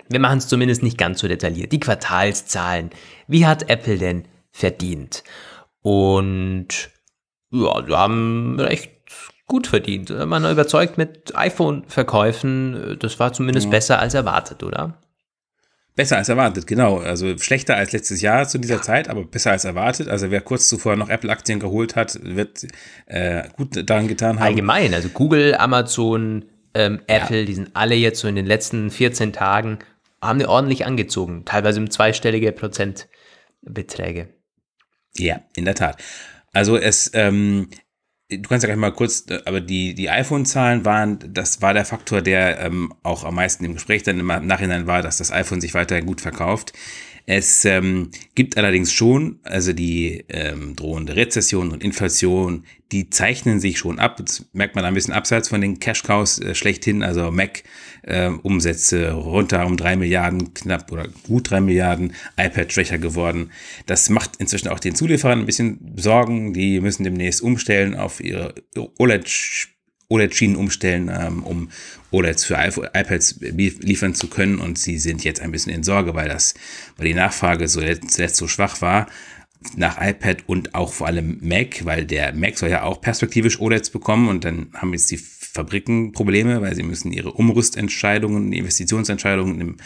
Wir 0.10 0.20
machen 0.20 0.39
es 0.39 0.48
zumindest 0.48 0.84
nicht 0.84 0.98
ganz 0.98 1.20
so 1.20 1.27
detailliert. 1.27 1.72
Die 1.72 1.79
Quartalszahlen. 1.79 2.89
Wie 3.27 3.46
hat 3.46 3.70
Apple 3.70 3.98
denn 3.98 4.25
verdient? 4.51 5.24
Und 5.82 6.89
ja, 7.51 7.88
wir 7.88 7.98
haben 7.98 8.60
recht 8.60 8.92
gut 9.46 9.68
verdient. 9.68 10.10
Man 10.10 10.50
überzeugt 10.50 10.98
mit 10.98 11.36
iPhone-Verkäufen. 11.36 12.98
Das 13.00 13.20
war 13.20 13.34
zumindest 13.34 13.66
ja. 13.66 13.72
besser 13.72 14.00
als 14.00 14.13
erwartet, 14.13 14.63
oder? 14.63 15.00
Besser 15.96 16.18
als 16.18 16.30
erwartet, 16.30 16.68
genau. 16.68 17.00
Also 17.00 17.36
schlechter 17.39 17.75
als 17.75 17.92
letztes 17.92 18.22
Jahr 18.22 18.48
zu 18.48 18.60
dieser 18.60 18.75
ja. 18.75 18.82
Zeit, 18.84 19.10
aber 19.10 19.24
besser 19.24 19.51
als 19.51 19.66
erwartet. 19.66 20.10
Also 20.10 20.30
wer 20.30 20.42
kurz 20.42 20.68
zuvor 20.68 20.96
noch 20.96 21.10
Apple-Aktien 21.10 21.60
geholt 21.60 21.96
hat, 21.96 22.20
wird 22.22 22.68
äh, 23.08 23.50
gut 23.56 23.89
daran 23.89 24.08
getan 24.08 24.40
haben. 24.40 24.46
Allgemein, 24.46 24.94
also 24.94 25.10
Google, 25.10 25.55
Amazon, 25.55 26.46
ähm, 26.75 27.01
Apple, 27.07 27.40
ja. 27.40 27.46
die 27.46 27.53
sind 27.55 27.72
alle 27.74 27.96
jetzt 27.96 28.20
so 28.20 28.27
in 28.27 28.36
den 28.36 28.46
letzten 28.46 28.92
14 28.92 29.33
Tagen, 29.33 29.79
haben 30.22 30.40
eine 30.40 30.50
ordentlich 30.50 30.86
angezogen. 30.86 31.46
Teilweise 31.46 31.79
um 31.79 31.90
zweistellige 31.90 32.51
Prozentbeträge. 32.51 34.27
Ja, 35.16 35.40
in 35.55 35.66
der 35.66 35.74
Tat. 35.74 35.98
Also 36.57 36.75
es, 36.75 37.11
ähm, 37.13 37.70
Du 38.29 38.41
kannst 38.50 38.63
ja 38.63 38.67
gleich 38.67 38.77
mal 38.77 38.91
kurz, 38.91 39.24
äh, 39.29 39.39
aber 39.46 39.61
die, 39.61 39.93
die 39.93 40.09
iPhone-Zahlen 40.09 40.83
waren, 40.83 41.17
das 41.33 41.61
war 41.61 41.74
der 41.74 41.85
Faktor, 41.85 42.22
der 42.22 42.59
ähm, 42.59 42.93
auch 43.01 43.24
am 43.24 43.35
meisten 43.35 43.63
im 43.63 43.75
Gespräch 43.75 44.03
dann 44.03 44.20
im 44.20 44.27
Nachhinein 44.27 44.85
war, 44.85 45.01
dass 45.01 45.20
das 45.20 45.31
iPhone 45.31 45.61
sich 45.61 45.74
weiterhin 45.74 46.05
gut 46.05 46.20
verkauft. 46.20 46.74
Es 47.25 47.63
ähm, 47.63 48.11
gibt 48.35 48.57
allerdings 48.57 48.91
schon, 48.91 49.39
also 49.43 49.72
die 49.72 50.25
ähm, 50.27 50.75
drohende 50.75 51.15
Rezession 51.15 51.72
und 51.72 51.85
Inflation, 51.85 52.65
die 52.91 53.09
zeichnen 53.09 53.61
sich 53.61 53.77
schon 53.77 53.98
ab. 53.98 54.17
Das 54.17 54.46
merkt 54.51 54.75
man 54.75 54.83
ein 54.83 54.93
bisschen 54.93 55.13
abseits 55.13 55.48
von 55.48 55.61
den 55.61 55.79
Cash-Cows 55.79 56.39
äh, 56.39 56.53
schlechthin. 56.53 57.03
Also 57.03 57.31
Mac 57.31 57.63
äh, 58.07 58.29
Umsätze 58.29 59.11
runter 59.11 59.65
um 59.65 59.77
drei 59.77 59.96
Milliarden, 59.96 60.53
knapp 60.53 60.91
oder 60.91 61.07
gut 61.24 61.51
drei 61.51 61.61
Milliarden, 61.61 62.13
iPad 62.37 62.72
schwächer 62.72 62.98
geworden. 62.98 63.51
Das 63.85 64.09
macht 64.09 64.37
inzwischen 64.37 64.70
auch 64.70 64.79
den 64.79 64.96
Zulieferern 64.96 65.39
ein 65.39 65.46
bisschen 65.46 65.93
Sorgen. 65.98 66.53
Die 66.53 66.79
müssen 66.79 67.03
demnächst 67.03 67.41
umstellen 67.41 67.96
auf 67.96 68.20
ihre 68.20 68.55
OLED 68.98 69.29
OLED-Schienen 70.09 70.55
umstellen, 70.55 71.11
ähm, 71.13 71.43
um 71.43 71.70
OLEDs 72.11 72.46
für 72.46 72.55
iPads 72.55 73.41
liefern 73.41 74.15
zu 74.15 74.29
können. 74.29 74.59
Und 74.59 74.79
sie 74.79 75.00
sind 75.00 75.25
jetzt 75.25 75.41
ein 75.41 75.51
bisschen 75.51 75.74
in 75.74 75.83
Sorge, 75.83 76.15
weil 76.15 76.29
das, 76.29 76.53
weil 76.96 77.07
die 77.07 77.13
Nachfrage 77.13 77.67
so 77.67 77.81
zuletzt 77.81 78.37
so 78.37 78.48
schwach 78.48 78.81
war 78.81 79.07
nach 79.75 80.00
iPad 80.00 80.43
und 80.48 80.75
auch 80.75 80.93
vor 80.93 81.07
allem 81.07 81.39
Mac, 81.41 81.83
weil 81.83 82.05
der 82.05 82.33
Mac 82.33 82.57
soll 82.57 82.70
ja 82.70 82.83
auch 82.83 83.01
perspektivisch 83.01 83.59
OLEDs 83.59 83.89
bekommen 83.89 84.29
und 84.29 84.46
dann 84.46 84.70
haben 84.74 84.93
jetzt 84.93 85.11
die 85.11 85.17
Fabriken 85.57 86.11
Probleme, 86.11 86.61
weil 86.61 86.75
sie 86.75 86.83
müssen 86.83 87.11
ihre 87.11 87.31
Umrüstentscheidungen, 87.31 88.53
Investitionsentscheidungen 88.53 89.59
im 89.59 89.77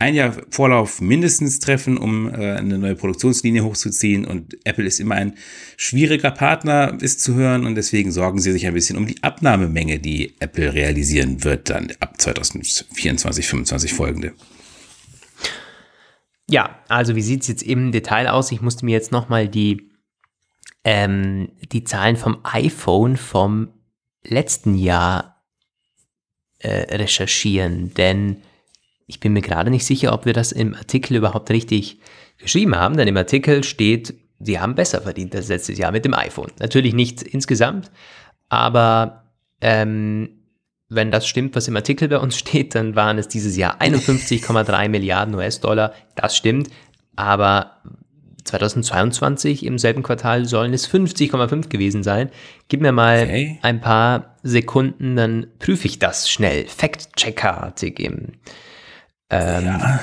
ein 0.00 0.14
Jahr 0.14 0.32
Vorlauf 0.50 1.00
mindestens 1.00 1.58
treffen, 1.58 1.98
um 1.98 2.28
äh, 2.28 2.52
eine 2.52 2.78
neue 2.78 2.94
Produktionslinie 2.94 3.64
hochzuziehen. 3.64 4.24
Und 4.24 4.56
Apple 4.64 4.84
ist 4.84 5.00
immer 5.00 5.16
ein 5.16 5.34
schwieriger 5.76 6.30
Partner, 6.30 6.96
ist 7.00 7.20
zu 7.20 7.34
hören. 7.34 7.66
Und 7.66 7.74
deswegen 7.74 8.12
sorgen 8.12 8.38
sie 8.38 8.52
sich 8.52 8.66
ein 8.66 8.74
bisschen 8.74 8.96
um 8.96 9.06
die 9.06 9.22
Abnahmemenge, 9.22 9.98
die 9.98 10.34
Apple 10.38 10.72
realisieren 10.72 11.42
wird, 11.42 11.68
dann 11.70 11.92
ab 12.00 12.20
2024, 12.20 13.18
2025 13.46 13.92
folgende. 13.92 14.34
Ja, 16.48 16.78
also 16.88 17.16
wie 17.16 17.22
sieht 17.22 17.42
es 17.42 17.48
jetzt 17.48 17.62
im 17.62 17.92
Detail 17.92 18.28
aus? 18.28 18.52
Ich 18.52 18.62
musste 18.62 18.84
mir 18.84 18.92
jetzt 18.92 19.12
nochmal 19.12 19.48
die, 19.48 19.90
ähm, 20.84 21.50
die 21.72 21.84
Zahlen 21.84 22.16
vom 22.16 22.38
iPhone 22.44 23.16
vom 23.16 23.68
letzten 24.22 24.74
Jahr 24.74 25.42
äh, 26.58 26.96
recherchieren, 26.96 27.94
denn 27.94 28.42
ich 29.06 29.20
bin 29.20 29.32
mir 29.32 29.42
gerade 29.42 29.70
nicht 29.70 29.86
sicher, 29.86 30.12
ob 30.12 30.26
wir 30.26 30.32
das 30.32 30.52
im 30.52 30.74
Artikel 30.74 31.16
überhaupt 31.16 31.50
richtig 31.50 31.98
geschrieben 32.36 32.76
haben, 32.76 32.96
denn 32.96 33.08
im 33.08 33.16
Artikel 33.16 33.64
steht, 33.64 34.14
sie 34.38 34.60
haben 34.60 34.74
besser 34.74 35.00
verdient 35.00 35.34
als 35.34 35.48
letztes 35.48 35.78
Jahr 35.78 35.92
mit 35.92 36.04
dem 36.04 36.14
iPhone. 36.14 36.50
Natürlich 36.60 36.94
nicht 36.94 37.22
insgesamt, 37.22 37.90
aber 38.48 39.24
ähm, 39.60 40.38
wenn 40.88 41.10
das 41.10 41.26
stimmt, 41.26 41.54
was 41.54 41.68
im 41.68 41.76
Artikel 41.76 42.08
bei 42.08 42.18
uns 42.18 42.38
steht, 42.38 42.74
dann 42.74 42.96
waren 42.96 43.18
es 43.18 43.28
dieses 43.28 43.56
Jahr 43.56 43.80
51,3 43.80 44.88
Milliarden 44.88 45.34
US-Dollar. 45.34 45.92
Das 46.14 46.36
stimmt, 46.36 46.68
aber 47.16 47.82
2022 48.48 49.64
im 49.64 49.78
selben 49.78 50.02
Quartal 50.02 50.46
sollen 50.46 50.72
es 50.72 50.88
50,5 50.88 51.68
gewesen 51.68 52.02
sein. 52.02 52.30
Gib 52.68 52.80
mir 52.80 52.92
mal 52.92 53.22
okay. 53.22 53.58
ein 53.62 53.80
paar 53.80 54.36
Sekunden, 54.42 55.16
dann 55.16 55.46
prüfe 55.58 55.86
ich 55.86 55.98
das 55.98 56.30
schnell. 56.30 56.66
Fact-Checker-artig 56.66 58.00
im, 58.00 58.32
ähm, 59.30 59.64
ja. 59.64 60.00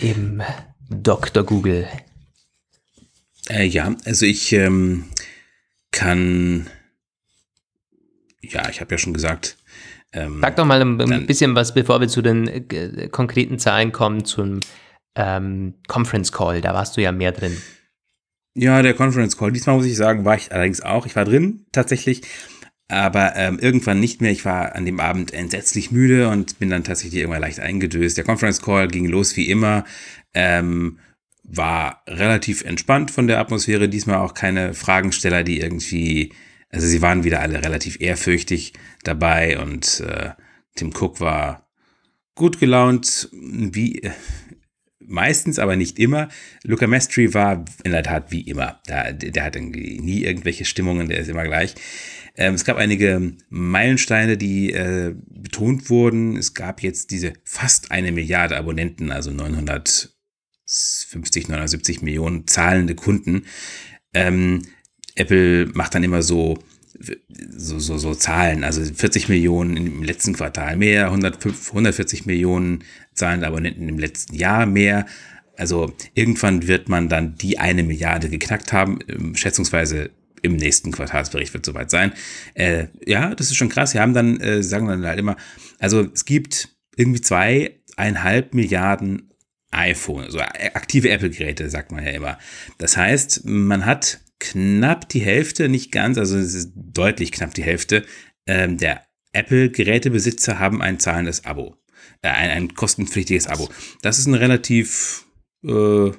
im 0.00 0.42
Dr. 0.88 1.44
Google. 1.44 1.86
Äh, 3.48 3.64
ja, 3.64 3.94
also 4.04 4.26
ich 4.26 4.52
ähm, 4.52 5.04
kann, 5.92 6.68
ja, 8.42 8.68
ich 8.68 8.80
habe 8.80 8.94
ja 8.94 8.98
schon 8.98 9.14
gesagt. 9.14 9.56
Ähm, 10.12 10.38
Sag 10.40 10.56
doch 10.56 10.64
mal 10.64 10.80
ein, 10.80 11.00
ein 11.00 11.26
bisschen 11.26 11.54
was, 11.54 11.74
bevor 11.74 12.00
wir 12.00 12.08
zu 12.08 12.22
den 12.22 12.48
äh, 12.48 13.08
konkreten 13.08 13.58
Zahlen 13.58 13.92
kommen, 13.92 14.24
zum 14.24 14.60
ähm, 15.16 15.74
Conference 15.88 16.30
Call, 16.30 16.60
da 16.60 16.74
warst 16.74 16.96
du 16.96 17.02
ja 17.02 17.10
mehr 17.10 17.32
drin. 17.32 17.56
Ja, 18.54 18.80
der 18.82 18.94
Conference 18.94 19.36
Call. 19.36 19.52
Diesmal 19.52 19.76
muss 19.76 19.86
ich 19.86 19.96
sagen, 19.96 20.24
war 20.24 20.36
ich 20.36 20.52
allerdings 20.52 20.80
auch. 20.80 21.06
Ich 21.06 21.16
war 21.16 21.24
drin, 21.24 21.66
tatsächlich. 21.72 22.22
Aber 22.88 23.34
ähm, 23.34 23.58
irgendwann 23.58 23.98
nicht 23.98 24.20
mehr. 24.20 24.30
Ich 24.30 24.44
war 24.44 24.74
an 24.76 24.86
dem 24.86 25.00
Abend 25.00 25.34
entsetzlich 25.34 25.90
müde 25.90 26.28
und 26.28 26.58
bin 26.58 26.70
dann 26.70 26.84
tatsächlich 26.84 27.20
irgendwann 27.20 27.42
leicht 27.42 27.60
eingedöst. 27.60 28.16
Der 28.16 28.24
Conference 28.24 28.62
Call 28.62 28.88
ging 28.88 29.06
los 29.06 29.36
wie 29.36 29.50
immer. 29.50 29.84
Ähm, 30.32 30.98
war 31.42 32.02
relativ 32.06 32.64
entspannt 32.64 33.10
von 33.10 33.26
der 33.26 33.40
Atmosphäre. 33.40 33.88
Diesmal 33.88 34.18
auch 34.18 34.34
keine 34.34 34.74
Fragensteller, 34.74 35.42
die 35.42 35.60
irgendwie, 35.60 36.32
also 36.70 36.86
sie 36.86 37.02
waren 37.02 37.24
wieder 37.24 37.40
alle 37.40 37.62
relativ 37.62 38.00
ehrfürchtig 38.00 38.72
dabei 39.02 39.58
und 39.58 40.00
äh, 40.00 40.30
Tim 40.76 40.92
Cook 40.94 41.20
war 41.20 41.68
gut 42.34 42.58
gelaunt, 42.58 43.28
wie 43.32 44.02
meistens, 45.06 45.58
aber 45.58 45.76
nicht 45.76 45.98
immer. 45.98 46.28
Luca 46.64 46.86
Mestri 46.86 47.34
war 47.34 47.64
in 47.84 47.92
der 47.92 48.02
Tat 48.02 48.32
wie 48.32 48.42
immer. 48.42 48.80
Der, 48.88 49.12
der 49.12 49.44
hat 49.44 49.56
nie 49.56 50.24
irgendwelche 50.24 50.64
Stimmungen, 50.64 51.08
der 51.08 51.18
ist 51.18 51.28
immer 51.28 51.44
gleich. 51.44 51.74
Ähm, 52.36 52.54
es 52.54 52.64
gab 52.64 52.76
einige 52.76 53.32
Meilensteine, 53.48 54.36
die 54.36 54.72
äh, 54.72 55.14
betont 55.28 55.90
wurden. 55.90 56.36
Es 56.36 56.54
gab 56.54 56.82
jetzt 56.82 57.10
diese 57.10 57.32
fast 57.44 57.90
eine 57.90 58.12
Milliarde 58.12 58.56
Abonnenten, 58.56 59.10
also 59.10 59.30
950, 59.30 61.48
970 61.48 62.02
Millionen 62.02 62.46
zahlende 62.46 62.94
Kunden. 62.94 63.46
Ähm, 64.12 64.62
Apple 65.14 65.70
macht 65.72 65.94
dann 65.94 66.04
immer 66.04 66.22
so 66.22 66.58
so, 67.56 67.78
so, 67.78 67.98
so 67.98 68.14
Zahlen, 68.14 68.64
also 68.64 68.82
40 68.82 69.28
Millionen 69.28 69.76
im 69.76 70.02
letzten 70.02 70.32
Quartal 70.32 70.76
mehr, 70.76 71.06
105, 71.06 71.68
140 71.68 72.26
Millionen 72.26 72.84
zahlende 73.16 73.46
Abonnenten 73.46 73.88
im 73.88 73.98
letzten 73.98 74.34
Jahr 74.34 74.66
mehr. 74.66 75.06
Also 75.56 75.92
irgendwann 76.14 76.66
wird 76.68 76.88
man 76.88 77.08
dann 77.08 77.34
die 77.34 77.58
eine 77.58 77.82
Milliarde 77.82 78.28
geknackt 78.28 78.72
haben, 78.72 78.98
ähm, 79.08 79.34
schätzungsweise 79.34 80.10
im 80.42 80.56
nächsten 80.56 80.92
Quartalsbericht 80.92 81.54
wird 81.54 81.64
soweit 81.64 81.90
sein. 81.90 82.12
Äh, 82.54 82.88
ja, 83.04 83.34
das 83.34 83.48
ist 83.48 83.56
schon 83.56 83.70
krass. 83.70 83.94
Wir 83.94 84.02
haben 84.02 84.14
dann, 84.14 84.38
äh, 84.40 84.62
sagen 84.62 84.86
dann 84.86 85.04
halt 85.04 85.18
immer, 85.18 85.36
also 85.78 86.02
es 86.12 86.24
gibt 86.24 86.68
irgendwie 86.94 87.20
zweieinhalb 87.20 88.54
Milliarden 88.54 89.32
iPhone, 89.72 90.24
also 90.24 90.38
aktive 90.40 91.10
Apple-Geräte, 91.10 91.68
sagt 91.68 91.90
man 91.90 92.04
ja 92.04 92.12
immer. 92.12 92.38
Das 92.78 92.96
heißt, 92.96 93.44
man 93.44 93.84
hat 93.84 94.20
knapp 94.38 95.08
die 95.08 95.20
Hälfte, 95.20 95.68
nicht 95.68 95.90
ganz, 95.90 96.18
also 96.18 96.38
es 96.38 96.54
ist 96.54 96.72
deutlich 96.74 97.32
knapp 97.32 97.54
die 97.54 97.64
Hälfte 97.64 98.04
ähm, 98.46 98.76
der 98.78 99.02
Apple-Gerätebesitzer 99.32 100.58
haben 100.58 100.80
ein 100.80 100.98
zahlendes 100.98 101.44
Abo, 101.44 101.76
äh, 102.22 102.28
ein, 102.28 102.50
ein 102.50 102.74
kostenpflichtiges 102.74 103.46
Abo. 103.46 103.68
Das 104.02 104.18
ist 104.18 104.26
ein 104.26 104.34
relativ, 104.34 105.26
äh, 105.64 106.10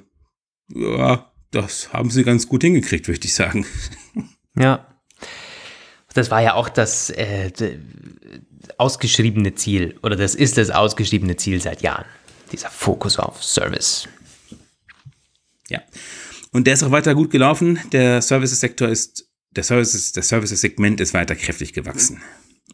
ja, 0.74 1.32
das 1.50 1.92
haben 1.92 2.10
sie 2.10 2.24
ganz 2.24 2.48
gut 2.48 2.62
hingekriegt, 2.62 3.08
würde 3.08 3.24
ich 3.24 3.34
sagen. 3.34 3.66
Ja. 4.58 4.88
Das 6.14 6.32
war 6.32 6.42
ja 6.42 6.54
auch 6.54 6.68
das 6.68 7.10
äh, 7.10 7.52
ausgeschriebene 8.76 9.54
Ziel, 9.54 9.96
oder 10.02 10.16
das 10.16 10.34
ist 10.34 10.58
das 10.58 10.70
ausgeschriebene 10.70 11.36
Ziel 11.36 11.60
seit 11.60 11.82
Jahren. 11.82 12.06
Dieser 12.50 12.68
Fokus 12.68 13.20
auf 13.20 13.44
Service. 13.44 14.08
Ja. 15.68 15.80
Und 16.50 16.66
der 16.66 16.74
ist 16.74 16.82
auch 16.82 16.90
weiter 16.90 17.14
gut 17.14 17.30
gelaufen. 17.30 17.78
Der 17.92 18.20
Services-Sektor 18.20 18.88
ist, 18.88 19.28
der 19.50 19.62
Services, 19.62 20.10
das 20.12 20.28
Services-Segment 20.28 21.00
ist 21.00 21.14
weiter 21.14 21.36
kräftig 21.36 21.72
gewachsen 21.72 22.20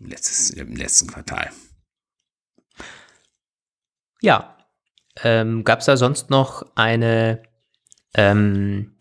im, 0.01 0.07
letztes, 0.07 0.51
im 0.51 0.75
letzten 0.77 1.09
Quartal. 1.09 1.51
Ja. 4.25 4.57
Ähm, 5.23 5.65
Gab 5.65 5.81
es 5.81 5.85
da 5.85 5.99
sonst 5.99 6.31
noch 6.31 6.65
eine, 6.77 7.43
ähm, 8.15 8.97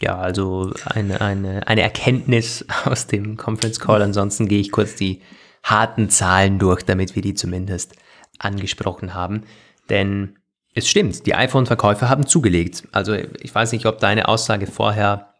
ja, 0.00 0.16
also 0.16 0.72
eine, 0.86 1.20
eine, 1.20 1.68
eine 1.68 1.82
Erkenntnis 1.82 2.64
aus 2.86 3.06
dem 3.06 3.36
Conference 3.36 3.78
Call? 3.78 4.00
Ansonsten 4.00 4.48
gehe 4.48 4.58
ich 4.58 4.72
kurz 4.72 4.96
die 4.96 5.20
harten 5.62 6.08
Zahlen 6.08 6.58
durch, 6.58 6.82
damit 6.82 7.14
wir 7.14 7.20
die 7.20 7.34
zumindest 7.34 7.94
angesprochen 8.38 9.12
haben. 9.12 9.42
Denn 9.90 10.38
es 10.74 10.88
stimmt, 10.88 11.26
die 11.26 11.34
iPhone-Verkäufe 11.34 12.08
haben 12.08 12.26
zugelegt. 12.26 12.88
Also 12.92 13.12
ich 13.12 13.54
weiß 13.54 13.72
nicht, 13.72 13.84
ob 13.84 13.98
deine 13.98 14.28
Aussage 14.28 14.66
vorher 14.66 15.34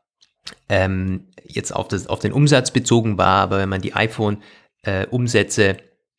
ähm, 0.69 1.29
jetzt 1.45 1.75
auf, 1.75 1.89
das, 1.89 2.09
auf 2.09 2.19
den 2.19 2.33
Umsatz 2.33 2.73
bezogen 2.73 3.17
war, 3.17 3.41
aber 3.41 3.59
wenn 3.59 3.71
man 3.71 3.81
die 3.81 3.95
iPhone-Umsätze 3.95 5.65
äh, 5.65 5.77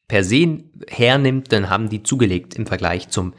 per 0.07 0.23
se 0.23 0.63
hernimmt, 0.87 1.51
dann 1.51 1.69
haben 1.69 1.89
die 1.89 2.03
zugelegt 2.03 2.55
im 2.55 2.65
Vergleich 2.65 3.09
zum 3.09 3.33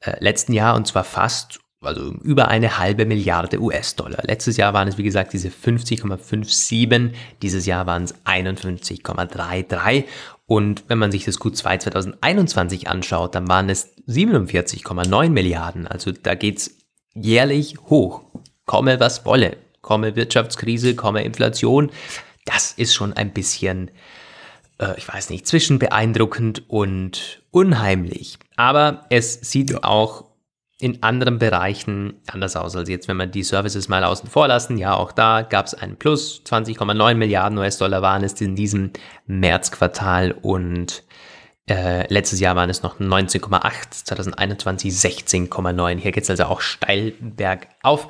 äh, 0.00 0.16
letzten 0.20 0.52
Jahr 0.52 0.76
und 0.76 0.86
zwar 0.86 1.04
fast, 1.04 1.60
also 1.80 2.12
über 2.22 2.48
eine 2.48 2.78
halbe 2.78 3.06
Milliarde 3.06 3.60
US-Dollar. 3.60 4.22
Letztes 4.24 4.56
Jahr 4.56 4.72
waren 4.72 4.88
es, 4.88 4.98
wie 4.98 5.02
gesagt, 5.02 5.32
diese 5.32 5.48
50,57, 5.48 7.12
dieses 7.42 7.66
Jahr 7.66 7.86
waren 7.86 8.04
es 8.04 8.14
51,33 8.24 10.04
und 10.46 10.84
wenn 10.88 10.98
man 10.98 11.10
sich 11.10 11.24
das 11.24 11.40
Q2 11.40 11.80
2021 11.80 12.88
anschaut, 12.88 13.34
dann 13.34 13.48
waren 13.48 13.68
es 13.68 13.96
47,9 14.06 15.28
Milliarden. 15.30 15.86
Also 15.88 16.12
da 16.12 16.34
geht's 16.34 16.76
jährlich 17.14 17.76
hoch. 17.86 18.22
Komme 18.64 19.00
was 19.00 19.24
wolle. 19.24 19.56
Komme 19.80 20.14
Wirtschaftskrise, 20.16 20.94
komme 20.94 21.24
Inflation. 21.24 21.90
Das 22.44 22.72
ist 22.72 22.94
schon 22.94 23.12
ein 23.12 23.32
bisschen, 23.32 23.90
äh, 24.78 24.96
ich 24.96 25.08
weiß 25.08 25.30
nicht, 25.30 25.46
zwischen 25.46 25.78
beeindruckend 25.78 26.68
und 26.68 27.42
unheimlich. 27.50 28.38
Aber 28.56 29.06
es 29.10 29.34
sieht 29.34 29.70
ja. 29.70 29.84
auch 29.84 30.24
in 30.78 31.02
anderen 31.02 31.38
Bereichen 31.38 32.20
anders 32.26 32.54
aus. 32.54 32.76
Also 32.76 32.92
jetzt, 32.92 33.08
wenn 33.08 33.16
wir 33.16 33.26
die 33.26 33.42
Services 33.42 33.88
mal 33.88 34.04
außen 34.04 34.28
vor 34.28 34.48
lassen, 34.48 34.76
ja, 34.76 34.94
auch 34.94 35.12
da 35.12 35.42
gab 35.42 35.66
es 35.66 35.74
einen 35.74 35.96
Plus, 35.96 36.42
20,9 36.44 37.14
Milliarden 37.14 37.56
US-Dollar 37.58 38.02
waren 38.02 38.22
es 38.22 38.38
in 38.40 38.56
diesem 38.56 38.90
Märzquartal 39.26 40.32
und 40.32 41.02
äh, 41.68 42.12
letztes 42.12 42.40
Jahr 42.40 42.56
waren 42.56 42.70
es 42.70 42.82
noch 42.82 43.00
19,8, 43.00 44.04
2021 44.04 44.92
16,9. 44.92 45.96
Hier 45.96 46.12
geht 46.12 46.24
es 46.24 46.30
also 46.30 46.44
auch 46.44 46.60
steil 46.60 47.14
bergauf. 47.20 48.08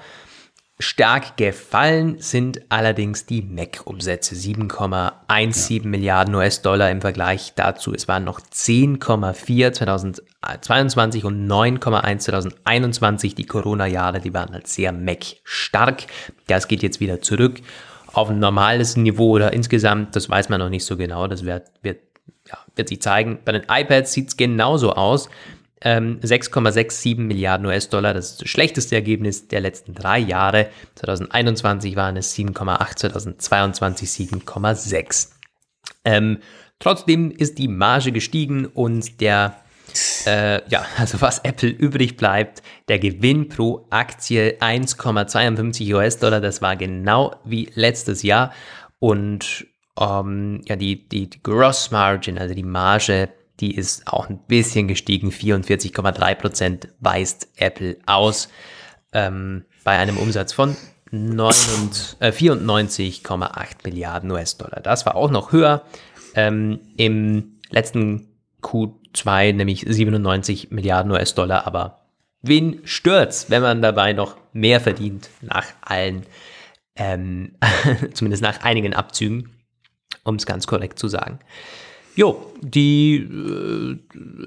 Stark 0.79 1.39
gefallen 1.39 2.17
sind 2.19 2.61
allerdings 2.69 3.25
die 3.25 3.41
Mac-Umsätze. 3.41 4.35
7,17 4.35 5.83
ja. 5.83 5.89
Milliarden 5.89 6.35
US-Dollar 6.35 6.91
im 6.91 7.01
Vergleich 7.01 7.55
dazu. 7.55 7.95
Es 7.95 8.09
waren 8.09 8.25
noch 8.25 8.41
10,4 8.41 9.73
2022 9.73 11.25
und 11.25 11.47
9,1 11.47 12.19
2021. 12.19 13.35
Die 13.35 13.47
Corona-Jahre, 13.47 14.21
die 14.21 14.35
waren 14.35 14.53
halt 14.53 14.67
sehr 14.69 14.93
Mac-stark. 14.93 16.09
Das 16.47 16.69
geht 16.69 16.83
jetzt 16.83 17.01
wieder 17.01 17.23
zurück 17.23 17.63
auf 18.17 18.31
ein 18.31 18.39
normales 18.39 18.97
Niveau 18.97 19.33
oder 19.33 19.53
insgesamt, 19.53 20.17
das 20.17 20.31
weiß 20.31 20.49
man 20.49 20.61
noch 20.61 20.71
nicht 20.71 20.87
so 20.87 20.97
genau. 20.97 21.27
Das 21.27 21.45
wird, 21.45 21.71
wird, 21.83 21.99
ja, 22.49 22.59
wird 22.75 22.89
sich 22.89 23.03
zeigen. 23.03 23.39
Bei 23.45 23.53
den 23.53 23.65
iPads 23.69 24.13
sieht 24.13 24.29
es 24.29 24.37
genauso 24.37 24.93
aus. 24.93 25.29
6,67 25.83 27.19
ähm, 27.19 27.27
Milliarden 27.27 27.67
US-Dollar. 27.67 28.15
Das 28.15 28.33
ist 28.33 28.43
das 28.43 28.49
schlechteste 28.49 28.95
Ergebnis 28.95 29.49
der 29.49 29.61
letzten 29.61 29.95
drei 29.95 30.19
Jahre. 30.19 30.71
2021 30.95 31.97
waren 31.97 32.17
es 32.17 32.35
7,8, 32.35 32.97
2022 32.97 34.09
7,6. 34.09 35.31
Ähm, 36.05 36.39
trotzdem 36.79 37.31
ist 37.31 37.59
die 37.59 37.69
Marge 37.69 38.13
gestiegen 38.13 38.67
und 38.67 39.21
der, 39.21 39.57
äh, 40.25 40.67
ja, 40.71 40.87
also 40.97 41.21
was 41.21 41.41
Apple 41.41 41.69
übrig 41.69 42.17
bleibt, 42.17 42.63
der 42.89 42.99
Gewinn 42.99 43.49
pro 43.49 43.87
Aktie 43.91 44.57
1,52 44.61 45.95
US-Dollar. 45.95 46.41
Das 46.41 46.63
war 46.63 46.77
genau 46.77 47.37
wie 47.45 47.71
letztes 47.75 48.23
Jahr. 48.23 48.53
Und 48.99 49.67
ähm, 50.01 50.63
ja, 50.65 50.77
die, 50.77 51.07
die, 51.07 51.29
die 51.29 51.43
Gross 51.43 51.91
Margin, 51.91 52.39
also 52.39 52.55
die 52.55 52.63
Marge 52.63 53.29
die 53.61 53.75
ist 53.75 54.07
auch 54.07 54.29
ein 54.29 54.39
bisschen 54.39 54.89
gestiegen. 54.89 55.31
44,3 55.31 56.35
Prozent 56.35 56.89
weist 57.01 57.49
Apple 57.57 57.97
aus 58.07 58.49
ähm, 59.13 59.65
bei 59.85 59.99
einem 59.99 60.19
Umsatz 60.19 60.53
von 60.53 60.77
äh, 61.13 61.15
94,8 61.15 63.67
Milliarden 63.85 64.31
US-Dollar. 64.31 64.81
Das 64.81 65.07
war 65.07 65.15
auch 65.15 65.31
noch 65.31 65.53
höher 65.53 65.85
ähm, 66.35 66.81
im 66.97 67.59
letzten 67.71 68.29
Q2, 68.63 69.55
nämlich 69.55 69.85
97 69.89 70.71
Milliarden 70.71 71.13
US-Dollar. 71.13 71.67
Aber 71.67 72.01
wen 72.43 72.81
stört's, 72.85 73.51
wenn 73.51 73.63
man 73.63 73.83
dabei 73.83 74.13
noch 74.13 74.37
mehr 74.53 74.81
verdient 74.81 75.31
nach 75.41 75.67
allen, 75.81 76.27
ähm, 76.97 77.57
zumindest 78.13 78.43
nach 78.43 78.63
einigen 78.63 78.95
Abzügen, 78.95 79.51
um 80.25 80.37
es 80.37 80.47
ganz 80.47 80.67
korrekt 80.67 80.99
zu 80.99 81.09
sagen. 81.09 81.39
Jo, 82.17 82.51
die, 82.63 83.17
äh, 83.17 83.99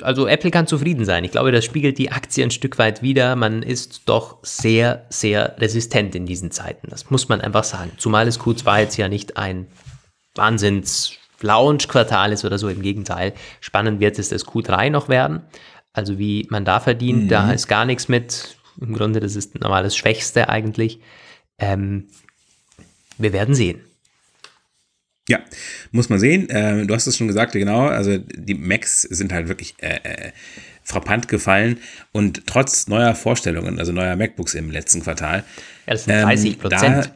also 0.02 0.28
Apple 0.28 0.50
kann 0.50 0.66
zufrieden 0.66 1.06
sein. 1.06 1.24
Ich 1.24 1.30
glaube, 1.30 1.52
das 1.52 1.64
spiegelt 1.64 2.00
die 2.00 2.12
Aktie 2.12 2.44
ein 2.44 2.50
Stück 2.50 2.80
weit 2.80 3.04
wider. 3.04 3.36
Man 3.36 3.62
ist 3.62 4.10
doch 4.10 4.40
sehr, 4.42 5.06
sehr 5.10 5.56
resistent 5.60 6.16
in 6.16 6.26
diesen 6.26 6.50
Zeiten. 6.50 6.88
Das 6.90 7.12
muss 7.12 7.30
man 7.30 7.42
einfach 7.42 7.64
sagen. 7.64 7.92
Zumal 7.98 8.28
es 8.28 8.40
Q2 8.40 8.80
jetzt 8.80 8.98
ja 8.98 9.08
nicht 9.08 9.38
ein 9.38 9.68
Wahnsinns-Launch-Quartal 10.34 12.34
ist 12.34 12.44
oder 12.44 12.58
so. 12.58 12.70
Im 12.70 12.82
Gegenteil. 12.82 13.34
Spannend 13.62 14.00
wird 14.00 14.18
es 14.18 14.30
das 14.30 14.48
Q3 14.48 14.90
noch 14.90 15.08
werden. 15.08 15.44
Also 15.94 16.18
wie 16.18 16.48
man 16.50 16.66
da 16.66 16.80
verdient, 16.80 17.26
mhm. 17.26 17.30
da 17.30 17.52
ist 17.52 17.68
gar 17.68 17.86
nichts 17.86 18.08
mit. 18.08 18.58
Im 18.82 18.96
Grunde, 18.96 19.20
das 19.20 19.36
ist 19.36 19.60
normal 19.60 19.84
das 19.84 19.96
Schwächste 19.96 20.50
eigentlich. 20.50 21.02
Ähm, 21.60 22.08
wir 23.20 23.32
werden 23.32 23.54
sehen. 23.54 23.82
Ja, 25.30 25.40
muss 25.92 26.10
man 26.10 26.20
sehen. 26.20 26.50
Äh, 26.50 26.88
du 26.88 26.96
hast 26.96 27.06
es 27.06 27.16
schon 27.16 27.28
gesagt, 27.28 27.54
genau. 27.54 27.86
Also 27.86 28.18
die 28.18 28.56
Macs 28.56 29.04
sind 29.04 29.32
halt 29.32 29.48
wirklich 29.48 29.76
äh, 29.78 30.00
äh, 30.04 30.32
frappant 30.84 31.28
gefallen 31.28 31.78
und 32.12 32.48
trotz 32.48 32.88
neuer 32.88 33.14
Vorstellungen, 33.14 33.78
also 33.78 33.92
neuer 33.92 34.16
MacBooks 34.16 34.56
im 34.56 34.72
letzten 34.72 35.04
Quartal. 35.04 35.44
Ja, 35.86 35.94
das 35.94 36.06
sind 36.06 36.16
30 36.16 36.54
ähm, 36.54 36.58
Prozent. 36.58 37.06
Ähm, 37.06 37.12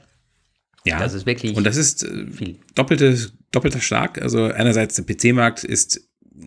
ja, 0.86 1.00
das 1.00 1.16
ist 1.16 1.26
wirklich 1.26 1.56
und 1.56 1.64
das 1.66 1.76
ist 1.76 2.04
äh, 2.04 2.28
viel. 2.28 2.60
Doppelte, 2.76 3.18
doppelter 3.52 3.82
Schlag. 3.82 4.22
Also 4.22 4.44
einerseits 4.46 4.96
der 4.96 5.12
PC-Markt 5.12 5.64
ist 5.64 6.02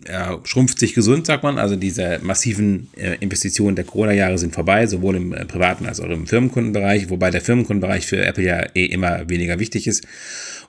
ja, 0.07 0.39
schrumpft 0.43 0.79
sich 0.79 0.93
gesund, 0.93 1.25
sagt 1.25 1.43
man. 1.43 1.57
Also 1.57 1.75
diese 1.75 2.19
massiven 2.21 2.89
äh, 2.95 3.15
Investitionen 3.19 3.75
der 3.75 3.85
Corona-Jahre 3.85 4.37
sind 4.37 4.53
vorbei, 4.53 4.87
sowohl 4.87 5.15
im 5.15 5.33
äh, 5.33 5.45
privaten 5.45 5.85
als 5.85 5.99
auch 5.99 6.09
im 6.09 6.27
Firmenkundenbereich, 6.27 7.09
wobei 7.09 7.29
der 7.29 7.41
Firmenkundenbereich 7.41 8.05
für 8.05 8.23
Apple 8.25 8.43
ja 8.43 8.65
eh 8.73 8.85
immer 8.85 9.29
weniger 9.29 9.59
wichtig 9.59 9.87
ist. 9.87 10.05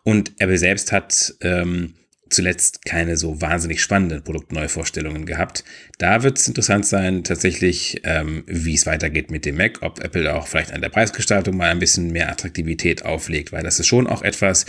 Und 0.04 0.32
Apple 0.38 0.58
selbst 0.58 0.92
hat 0.92 1.34
ähm, 1.40 1.94
zuletzt 2.30 2.84
keine 2.84 3.16
so 3.16 3.40
wahnsinnig 3.40 3.82
spannenden 3.82 4.22
Produktneuvorstellungen 4.22 5.26
gehabt. 5.26 5.64
Da 5.98 6.22
wird 6.22 6.38
es 6.38 6.48
interessant 6.48 6.86
sein, 6.86 7.24
tatsächlich, 7.24 8.00
ähm, 8.04 8.44
wie 8.46 8.74
es 8.74 8.86
weitergeht 8.86 9.30
mit 9.30 9.44
dem 9.44 9.56
Mac, 9.56 9.78
ob 9.82 10.00
Apple 10.00 10.34
auch 10.34 10.46
vielleicht 10.46 10.72
an 10.72 10.80
der 10.80 10.88
Preisgestaltung 10.88 11.56
mal 11.56 11.70
ein 11.70 11.78
bisschen 11.78 12.10
mehr 12.10 12.30
Attraktivität 12.30 13.04
auflegt, 13.04 13.52
weil 13.52 13.62
das 13.62 13.80
ist 13.80 13.86
schon 13.86 14.06
auch 14.06 14.22
etwas, 14.22 14.66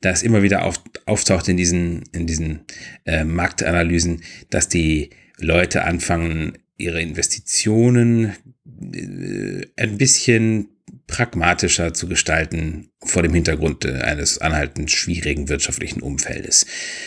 das 0.00 0.22
immer 0.22 0.42
wieder 0.42 0.64
auf, 0.64 0.80
auftaucht 1.06 1.48
in 1.48 1.56
diesen, 1.56 2.04
in 2.12 2.26
diesen 2.26 2.60
äh, 3.04 3.24
Marktanalysen, 3.24 4.22
dass 4.50 4.68
die 4.68 5.10
Leute 5.38 5.84
anfangen, 5.84 6.58
ihre 6.78 7.00
Investitionen 7.00 8.32
äh, 8.92 9.66
ein 9.76 9.98
bisschen 9.98 10.68
pragmatischer 11.12 11.92
zu 11.92 12.08
gestalten 12.08 12.88
vor 13.04 13.22
dem 13.22 13.34
Hintergrund 13.34 13.84
äh, 13.84 14.00
eines 14.00 14.38
anhaltend 14.38 14.90
schwierigen 14.90 15.50
wirtschaftlichen 15.50 16.00
Umfeldes. 16.00 16.64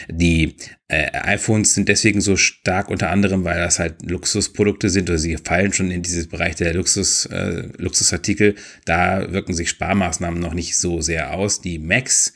Die 0.07 0.57
äh, 0.87 1.07
iPhones 1.13 1.73
sind 1.73 1.89
deswegen 1.89 2.21
so 2.21 2.37
stark 2.37 2.89
unter 2.91 3.09
anderem, 3.09 3.43
weil 3.45 3.57
das 3.57 3.79
halt 3.79 3.95
Luxusprodukte 4.03 4.91
sind 4.91 5.09
oder 5.09 5.17
sie 5.17 5.37
fallen 5.37 5.73
schon 5.73 5.89
in 5.89 6.03
dieses 6.03 6.27
Bereich 6.27 6.53
der 6.55 6.75
Luxus, 6.75 7.25
äh, 7.25 7.63
Luxusartikel. 7.77 8.53
Da 8.85 9.33
wirken 9.33 9.55
sich 9.55 9.69
Sparmaßnahmen 9.69 10.39
noch 10.39 10.53
nicht 10.53 10.77
so 10.77 11.01
sehr 11.01 11.33
aus. 11.33 11.61
Die 11.61 11.79
Macs 11.79 12.33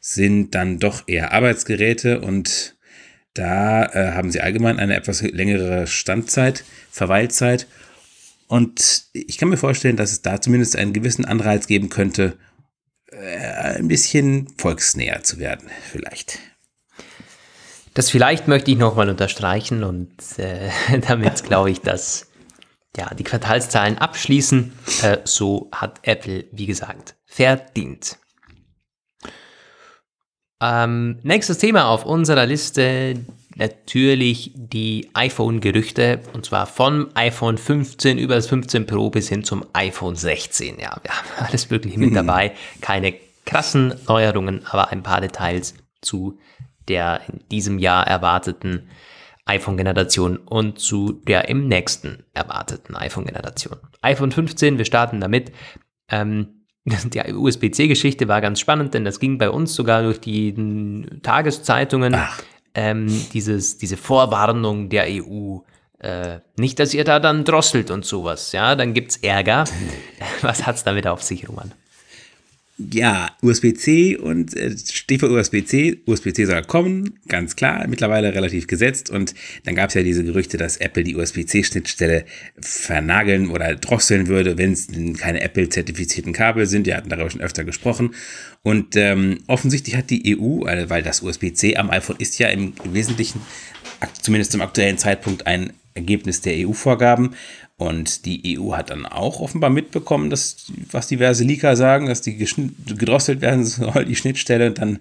sind 0.00 0.54
dann 0.54 0.78
doch 0.78 1.04
eher 1.06 1.32
Arbeitsgeräte 1.32 2.20
und 2.20 2.76
da 3.32 3.86
äh, 3.86 4.12
haben 4.12 4.30
sie 4.30 4.42
allgemein 4.42 4.78
eine 4.78 4.96
etwas 4.96 5.22
längere 5.22 5.86
Standzeit, 5.86 6.62
Verweilzeit 6.90 7.66
und 8.48 9.06
ich 9.12 9.38
kann 9.38 9.48
mir 9.48 9.56
vorstellen, 9.56 9.96
dass 9.96 10.12
es 10.12 10.22
da 10.22 10.40
zumindest 10.40 10.76
einen 10.76 10.92
gewissen 10.92 11.24
Anreiz 11.24 11.66
geben 11.66 11.88
könnte, 11.88 12.38
äh, 13.10 13.78
ein 13.78 13.88
bisschen 13.88 14.48
volksnäher 14.56 15.22
zu 15.22 15.38
werden, 15.38 15.68
vielleicht. 15.90 16.38
Das 17.94 18.10
vielleicht 18.10 18.46
möchte 18.46 18.70
ich 18.70 18.76
nochmal 18.76 19.08
unterstreichen 19.08 19.82
und 19.82 20.10
äh, 20.38 20.70
damit 21.08 21.44
glaube 21.44 21.70
ich, 21.70 21.80
dass 21.80 22.26
ja, 22.96 23.12
die 23.14 23.24
Quartalszahlen 23.24 23.98
abschließen. 23.98 24.72
Äh, 25.02 25.18
so 25.24 25.70
hat 25.72 26.00
Apple, 26.02 26.44
wie 26.52 26.66
gesagt, 26.66 27.16
verdient. 27.26 28.18
Ähm, 30.62 31.18
nächstes 31.22 31.58
Thema 31.58 31.88
auf 31.88 32.06
unserer 32.06 32.46
Liste, 32.46 33.14
natürlich 33.56 34.52
die 34.54 35.08
iPhone-Gerüchte 35.14 36.20
und 36.34 36.44
zwar 36.44 36.66
vom 36.66 37.08
iPhone 37.14 37.58
15 37.58 38.18
über 38.18 38.34
das 38.34 38.46
15 38.46 38.86
Pro 38.86 39.10
bis 39.10 39.28
hin 39.28 39.44
zum 39.44 39.64
iPhone 39.72 40.14
16. 40.14 40.78
Ja, 40.78 40.96
wir 41.02 41.10
haben 41.10 41.26
alles 41.48 41.70
wirklich 41.70 41.96
mit 41.96 42.14
dabei. 42.16 42.52
Keine 42.80 43.14
krassen 43.44 43.94
Neuerungen, 44.06 44.66
aber 44.66 44.90
ein 44.90 45.02
paar 45.02 45.20
Details 45.20 45.74
zu 46.02 46.38
der 46.88 47.22
in 47.28 47.40
diesem 47.50 47.78
Jahr 47.78 48.06
erwarteten 48.06 48.88
iPhone-Generation 49.46 50.36
und 50.38 50.78
zu 50.78 51.12
der 51.12 51.48
im 51.48 51.68
nächsten 51.68 52.24
erwarteten 52.34 52.94
iPhone-Generation. 52.96 53.76
iPhone 54.02 54.32
15, 54.32 54.78
wir 54.78 54.84
starten 54.84 55.20
damit. 55.20 55.52
Ähm, 56.10 56.66
die 56.84 57.32
USB-C-Geschichte 57.32 58.28
war 58.28 58.40
ganz 58.40 58.60
spannend, 58.60 58.94
denn 58.94 59.04
das 59.04 59.18
ging 59.18 59.38
bei 59.38 59.50
uns 59.50 59.74
sogar 59.74 60.02
durch 60.02 60.20
die 60.20 60.54
Tageszeitungen. 61.22 62.14
Ach 62.14 62.42
ähm, 62.76 63.26
dieses, 63.32 63.78
diese 63.78 63.96
Vorwarnung 63.96 64.90
der 64.90 65.06
EU. 65.08 65.58
Äh, 65.98 66.40
nicht, 66.58 66.78
dass 66.78 66.92
ihr 66.92 67.04
da 67.04 67.18
dann 67.18 67.44
drosselt 67.44 67.90
und 67.90 68.04
sowas, 68.04 68.52
ja, 68.52 68.76
dann 68.76 68.92
gibt's 68.92 69.16
Ärger. 69.16 69.64
Was 70.42 70.66
hat's 70.66 70.84
damit 70.84 71.06
auf 71.06 71.22
sich, 71.22 71.48
Roman? 71.48 71.72
Ja, 72.78 73.30
USB-C 73.40 74.18
und 74.18 74.54
äh, 74.54 74.76
steht 74.76 75.20
für 75.20 75.30
USB-C. 75.30 76.02
USB-C 76.04 76.44
soll 76.44 76.62
kommen, 76.62 77.18
ganz 77.26 77.56
klar, 77.56 77.86
mittlerweile 77.88 78.34
relativ 78.34 78.66
gesetzt. 78.66 79.08
Und 79.08 79.34
dann 79.64 79.74
gab 79.74 79.88
es 79.88 79.94
ja 79.94 80.02
diese 80.02 80.24
Gerüchte, 80.24 80.58
dass 80.58 80.76
Apple 80.76 81.02
die 81.02 81.16
USB-C-Schnittstelle 81.16 82.26
vernageln 82.60 83.48
oder 83.48 83.76
drosseln 83.76 84.26
würde, 84.26 84.58
wenn 84.58 84.72
es 84.72 84.88
keine 85.18 85.40
Apple-zertifizierten 85.40 86.34
Kabel 86.34 86.66
sind. 86.66 86.86
Die 86.86 86.94
hatten 86.94 87.08
darüber 87.08 87.30
schon 87.30 87.40
öfter 87.40 87.64
gesprochen. 87.64 88.14
Und 88.62 88.94
ähm, 88.96 89.38
offensichtlich 89.46 89.96
hat 89.96 90.10
die 90.10 90.36
EU, 90.38 90.66
äh, 90.66 90.90
weil 90.90 91.02
das 91.02 91.22
USB-C 91.22 91.76
am 91.76 91.88
iPhone 91.88 92.16
ist 92.18 92.38
ja 92.38 92.48
im 92.48 92.74
Wesentlichen, 92.84 93.40
zumindest 94.20 94.52
zum 94.52 94.60
aktuellen 94.60 94.98
Zeitpunkt, 94.98 95.46
ein 95.46 95.72
Ergebnis 95.94 96.42
der 96.42 96.68
EU-Vorgaben. 96.68 97.34
Und 97.78 98.24
die 98.24 98.58
EU 98.58 98.72
hat 98.72 98.88
dann 98.88 99.04
auch 99.04 99.40
offenbar 99.40 99.68
mitbekommen, 99.68 100.30
dass, 100.30 100.72
was 100.90 101.08
diverse 101.08 101.44
Leaker 101.44 101.76
sagen, 101.76 102.06
dass 102.06 102.22
die 102.22 102.36
gedrosselt 102.36 103.42
werden 103.42 103.64
soll, 103.66 104.06
die 104.06 104.16
Schnittstelle, 104.16 104.68
und 104.68 104.78
dann 104.78 104.98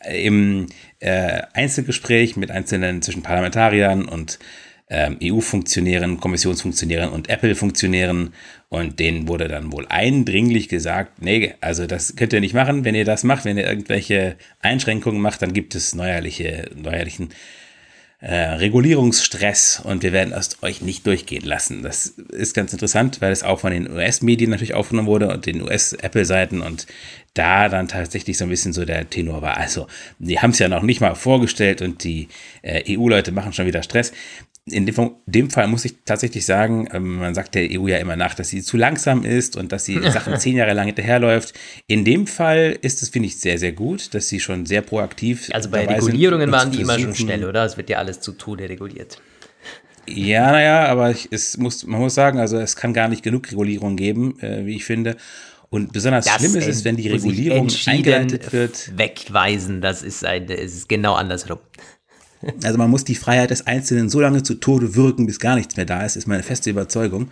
äh, 0.00 0.26
im 0.26 0.66
äh, 0.98 1.42
Einzelgespräch 1.52 2.36
mit 2.36 2.50
einzelnen 2.50 3.00
zwischen 3.02 3.22
Parlamentariern 3.22 4.06
und 4.06 4.40
ähm, 4.88 5.18
EU-Funktionären, 5.22 6.18
Kommissionsfunktionären 6.20 7.10
und 7.10 7.28
Apple-Funktionären. 7.28 8.32
Und 8.68 8.98
denen 8.98 9.28
wurde 9.28 9.46
dann 9.46 9.72
wohl 9.72 9.86
eindringlich 9.88 10.68
gesagt, 10.68 11.22
nee, 11.22 11.54
also 11.60 11.86
das 11.86 12.16
könnt 12.16 12.32
ihr 12.32 12.40
nicht 12.40 12.54
machen, 12.54 12.84
wenn 12.84 12.96
ihr 12.96 13.04
das 13.04 13.22
macht, 13.22 13.44
wenn 13.44 13.58
ihr 13.58 13.68
irgendwelche 13.68 14.36
Einschränkungen 14.60 15.20
macht, 15.20 15.42
dann 15.42 15.52
gibt 15.52 15.76
es 15.76 15.94
neuerliche, 15.94 16.70
neuerlichen 16.74 17.30
äh, 18.20 18.34
Regulierungsstress 18.34 19.80
und 19.84 20.02
wir 20.02 20.12
werden 20.12 20.30
das 20.30 20.62
euch 20.62 20.80
nicht 20.80 21.06
durchgehen 21.06 21.44
lassen. 21.44 21.82
Das 21.82 22.06
ist 22.06 22.54
ganz 22.54 22.72
interessant, 22.72 23.20
weil 23.20 23.30
es 23.30 23.42
auch 23.42 23.60
von 23.60 23.72
den 23.72 23.90
US-Medien 23.90 24.50
natürlich 24.50 24.74
aufgenommen 24.74 25.08
wurde 25.08 25.28
und 25.28 25.44
den 25.44 25.62
US-Apple-Seiten 25.62 26.62
und 26.62 26.86
da 27.34 27.68
dann 27.68 27.88
tatsächlich 27.88 28.38
so 28.38 28.44
ein 28.44 28.50
bisschen 28.50 28.72
so 28.72 28.86
der 28.86 29.10
Tenor 29.10 29.42
war. 29.42 29.58
Also, 29.58 29.86
die 30.18 30.40
haben 30.40 30.50
es 30.50 30.58
ja 30.58 30.68
noch 30.68 30.82
nicht 30.82 31.02
mal 31.02 31.14
vorgestellt 31.14 31.82
und 31.82 32.04
die 32.04 32.28
äh, 32.62 32.96
EU-Leute 32.96 33.32
machen 33.32 33.52
schon 33.52 33.66
wieder 33.66 33.82
Stress 33.82 34.12
in 34.68 34.84
dem, 35.26 35.50
Fall 35.50 35.68
muss 35.68 35.84
ich 35.84 35.98
tatsächlich 36.04 36.44
sagen, 36.44 36.88
ähm, 36.92 37.18
man 37.18 37.34
sagt 37.34 37.54
der 37.54 37.68
EU 37.70 37.86
ja 37.86 37.98
immer 37.98 38.16
nach, 38.16 38.34
dass 38.34 38.48
sie 38.48 38.62
zu 38.62 38.76
langsam 38.76 39.24
ist 39.24 39.56
und 39.56 39.70
dass 39.70 39.84
sie 39.84 40.00
Sachen 40.10 40.38
zehn 40.40 40.56
Jahre 40.56 40.72
lang 40.72 40.86
hinterherläuft. 40.86 41.54
In 41.86 42.04
dem 42.04 42.26
Fall 42.26 42.76
ist 42.82 43.00
es, 43.00 43.10
finde 43.10 43.28
ich, 43.28 43.38
sehr, 43.38 43.58
sehr 43.58 43.72
gut, 43.72 44.12
dass 44.14 44.28
sie 44.28 44.40
schon 44.40 44.66
sehr 44.66 44.82
proaktiv 44.82 45.50
Also 45.52 45.70
bei 45.70 45.86
Regulierungen 45.86 46.50
waren 46.50 46.72
die 46.72 46.80
immer 46.80 46.98
schon 46.98 47.14
schnell, 47.14 47.44
oder? 47.44 47.64
Es 47.64 47.76
wird 47.76 47.90
ja 47.90 47.98
alles 47.98 48.20
zu 48.20 48.32
Tode 48.32 48.68
reguliert. 48.68 49.18
Ja, 50.08 50.50
naja, 50.50 50.86
aber 50.86 51.10
ich, 51.10 51.28
es 51.30 51.56
muss, 51.58 51.84
man 51.86 52.00
muss 52.00 52.14
sagen, 52.14 52.38
also 52.38 52.58
es 52.58 52.76
kann 52.76 52.92
gar 52.92 53.08
nicht 53.08 53.22
genug 53.22 53.50
Regulierung 53.50 53.96
geben, 53.96 54.38
äh, 54.40 54.64
wie 54.66 54.76
ich 54.76 54.84
finde. 54.84 55.16
Und 55.68 55.92
besonders 55.92 56.24
das 56.24 56.36
schlimm 56.36 56.56
ist 56.56 56.68
es, 56.68 56.84
wenn 56.84 56.96
die 56.96 57.08
Regulierung 57.08 57.68
eingeleitet 57.86 58.52
wird. 58.52 58.96
Wegweisen, 58.96 59.80
das 59.80 60.02
ist, 60.02 60.24
ein, 60.24 60.46
das 60.46 60.60
ist 60.60 60.88
genau 60.88 61.14
andersrum. 61.14 61.58
Also 62.62 62.78
man 62.78 62.90
muss 62.90 63.04
die 63.04 63.14
Freiheit 63.14 63.50
des 63.50 63.66
Einzelnen 63.66 64.08
so 64.08 64.20
lange 64.20 64.42
zu 64.42 64.54
Tode 64.54 64.94
wirken, 64.94 65.26
bis 65.26 65.40
gar 65.40 65.56
nichts 65.56 65.76
mehr 65.76 65.86
da 65.86 66.04
ist, 66.04 66.16
ist 66.16 66.26
meine 66.26 66.42
feste 66.42 66.70
Überzeugung. 66.70 67.28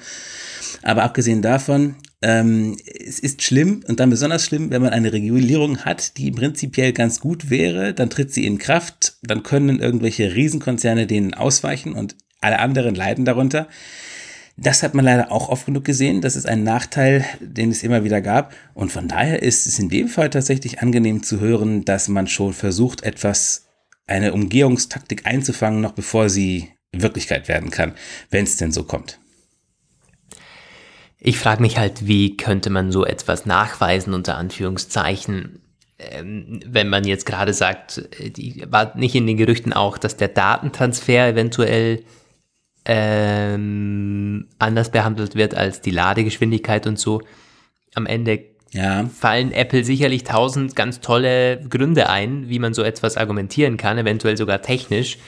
Aber 0.83 1.03
abgesehen 1.03 1.43
davon, 1.43 1.97
ähm, 2.23 2.77
es 2.87 3.19
ist 3.19 3.43
schlimm 3.43 3.85
und 3.87 4.01
dann 4.01 4.11
besonders 4.11 4.45
schlimm, 4.45 4.71
wenn 4.71 4.83
man 4.83 4.93
eine 4.93 5.13
Regulierung 5.13 5.85
hat, 5.85 6.17
die 6.17 6.31
prinzipiell 6.31 6.93
ganz 6.93 7.21
gut 7.21 7.51
wäre, 7.51 7.93
dann 7.93 8.11
tritt 8.11 8.33
sie 8.33 8.47
in 8.47 8.59
Kraft, 8.59 9.19
dann 9.23 9.43
können 9.43 9.79
irgendwelche 9.79 10.35
Riesenkonzerne 10.35 11.07
denen 11.07 11.35
ausweichen 11.35 11.93
und 11.93 12.17
alle 12.41 12.59
anderen 12.59 12.95
leiden 12.95 13.25
darunter. 13.25 13.69
Das 14.57 14.83
hat 14.85 14.95
man 14.95 15.05
leider 15.05 15.33
auch 15.33 15.49
oft 15.49 15.67
genug 15.67 15.85
gesehen. 15.85 16.21
Das 16.21 16.37
ist 16.37 16.47
ein 16.47 16.63
Nachteil, 16.63 17.25
den 17.41 17.71
es 17.71 17.83
immer 17.83 18.05
wieder 18.05 18.21
gab. 18.21 18.55
Und 18.73 18.93
von 18.93 19.09
daher 19.09 19.43
ist 19.43 19.67
es 19.67 19.81
in 19.81 19.89
dem 19.89 20.07
Fall 20.07 20.31
tatsächlich 20.31 20.81
angenehm 20.81 21.25
zu 21.25 21.41
hören, 21.41 21.85
dass 21.85 22.09
man 22.09 22.29
schon 22.29 22.53
versucht, 22.53 23.03
etwas 23.03 23.64
eine 24.07 24.33
Umgehungstaktik 24.33 25.27
einzufangen, 25.27 25.81
noch 25.81 25.93
bevor 25.93 26.29
sie 26.29 26.71
Wirklichkeit 26.93 27.49
werden 27.49 27.71
kann, 27.71 27.95
wenn 28.31 28.45
es 28.45 28.57
denn 28.57 28.73
so 28.73 28.85
kommt. 28.85 29.19
Ich 31.19 31.39
frage 31.39 31.63
mich 31.63 31.79
halt, 31.79 32.07
wie 32.07 32.37
könnte 32.37 32.71
man 32.71 32.93
so 32.93 33.05
etwas 33.05 33.47
nachweisen, 33.47 34.13
unter 34.13 34.37
Anführungszeichen, 34.37 35.63
ähm, 35.99 36.61
wenn 36.67 36.89
man 36.89 37.05
jetzt 37.05 37.25
gerade 37.25 37.55
sagt, 37.55 38.09
die, 38.21 38.65
war 38.69 38.97
nicht 38.97 39.15
in 39.15 39.27
den 39.27 39.39
Gerüchten 39.39 39.73
auch, 39.73 39.97
dass 39.97 40.17
der 40.17 40.29
Datentransfer 40.29 41.29
eventuell 41.29 42.05
ähm, 42.85 44.49
anders 44.59 44.91
behandelt 44.91 45.35
wird 45.35 45.55
als 45.55 45.81
die 45.81 45.91
Ladegeschwindigkeit 45.91 46.87
und 46.87 46.99
so. 46.99 47.23
Am 47.95 48.07
Ende 48.07 48.45
ja. 48.75 49.07
fallen 49.07 49.53
Apple 49.53 49.85
sicherlich 49.85 50.25
tausend 50.25 50.77
ganz 50.77 51.01
tolle 51.01 51.61
Gründe 51.69 52.09
ein, 52.09 52.49
wie 52.49 52.59
man 52.59 52.75
so 52.75 52.83
etwas 52.83 53.17
argumentieren 53.17 53.77
kann, 53.77 53.99
eventuell 53.99 54.37
sogar 54.37 54.63
technisch. 54.63 55.19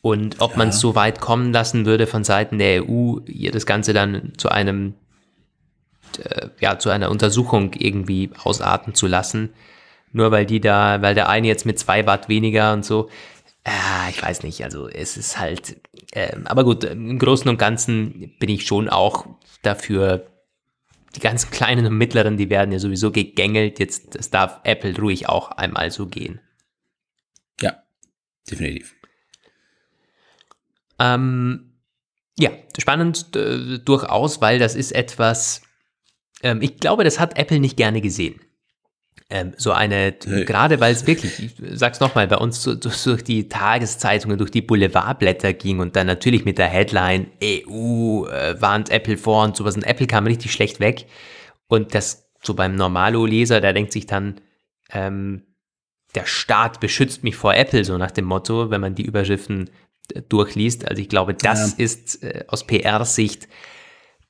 Und 0.00 0.40
ob 0.40 0.52
ja. 0.52 0.58
man 0.58 0.68
es 0.68 0.80
so 0.80 0.94
weit 0.94 1.20
kommen 1.20 1.52
lassen 1.52 1.84
würde 1.84 2.06
von 2.06 2.24
Seiten 2.24 2.58
der 2.58 2.88
EU, 2.88 3.18
ihr 3.26 3.50
das 3.50 3.66
Ganze 3.66 3.92
dann 3.92 4.32
zu 4.36 4.48
einem, 4.48 4.94
äh, 6.22 6.48
ja, 6.60 6.78
zu 6.78 6.90
einer 6.90 7.10
Untersuchung 7.10 7.72
irgendwie 7.74 8.30
ausarten 8.42 8.94
zu 8.94 9.06
lassen. 9.06 9.50
Nur 10.12 10.30
weil 10.30 10.46
die 10.46 10.60
da, 10.60 11.02
weil 11.02 11.14
der 11.14 11.28
eine 11.28 11.48
jetzt 11.48 11.66
mit 11.66 11.78
zwei 11.78 12.06
Watt 12.06 12.28
weniger 12.28 12.72
und 12.72 12.84
so. 12.84 13.10
Ah, 13.64 14.08
ich 14.08 14.22
weiß 14.22 14.44
nicht, 14.44 14.62
also 14.62 14.88
es 14.88 15.16
ist 15.16 15.38
halt, 15.40 15.76
äh, 16.12 16.36
aber 16.44 16.62
gut, 16.62 16.84
im 16.84 17.18
Großen 17.18 17.48
und 17.48 17.58
Ganzen 17.58 18.32
bin 18.38 18.48
ich 18.48 18.64
schon 18.64 18.88
auch 18.88 19.26
dafür, 19.62 20.24
die 21.16 21.20
ganzen 21.20 21.50
kleinen 21.50 21.86
und 21.86 21.96
mittleren, 21.96 22.36
die 22.36 22.50
werden 22.50 22.72
ja 22.72 22.78
sowieso 22.78 23.10
gegängelt, 23.10 23.78
jetzt 23.78 24.14
das 24.14 24.30
darf 24.30 24.60
Apple 24.64 24.96
ruhig 24.96 25.28
auch 25.28 25.50
einmal 25.50 25.90
so 25.90 26.06
gehen. 26.06 26.40
Ja, 27.60 27.82
definitiv. 28.48 28.94
Ähm, 30.98 31.72
ja, 32.38 32.50
spannend 32.78 33.34
äh, 33.34 33.78
durchaus, 33.78 34.40
weil 34.40 34.58
das 34.58 34.74
ist 34.74 34.92
etwas, 34.92 35.62
ähm, 36.42 36.60
ich 36.60 36.78
glaube, 36.78 37.04
das 37.04 37.18
hat 37.18 37.38
Apple 37.38 37.60
nicht 37.60 37.76
gerne 37.76 38.00
gesehen. 38.00 38.40
Ähm, 39.28 39.54
so 39.56 39.72
eine, 39.72 40.14
hey. 40.24 40.44
gerade 40.44 40.78
weil 40.78 40.92
es 40.92 41.06
wirklich, 41.06 41.42
ich 41.42 41.54
sag's 41.72 41.98
nochmal, 41.98 42.28
bei 42.28 42.36
uns 42.36 42.62
so, 42.62 42.76
durch 42.76 43.24
die 43.24 43.48
Tageszeitungen, 43.48 44.38
durch 44.38 44.52
die 44.52 44.62
Boulevardblätter 44.62 45.52
ging 45.52 45.80
und 45.80 45.96
dann 45.96 46.06
natürlich 46.06 46.44
mit 46.44 46.58
der 46.58 46.68
Headline 46.68 47.26
EU 47.42 48.26
äh, 48.26 48.60
warnt 48.60 48.90
Apple 48.90 49.16
vor 49.16 49.42
und 49.42 49.56
sowas 49.56 49.74
und 49.74 49.82
Apple 49.82 50.06
kam 50.06 50.26
richtig 50.26 50.52
schlecht 50.52 50.78
weg. 50.78 51.06
Und 51.66 51.94
das 51.94 52.28
so 52.42 52.54
beim 52.54 52.76
Normalo-Leser, 52.76 53.60
der 53.60 53.72
denkt 53.72 53.92
sich 53.92 54.06
dann, 54.06 54.40
ähm, 54.92 55.42
der 56.14 56.26
Staat 56.26 56.78
beschützt 56.78 57.24
mich 57.24 57.34
vor 57.34 57.54
Apple, 57.54 57.84
so 57.84 57.98
nach 57.98 58.12
dem 58.12 58.26
Motto, 58.26 58.70
wenn 58.70 58.80
man 58.80 58.94
die 58.94 59.04
Überschriften 59.04 59.70
durchliest. 60.28 60.88
Also 60.88 61.02
ich 61.02 61.08
glaube, 61.08 61.34
das 61.34 61.72
ja. 61.72 61.84
ist 61.84 62.22
äh, 62.22 62.44
aus 62.48 62.64
PR-Sicht 62.64 63.48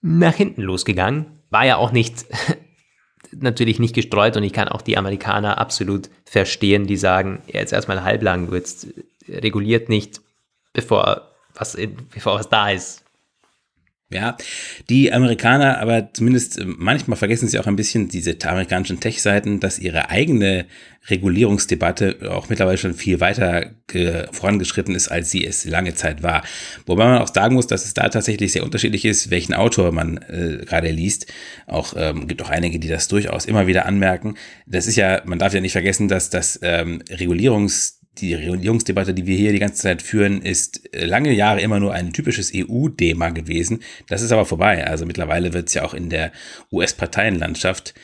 nach 0.00 0.35
hinten 0.35 0.62
losgegangen. 0.62 1.42
War 1.50 1.66
ja 1.66 1.76
auch 1.76 1.92
nicht, 1.92 2.24
natürlich 3.40 3.79
nicht 3.79 3.94
gestreut 3.94 4.37
und 4.37 4.42
ich 4.42 4.53
kann 4.53 4.68
auch 4.68 4.83
die 4.83 4.96
Amerikaner 4.96 5.59
absolut 5.59 6.11
verstehen, 6.25 6.87
die 6.87 6.96
sagen, 6.96 7.42
jetzt 7.46 7.72
erstmal 7.72 8.03
halblang, 8.03 8.53
jetzt 8.53 8.88
reguliert 9.29 9.88
nicht, 9.88 10.20
bevor 10.72 11.31
was, 11.55 11.77
bevor 12.12 12.38
was 12.38 12.49
da 12.49 12.70
ist. 12.70 13.06
Ja, 14.09 14.37
die 14.88 15.12
Amerikaner, 15.12 15.81
aber 15.81 16.12
zumindest 16.12 16.61
äh, 16.61 16.64
manchmal 16.64 17.16
vergessen 17.16 17.49
sie 17.49 17.59
auch 17.59 17.66
ein 17.66 17.75
bisschen 17.75 18.09
diese 18.09 18.37
amerikanischen 18.45 19.01
Tech-Seiten, 19.01 19.59
dass 19.59 19.81
ihre 19.81 20.11
eigene 20.11 20.66
Regulierungsdebatte 21.09 22.31
auch 22.31 22.49
mittlerweile 22.49 22.79
schon 22.79 22.95
viel 22.95 23.19
weiter 23.19 23.73
vorangeschritten 24.31 24.95
ist, 24.95 25.09
als 25.09 25.31
sie 25.31 25.45
es 25.45 25.64
lange 25.64 25.95
Zeit 25.95 26.23
war. 26.23 26.45
Wobei 26.87 27.05
man 27.05 27.19
auch 27.19 27.33
sagen 27.33 27.55
muss, 27.55 27.66
dass 27.66 27.85
es 27.85 27.95
da 27.95 28.09
tatsächlich 28.09 28.53
sehr 28.53 28.62
unterschiedlich 28.62 29.05
ist, 29.05 29.31
welchen 29.31 29.55
Autor 29.55 29.90
man 29.90 30.19
äh, 30.19 30.64
gerade 30.64 30.90
liest. 30.90 31.27
Auch 31.66 31.95
ähm, 31.97 32.29
gibt 32.29 32.42
auch 32.42 32.51
einige, 32.51 32.79
die 32.79 32.88
das 32.88 33.09
durchaus 33.09 33.45
immer 33.45 33.66
wieder 33.66 33.87
anmerken. 33.87 34.37
Das 34.66 34.87
ist 34.87 34.97
ja, 34.97 35.23
man 35.25 35.40
darf 35.40 35.53
ja 35.53 35.61
nicht 35.61 35.73
vergessen, 35.73 36.07
dass 36.07 36.31
das 36.31 36.59
ähm, 36.62 37.03
Regulierungs 37.11 37.95
die 38.18 38.35
Regierungsdebatte, 38.35 39.14
die 39.14 39.26
wir 39.26 39.37
hier 39.37 39.52
die 39.52 39.59
ganze 39.59 39.83
Zeit 39.83 40.02
führen, 40.02 40.42
ist 40.42 40.94
äh, 40.94 41.05
lange 41.05 41.33
Jahre 41.33 41.61
immer 41.61 41.81
nur 41.81 41.92
ein 41.92 42.12
typisches 42.12 42.52
EU-Thema 42.55 43.31
gewesen. 43.31 43.83
Das 44.09 44.22
ist 44.22 44.33
aber 44.33 44.46
vorbei. 44.46 44.87
Also 44.87 45.07
mittlerweile 45.07 45.52
wird 45.52 45.68
es 45.68 45.74
ja 45.74 45.85
auch 45.85 45.94
in 45.94 46.11
der 46.11 46.33
US-Parteienlandschaft 46.72 47.94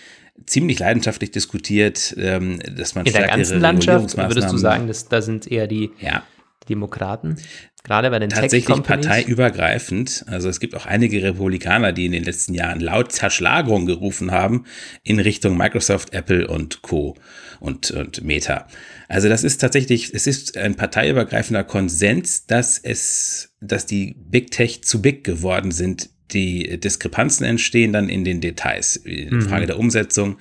ziemlich 0.47 0.79
leidenschaftlich 0.79 1.31
diskutiert, 1.31 2.15
ähm, 2.19 2.59
dass 2.77 2.95
man 2.95 3.07
in 3.07 3.13
der 3.13 3.27
ganzen 3.27 3.61
Landschaft 3.61 4.17
würdest 4.17 4.51
du 4.51 4.57
sagen, 4.57 4.87
dass 4.87 5.09
da 5.09 5.23
sind 5.23 5.51
eher 5.51 5.67
die 5.67 5.91
ja. 6.01 6.23
Demokraten, 6.69 7.37
gerade 7.85 8.11
bei 8.11 8.19
den 8.19 8.31
tatsächlich 8.31 8.83
parteiübergreifend. 8.83 10.25
Also 10.29 10.49
es 10.49 10.61
gibt 10.61 10.75
auch 10.75 10.87
einige 10.87 11.23
Republikaner, 11.23 11.93
die 11.93 12.07
in 12.07 12.13
den 12.13 12.25
letzten 12.25 12.55
Jahren 12.55 12.81
laut 12.81 13.13
Zerschlagung 13.13 13.87
gerufen 13.87 14.31
haben 14.31 14.65
in 15.03 15.19
Richtung 15.19 15.57
Microsoft, 15.57 16.13
Apple 16.13 16.47
und 16.47 16.83
Co. 16.83 17.17
und, 17.61 17.91
und 17.91 18.23
Meta. 18.23 18.67
Also 19.13 19.29
das 19.29 19.45
ist 19.45 19.61
tatsächlich, 19.61 20.15
es 20.15 20.27
ist 20.27 20.57
ein 20.57 20.75
parteiübergreifender 20.75 21.65
Konsens, 21.65 22.47
dass 22.47 22.79
es, 22.79 23.55
dass 23.61 23.85
die 23.85 24.17
Big 24.17 24.51
Tech 24.51 24.85
zu 24.85 25.03
big 25.03 25.23
geworden 25.23 25.71
sind. 25.71 26.09
Die 26.31 26.81
Diskrepanzen 26.81 27.45
entstehen 27.45 27.93
dann 27.93 28.09
in 28.09 28.25
den 28.25 28.41
Details, 28.41 28.97
in 28.97 29.35
mhm. 29.35 29.43
Frage 29.43 29.67
der 29.67 29.79
Umsetzung. 29.79 30.39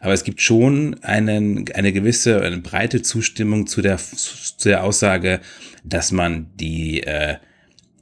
Aber 0.00 0.12
es 0.12 0.22
gibt 0.22 0.42
schon 0.42 1.02
einen, 1.02 1.64
eine 1.72 1.94
gewisse, 1.94 2.42
eine 2.42 2.58
breite 2.58 3.00
Zustimmung 3.00 3.66
zu 3.66 3.80
der, 3.80 3.96
zu 3.96 4.68
der 4.68 4.84
Aussage, 4.84 5.40
dass 5.82 6.12
man 6.12 6.50
die, 6.56 7.02
äh, 7.04 7.36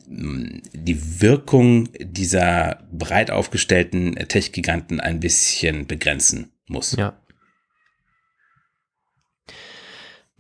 die 0.09 1.21
Wirkung 1.21 1.91
dieser 2.01 2.83
breit 2.91 3.31
aufgestellten 3.31 4.17
Tech-Giganten 4.17 4.99
ein 4.99 5.21
bisschen 5.21 5.87
begrenzen 5.87 6.51
muss. 6.67 6.97
Ja. 6.97 7.17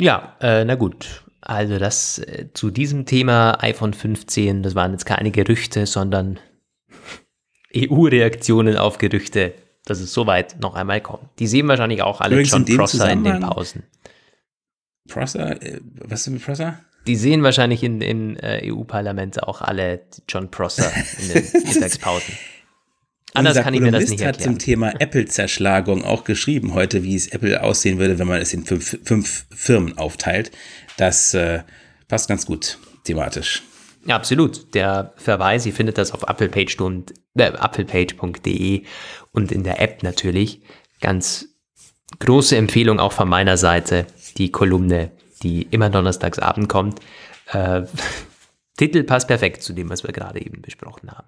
Ja, 0.01 0.37
äh, 0.41 0.65
na 0.65 0.75
gut. 0.75 1.25
Also 1.41 1.79
das 1.79 2.19
äh, 2.19 2.49
zu 2.53 2.71
diesem 2.71 3.07
Thema 3.07 3.63
iPhone 3.63 3.95
15, 3.95 4.63
das 4.63 4.75
waren 4.75 4.93
jetzt 4.93 5.07
keine 5.07 5.31
Gerüchte, 5.31 5.87
sondern 5.87 6.39
EU-Reaktionen 7.77 8.77
auf 8.77 8.99
Gerüchte, 8.99 9.55
dass 9.85 10.01
es 10.01 10.13
soweit 10.13 10.61
noch 10.61 10.75
einmal 10.75 11.01
kommt. 11.01 11.29
Die 11.39 11.47
sehen 11.47 11.69
wahrscheinlich 11.69 12.03
auch 12.03 12.21
alle 12.21 12.35
Übrigens 12.35 12.53
John 12.53 12.67
in 12.67 12.77
Prosser 12.77 13.11
in 13.11 13.25
den 13.25 13.41
Pausen. 13.41 13.85
Prosser? 15.09 15.63
Äh, 15.63 15.81
was 15.83 16.27
ist 16.27 16.33
mit 16.33 16.45
Prosser? 16.45 16.81
Die 17.07 17.17
sehen 17.17 17.43
wahrscheinlich 17.43 17.83
in, 17.83 18.03
im 18.03 18.37
äh, 18.37 18.71
EU-Parlament 18.71 19.43
auch 19.43 19.63
alle 19.63 20.03
John 20.29 20.51
Prosser 20.51 20.93
in 21.21 21.29
den 21.29 21.45
Mittagspausen. 21.67 22.35
Anders 23.35 23.59
kann 23.63 23.75
ich 23.75 23.81
mir 23.81 23.93
das 23.93 24.09
nicht 24.09 24.21
erklären. 24.21 24.35
hat 24.35 24.43
zum 24.43 24.59
Thema 24.59 25.01
Apple-Zerschlagung 25.01 26.05
auch 26.05 26.25
geschrieben 26.25 26.75
heute, 26.75 27.03
wie 27.03 27.15
es 27.15 27.29
Apple 27.29 27.63
aussehen 27.63 27.99
würde, 27.99 28.19
wenn 28.19 28.27
man 28.27 28.41
es 28.41 28.55
in 28.55 28.65
fünf, 28.65 28.99
fünf 29.05 29.47
Firmen 29.55 29.99
aufteilt. 29.99 30.51
Das 30.97 31.35
äh, 31.35 31.61
passt 32.09 32.29
ganz 32.29 32.47
gut 32.47 32.79
thematisch. 33.05 33.63
Ja, 34.07 34.17
absolut. 34.17 34.75
Der 34.75 35.13
Verweis, 35.17 35.67
ihr 35.67 35.73
findet 35.73 35.99
das 35.99 36.13
auf 36.13 36.29
applepage.de 36.29 37.15
äh, 37.37 37.53
applepage 37.53 38.15
und 39.33 39.53
in 39.53 39.65
der 39.65 39.81
App 39.81 40.03
natürlich. 40.03 40.63
Ganz 41.01 41.49
große 42.19 42.57
Empfehlung 42.57 42.99
auch 42.99 43.13
von 43.13 43.29
meiner 43.29 43.57
Seite, 43.57 44.07
die 44.39 44.51
Kolumne, 44.51 45.13
die 45.43 45.63
immer 45.71 45.91
donnerstagsabend 45.91 46.69
kommt. 46.69 47.01
Äh, 47.53 47.83
Titel 48.79 49.03
passt 49.05 49.29
perfekt 49.29 49.63
zu 49.63 49.73
dem, 49.73 49.91
was 49.91 50.05
wir 50.05 50.13
gerade 50.13 50.41
eben 50.41 50.63
besprochen 50.63 51.11
haben. 51.11 51.27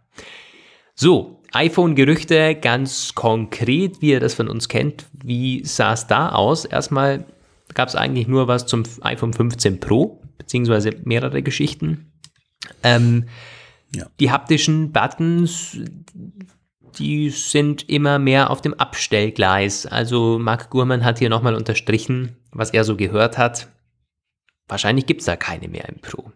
So, 1.02 1.40
iPhone-Gerüchte 1.52 2.56
ganz 2.56 3.14
konkret, 3.14 4.02
wie 4.02 4.10
ihr 4.10 4.20
das 4.20 4.34
von 4.34 4.50
uns 4.50 4.68
kennt. 4.68 5.06
Wie 5.14 5.64
sah 5.64 5.94
es 5.94 6.06
da 6.06 6.28
aus? 6.28 6.66
Erstmal 6.66 7.24
gab 7.72 7.88
es 7.88 7.96
eigentlich 7.96 8.28
nur 8.28 8.48
was 8.48 8.66
zum 8.66 8.82
iPhone 9.00 9.32
15 9.32 9.80
Pro, 9.80 10.20
beziehungsweise 10.36 10.90
mehrere 11.04 11.42
Geschichten. 11.42 12.12
Ähm, 12.82 13.24
ja. 13.94 14.08
Die 14.20 14.30
haptischen 14.30 14.92
Buttons, 14.92 15.78
die 16.98 17.30
sind 17.30 17.88
immer 17.88 18.18
mehr 18.18 18.50
auf 18.50 18.60
dem 18.60 18.74
Abstellgleis. 18.74 19.86
Also 19.86 20.38
Mark 20.38 20.68
Gurman 20.68 21.02
hat 21.02 21.18
hier 21.18 21.30
nochmal 21.30 21.54
unterstrichen, 21.54 22.36
was 22.52 22.72
er 22.72 22.84
so 22.84 22.94
gehört 22.98 23.38
hat. 23.38 23.68
Wahrscheinlich 24.68 25.06
gibt 25.06 25.20
es 25.20 25.26
da 25.26 25.36
keine 25.36 25.68
mehr 25.68 25.88
im 25.88 26.02
Pro. 26.02 26.30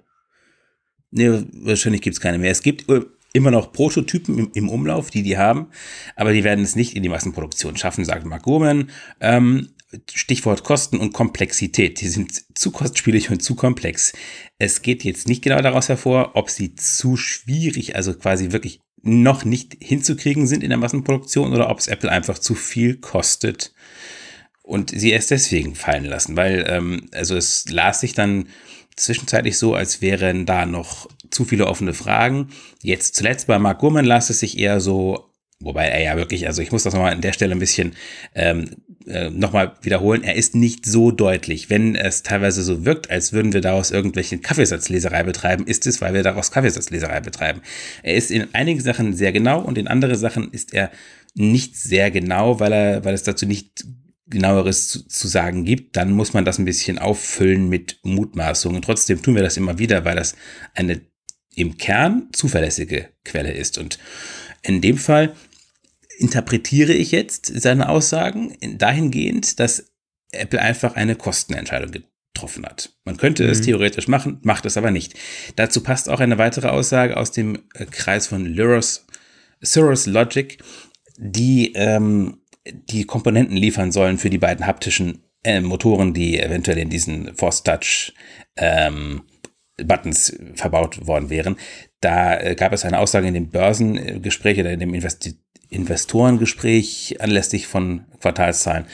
Nee, 1.11 1.44
wahrscheinlich 1.53 2.00
gibt 2.00 2.14
es 2.14 2.20
keine 2.20 2.38
mehr. 2.38 2.50
Es 2.50 2.62
gibt 2.62 2.87
immer 3.35 3.51
noch 3.51 3.73
Prototypen 3.73 4.38
im, 4.38 4.51
im, 4.55 4.68
Umlauf, 4.70 5.11
die 5.11 5.23
die 5.23 5.37
haben, 5.37 5.66
aber 6.16 6.33
die 6.33 6.44
werden 6.44 6.64
es 6.64 6.77
nicht 6.77 6.97
in 6.97 7.03
die 7.03 7.09
Massenproduktion 7.11 7.77
schaffen, 7.77 8.05
sagt 8.05 8.25
Mark 8.25 8.44
Gurman. 8.44 8.90
Ähm, 9.20 9.68
Stichwort 10.12 10.64
Kosten 10.64 10.99
und 10.99 11.12
Komplexität. 11.12 12.01
Die 12.01 12.09
sind 12.09 12.59
zu 12.59 12.70
kostspielig 12.70 13.31
und 13.31 13.42
zu 13.42 13.55
komplex. 13.55 14.12
Es 14.59 14.83
geht 14.83 15.05
jetzt 15.05 15.29
nicht 15.29 15.42
genau 15.42 15.61
daraus 15.61 15.88
hervor, 15.88 16.33
ob 16.35 16.51
sie 16.51 16.75
zu 16.75 17.16
schwierig, 17.16 17.94
also 17.94 18.14
quasi 18.14 18.51
wirklich 18.51 18.81
noch 19.03 19.44
nicht 19.44 19.77
hinzukriegen 19.81 20.47
sind 20.47 20.62
in 20.62 20.70
der 20.70 20.79
Massenproduktion 20.79 21.53
oder 21.53 21.68
ob 21.70 21.79
es 21.79 21.88
Apple 21.88 22.11
einfach 22.11 22.38
zu 22.38 22.55
viel 22.55 22.97
kostet 22.97 23.75
und 24.62 24.90
sie 24.90 25.12
es 25.12 25.27
deswegen 25.27 25.75
fallen 25.75 26.07
lassen, 26.07 26.37
weil 26.37 26.64
ähm, 26.68 27.09
also 27.12 27.37
es 27.37 27.68
las 27.68 28.01
sich 28.01 28.14
dann 28.14 28.49
zwischenzeitlich 28.97 29.59
so, 29.59 29.75
als 29.75 30.01
wären 30.01 30.47
da 30.47 30.64
noch 30.64 31.09
zu 31.35 31.44
viele 31.44 31.66
offene 31.66 31.94
Fragen. 31.94 32.49
Jetzt 32.83 33.17
zuletzt 33.17 33.46
bei 33.46 33.58
Mark 33.58 33.81
Gurman 33.81 34.04
las 34.04 34.31
es 34.31 34.40
sich 34.40 34.58
eher 34.58 34.81
so, 34.81 35.31
wobei 35.61 35.87
er 35.87 36.02
ja 36.02 36.17
wirklich, 36.17 36.46
also 36.46 36.63
ich 36.63 36.73
muss 36.73 36.85
das 36.85 36.94
nochmal 36.94 37.13
an 37.13 37.21
der 37.21 37.33
Stelle 37.33 37.52
ein 37.52 37.58
bisschen 37.58 37.94
ähm, 38.35 38.71
äh, 39.06 39.31
nochmal 39.31 39.75
wiederholen, 39.83 40.23
er 40.23 40.35
ist 40.35 40.54
nicht 40.54 40.87
so 40.87 41.11
deutlich. 41.11 41.69
Wenn 41.71 41.94
es 41.94 42.23
teilweise 42.23 42.63
so 42.63 42.85
wirkt, 42.85 43.11
als 43.11 43.33
würden 43.33 43.52
wir 43.52 43.61
daraus 43.61 43.90
irgendwelche 43.90 44.38
Kaffeesatzleserei 44.38 45.23
betreiben, 45.25 45.67
ist 45.67 45.87
es, 45.87 46.00
weil 46.00 46.15
wir 46.15 46.23
daraus 46.23 46.50
Kaffeesatzleserei 46.50 47.21
betreiben. 47.21 47.61
Er 48.02 48.15
ist 48.15 48.31
in 48.31 48.54
einigen 48.54 48.81
Sachen 48.81 49.15
sehr 49.15 49.33
genau 49.33 49.61
und 49.61 49.77
in 49.77 49.88
anderen 49.88 50.17
Sachen 50.17 50.50
ist 50.52 50.73
er 50.73 50.90
nicht 51.35 51.77
sehr 51.77 52.11
genau, 52.11 52.61
weil 52.61 52.73
er, 52.73 53.04
weil 53.04 53.15
es 53.15 53.25
dazu 53.25 53.44
nicht 53.44 53.85
genaueres 54.27 54.88
zu, 54.88 55.06
zu, 55.06 55.29
sagen 55.29 55.65
gibt, 55.65 55.96
dann 55.96 56.11
muss 56.13 56.33
man 56.33 56.44
das 56.44 56.58
ein 56.58 56.65
bisschen 56.65 56.98
auffüllen 56.98 57.69
mit 57.69 57.98
Mutmaßungen. 58.04 58.81
Trotzdem 58.81 59.23
tun 59.23 59.35
wir 59.35 59.42
das 59.42 59.56
immer 59.56 59.79
wieder, 59.79 60.04
weil 60.04 60.17
das 60.17 60.35
eine 60.75 61.00
im 61.57 61.79
Kern 61.79 62.29
zuverlässige 62.33 63.09
Quelle 63.25 63.52
ist. 63.52 63.79
Und 63.79 63.98
in 64.63 64.81
dem 64.81 64.98
Fall 64.98 65.35
interpretiere 66.19 66.92
ich 66.92 67.11
jetzt 67.11 67.46
seine 67.46 67.88
Aussagen 67.88 68.57
dahingehend, 68.79 69.59
dass 69.61 69.92
Apple 70.33 70.61
einfach 70.61 70.96
eine 70.96 71.17
Kostenentscheidung 71.17 71.90
getroffen 71.92 72.67
hat. 72.67 72.92
Man 73.05 73.17
könnte 73.17 73.44
mhm. 73.44 73.50
es 73.50 73.61
theoretisch 73.63 74.09
machen, 74.09 74.38
macht 74.42 74.67
es 74.67 74.77
aber 74.77 74.90
nicht. 74.90 75.15
Dazu 75.57 75.83
passt 75.83 76.09
auch 76.09 76.21
eine 76.21 76.38
weitere 76.38 76.69
Aussage 76.69 77.17
aus 77.17 77.33
dem 77.33 77.59
äh, 77.75 77.87
Kreis 77.87 78.27
von 78.27 78.44
Lyros, 78.44 79.07
Cirrus 79.65 80.07
Logic, 80.07 80.59
die 81.17 81.73
ähm, 81.75 82.38
die 82.67 83.05
Komponenten 83.05 83.57
liefern 83.57 83.92
sollen 83.92 84.19
für 84.19 84.31
die 84.31 84.38
beiden 84.38 84.67
haptischen 84.67 85.23
äh, 85.42 85.61
Motoren, 85.61 86.15
die 86.15 86.40
eventuell 86.40 86.79
in 86.79 86.90
diesen 86.90 87.35
Force 87.37 87.63
Touch 87.63 88.15
ähm, 88.57 89.23
Buttons 89.77 90.37
verbaut 90.54 91.06
worden 91.06 91.31
wären. 91.31 91.56
Da 92.00 92.38
äh, 92.38 92.54
gab 92.54 92.72
es 92.72 92.85
eine 92.85 92.98
Aussage 92.98 93.27
in 93.27 93.35
dem 93.35 93.50
Börsengespräch 93.50 94.58
oder 94.60 94.72
in 94.72 94.81
dem 94.81 94.94
Investi 94.94 95.35
Investorengespräch 95.70 97.16
anlässlich 97.20 97.66
von 97.66 98.04
Quartalszahlen, 98.20 98.87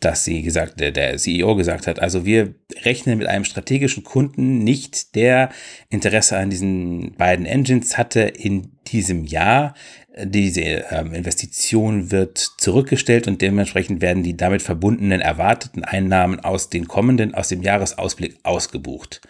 dass 0.00 0.24
sie 0.24 0.42
gesagt, 0.42 0.80
der, 0.80 1.16
CEO 1.16 1.56
gesagt 1.56 1.86
hat, 1.86 1.98
also 1.98 2.26
wir 2.26 2.54
rechnen 2.84 3.18
mit 3.18 3.26
einem 3.26 3.44
strategischen 3.44 4.04
Kunden 4.04 4.58
nicht, 4.58 5.14
der 5.14 5.50
Interesse 5.88 6.36
an 6.36 6.50
diesen 6.50 7.14
beiden 7.16 7.46
Engines 7.46 7.96
hatte 7.96 8.20
in 8.20 8.72
diesem 8.88 9.24
Jahr. 9.24 9.74
Diese 10.22 10.60
ähm, 10.60 11.14
Investition 11.14 12.10
wird 12.10 12.38
zurückgestellt 12.38 13.28
und 13.28 13.40
dementsprechend 13.40 14.00
werden 14.00 14.22
die 14.22 14.36
damit 14.36 14.62
verbundenen 14.62 15.20
erwarteten 15.20 15.84
Einnahmen 15.84 16.40
aus 16.40 16.70
den 16.70 16.86
kommenden, 16.86 17.34
aus 17.34 17.48
dem 17.48 17.62
Jahresausblick 17.62 18.38
ausgebucht. 18.42 19.20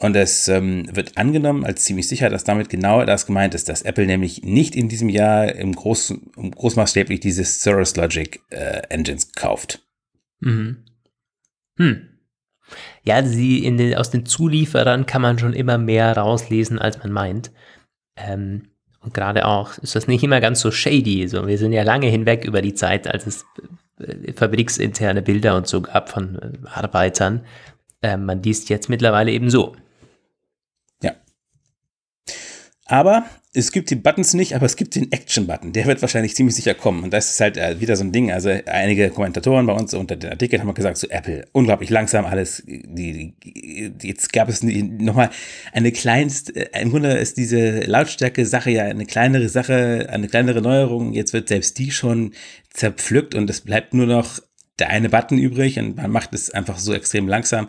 Und 0.00 0.14
es 0.14 0.46
ähm, 0.46 0.86
wird 0.94 1.18
angenommen 1.18 1.64
als 1.64 1.84
ziemlich 1.84 2.06
sicher, 2.06 2.30
dass 2.30 2.44
damit 2.44 2.68
genau 2.68 3.04
das 3.04 3.26
gemeint 3.26 3.54
ist, 3.54 3.68
dass 3.68 3.82
Apple 3.82 4.06
nämlich 4.06 4.44
nicht 4.44 4.76
in 4.76 4.88
diesem 4.88 5.08
Jahr 5.08 5.52
im 5.56 5.74
Groß, 5.74 6.14
großmaßstäblich 6.36 7.18
dieses 7.18 7.60
Cirrus 7.60 7.96
Logic 7.96 8.40
äh, 8.50 8.82
Engines 8.90 9.32
kauft. 9.32 9.80
Mhm. 10.38 10.84
Hm. 11.78 12.08
Ja, 13.02 13.24
sie 13.24 13.64
in 13.64 13.76
den, 13.76 13.94
aus 13.96 14.10
den 14.10 14.24
Zulieferern 14.24 15.06
kann 15.06 15.22
man 15.22 15.38
schon 15.38 15.52
immer 15.52 15.78
mehr 15.78 16.16
rauslesen, 16.16 16.78
als 16.78 16.98
man 16.98 17.10
meint. 17.10 17.50
Ähm, 18.16 18.68
und 19.00 19.14
gerade 19.14 19.46
auch 19.46 19.78
ist 19.78 19.96
das 19.96 20.06
nicht 20.06 20.22
immer 20.22 20.40
ganz 20.40 20.60
so 20.60 20.70
shady. 20.70 21.26
So, 21.26 21.46
wir 21.46 21.58
sind 21.58 21.72
ja 21.72 21.82
lange 21.82 22.08
hinweg 22.08 22.44
über 22.44 22.62
die 22.62 22.74
Zeit, 22.74 23.08
als 23.08 23.26
es 23.26 23.46
äh, 24.00 24.32
fabriksinterne 24.32 25.22
Bilder 25.22 25.56
und 25.56 25.66
so 25.66 25.80
gab 25.80 26.08
von 26.08 26.36
äh, 26.36 26.68
Arbeitern. 26.68 27.44
Ähm, 28.02 28.26
man 28.26 28.42
liest 28.44 28.68
jetzt 28.68 28.88
mittlerweile 28.88 29.32
eben 29.32 29.50
so. 29.50 29.74
Aber 32.90 33.26
es 33.52 33.70
gibt 33.70 33.90
die 33.90 33.96
Buttons 33.96 34.32
nicht, 34.32 34.54
aber 34.54 34.64
es 34.64 34.76
gibt 34.76 34.94
den 34.94 35.12
Action-Button. 35.12 35.74
Der 35.74 35.84
wird 35.84 36.00
wahrscheinlich 36.00 36.34
ziemlich 36.34 36.56
sicher 36.56 36.72
kommen. 36.72 37.04
Und 37.04 37.12
das 37.12 37.30
ist 37.30 37.40
halt 37.40 37.58
äh, 37.58 37.80
wieder 37.80 37.96
so 37.96 38.04
ein 38.04 38.12
Ding. 38.12 38.32
Also 38.32 38.48
einige 38.48 39.10
Kommentatoren 39.10 39.66
bei 39.66 39.74
uns 39.74 39.92
unter 39.92 40.16
den 40.16 40.30
Artikeln 40.30 40.62
haben 40.62 40.72
gesagt, 40.72 40.96
so 40.96 41.06
Apple, 41.08 41.46
unglaublich 41.52 41.90
langsam 41.90 42.24
alles. 42.24 42.62
Die, 42.66 43.34
die, 43.44 43.92
jetzt 44.02 44.32
gab 44.32 44.48
es 44.48 44.62
nochmal 44.62 45.28
eine 45.72 45.92
kleinste, 45.92 46.72
äh, 46.72 46.80
im 46.80 46.90
Grunde 46.90 47.12
ist 47.12 47.36
diese 47.36 47.80
Lautstärke-Sache 47.80 48.70
ja 48.70 48.84
eine 48.84 49.04
kleinere 49.04 49.50
Sache, 49.50 50.08
eine 50.10 50.28
kleinere 50.28 50.62
Neuerung. 50.62 51.12
Jetzt 51.12 51.34
wird 51.34 51.48
selbst 51.48 51.78
die 51.78 51.90
schon 51.90 52.32
zerpflückt 52.70 53.34
und 53.34 53.50
es 53.50 53.60
bleibt 53.60 53.92
nur 53.92 54.06
noch 54.06 54.40
der 54.78 54.88
eine 54.88 55.10
Button 55.10 55.36
übrig 55.36 55.78
und 55.78 55.96
man 55.96 56.10
macht 56.10 56.32
es 56.32 56.50
einfach 56.50 56.78
so 56.78 56.94
extrem 56.94 57.28
langsam. 57.28 57.68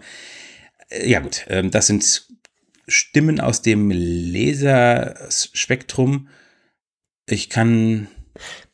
Äh, 0.89 1.09
ja 1.09 1.19
gut, 1.19 1.45
ähm, 1.49 1.71
das 1.71 1.87
sind 1.87 2.28
Stimmen 2.89 3.39
aus 3.39 3.61
dem 3.61 3.91
Laserspektrum. 3.91 6.27
Ich 7.27 7.49
kann 7.49 8.07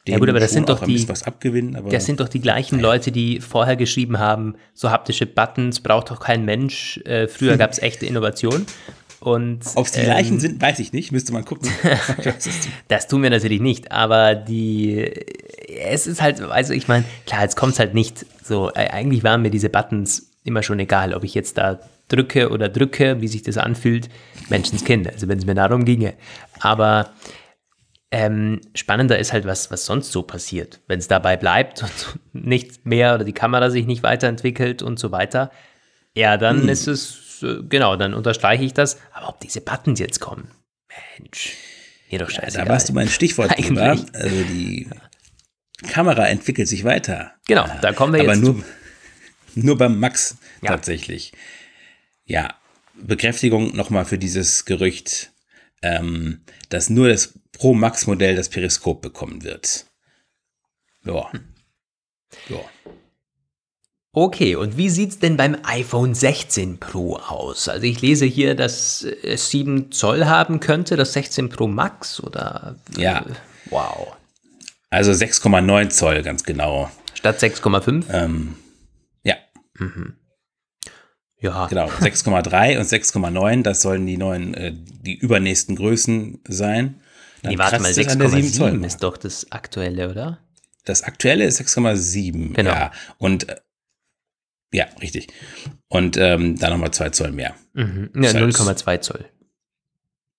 ja 0.08 0.20
gut, 0.20 0.30
aber 0.30 0.40
das 0.40 0.52
sind 0.52 0.70
doch 0.70 0.86
die, 0.86 1.10
was 1.10 1.24
abgewinnen. 1.24 1.76
Aber 1.76 1.90
das 1.90 2.06
sind 2.06 2.20
doch 2.20 2.30
die 2.30 2.40
gleichen 2.40 2.80
Leute, 2.80 3.12
die 3.12 3.42
vorher 3.42 3.76
geschrieben 3.76 4.20
haben, 4.20 4.56
so 4.74 4.92
haptische 4.92 5.26
Buttons 5.26 5.80
braucht 5.80 6.12
doch 6.12 6.20
kein 6.20 6.46
Mensch. 6.46 7.00
Äh, 7.06 7.28
früher 7.28 7.58
gab 7.58 7.72
es 7.72 7.80
echte 7.80 8.06
Innovation. 8.06 8.68
Und, 9.20 9.62
Ob 9.74 9.88
es 9.88 9.94
die 9.94 10.02
ähm, 10.02 10.06
gleichen 10.06 10.40
sind, 10.40 10.62
weiß 10.62 10.78
ich 10.78 10.94
nicht, 10.94 11.12
müsste 11.12 11.34
man 11.34 11.46
gucken. 11.46 11.72
das 12.88 13.08
tun 13.08 13.24
wir 13.24 13.32
natürlich 13.32 13.60
nicht, 13.60 13.92
aber 13.92 14.36
die, 14.36 15.10
es 15.68 16.06
ist 16.06 16.22
halt, 16.22 16.42
also 16.42 16.74
ich 16.74 16.88
meine, 16.88 17.06
klar, 17.26 17.42
jetzt 17.42 17.56
kommt 17.56 17.74
es 17.74 17.80
halt 17.80 17.96
nicht 17.96 18.28
so, 18.44 18.70
äh, 18.70 18.90
eigentlich 18.90 19.24
waren 19.24 19.42
mir 19.42 19.50
diese 19.50 19.70
Buttons 19.70 20.30
immer 20.44 20.62
schon 20.62 20.80
egal, 20.80 21.16
ob 21.16 21.24
ich 21.24 21.34
jetzt 21.34 21.58
da 21.58 21.80
drücke 22.08 22.50
oder 22.50 22.70
drücke, 22.70 23.22
wie 23.22 23.28
sich 23.28 23.44
das 23.44 23.58
anfühlt, 23.58 24.10
Menschenskind, 24.50 25.08
also 25.12 25.28
wenn 25.28 25.40
es 25.40 25.46
mir 25.46 25.56
darum 25.56 25.86
ginge. 25.86 26.14
Aber 26.60 27.12
ähm, 28.12 28.62
spannender 28.76 29.20
ist 29.20 29.34
halt, 29.34 29.46
was, 29.46 29.72
was 29.72 29.86
sonst 29.86 30.12
so 30.12 30.24
passiert. 30.24 30.82
Wenn 30.88 31.00
es 31.00 31.08
dabei 31.08 31.38
bleibt 31.38 31.84
und 31.84 32.20
nicht 32.34 32.86
mehr 32.86 33.16
oder 33.16 33.24
die 33.24 33.34
Kamera 33.34 33.70
sich 33.70 33.86
nicht 33.86 34.04
weiterentwickelt 34.04 34.82
und 34.82 35.00
so 35.00 35.12
weiter, 35.12 35.52
ja, 36.14 36.38
dann 36.38 36.62
hm. 36.62 36.70
ist 36.70 36.88
es, 36.88 37.44
äh, 37.44 37.58
genau, 37.68 37.96
dann 37.96 38.14
unterstreiche 38.14 38.64
ich 38.64 38.74
das. 38.74 39.00
Aber 39.14 39.30
ob 39.30 39.40
diese 39.40 39.62
Buttons 39.62 40.00
jetzt 40.00 40.20
kommen, 40.20 40.50
Mensch, 41.18 41.58
mir 42.10 42.20
doch 42.20 42.30
scheiße. 42.30 42.58
Ja, 42.58 42.66
da 42.66 42.72
warst 42.72 42.90
du 42.90 42.94
mein 42.94 43.10
Stichwort 43.10 43.52
drüber. 43.58 43.98
Also 44.14 44.44
die 44.44 44.88
Kamera 45.90 46.28
entwickelt 46.28 46.68
sich 46.68 46.84
weiter. 46.84 47.34
Genau, 47.48 47.66
da 47.82 47.92
kommen 47.92 48.14
wir 48.14 48.22
Aber 48.22 48.34
jetzt. 48.34 48.44
Aber 48.44 48.54
nur, 48.54 48.64
nur 49.56 49.78
beim 49.78 50.00
Max 50.00 50.38
ja. 50.62 50.70
tatsächlich 50.70 51.34
ja, 52.26 52.56
Bekräftigung 52.96 53.76
nochmal 53.76 54.06
für 54.06 54.18
dieses 54.18 54.66
Gerücht, 54.66 55.32
ähm, 55.82 56.42
dass 56.70 56.90
nur 56.90 57.10
das 57.10 57.40
Pro 57.52 57.74
Max 57.74 58.08
Modell 58.08 58.36
das 58.36 58.50
Periskop 58.50 59.02
bekommen 59.02 59.44
wird. 59.44 59.86
Ja. 61.04 61.32
Hm. 61.32 61.44
Ja. 62.50 62.60
Okay, 64.12 64.56
und 64.56 64.78
wie 64.78 64.90
sieht 64.90 65.10
es 65.10 65.20
denn 65.20 65.36
beim 65.36 65.58
iPhone 65.64 66.16
16 66.16 66.80
Pro 66.80 67.18
aus? 67.18 67.68
Also 67.68 67.86
ich 67.86 68.02
lese 68.02 68.26
hier, 68.26 68.56
dass 68.56 69.04
es 69.04 69.50
7 69.50 69.92
Zoll 69.92 70.26
haben 70.26 70.62
könnte, 70.62 70.96
das 70.96 71.12
16 71.14 71.50
Pro 71.50 71.68
Max 71.68 72.22
oder? 72.22 72.78
Ja. 72.98 73.26
Wow. 73.70 74.16
Also 74.90 75.12
6,9 75.12 75.90
Zoll, 75.90 76.24
ganz 76.24 76.46
genau. 76.46 76.90
Statt 77.14 77.44
6,5? 77.44 78.06
Ähm, 78.10 78.56
ja. 79.24 79.36
Mhm. 79.78 80.16
Ja. 81.46 81.68
Genau, 81.68 81.86
6,3 81.86 82.80
und 82.80 82.86
6,9, 82.86 83.62
das 83.62 83.82
sollen 83.84 84.08
die 84.08 84.18
neuen, 84.18 84.56
äh, 84.56 84.74
die 84.74 85.16
übernächsten 85.16 85.76
Größen 85.76 86.40
sein. 86.48 87.02
Dann 87.44 87.52
nee, 87.52 87.58
warte 87.60 87.80
mal, 87.80 87.92
6,7 87.92 88.84
ist 88.84 89.04
doch 89.04 89.18
das 89.18 89.52
aktuelle, 89.52 90.10
oder? 90.10 90.40
Das 90.86 91.04
aktuelle 91.04 91.46
ist 91.46 91.62
6,7. 91.62 92.54
Genau. 92.54 92.72
Ja, 92.72 92.92
und 93.20 93.48
äh, 93.48 93.58
ja, 94.74 94.86
richtig. 95.02 95.28
Und 95.88 96.18
ähm, 96.18 96.58
dann 96.58 96.72
nochmal 96.72 96.92
2 96.92 97.12
Zoll 97.12 97.32
mehr. 97.32 97.54
Mhm. 97.74 98.10
Ja, 98.16 98.32
0,2 98.32 99.02
Zoll. 99.02 99.26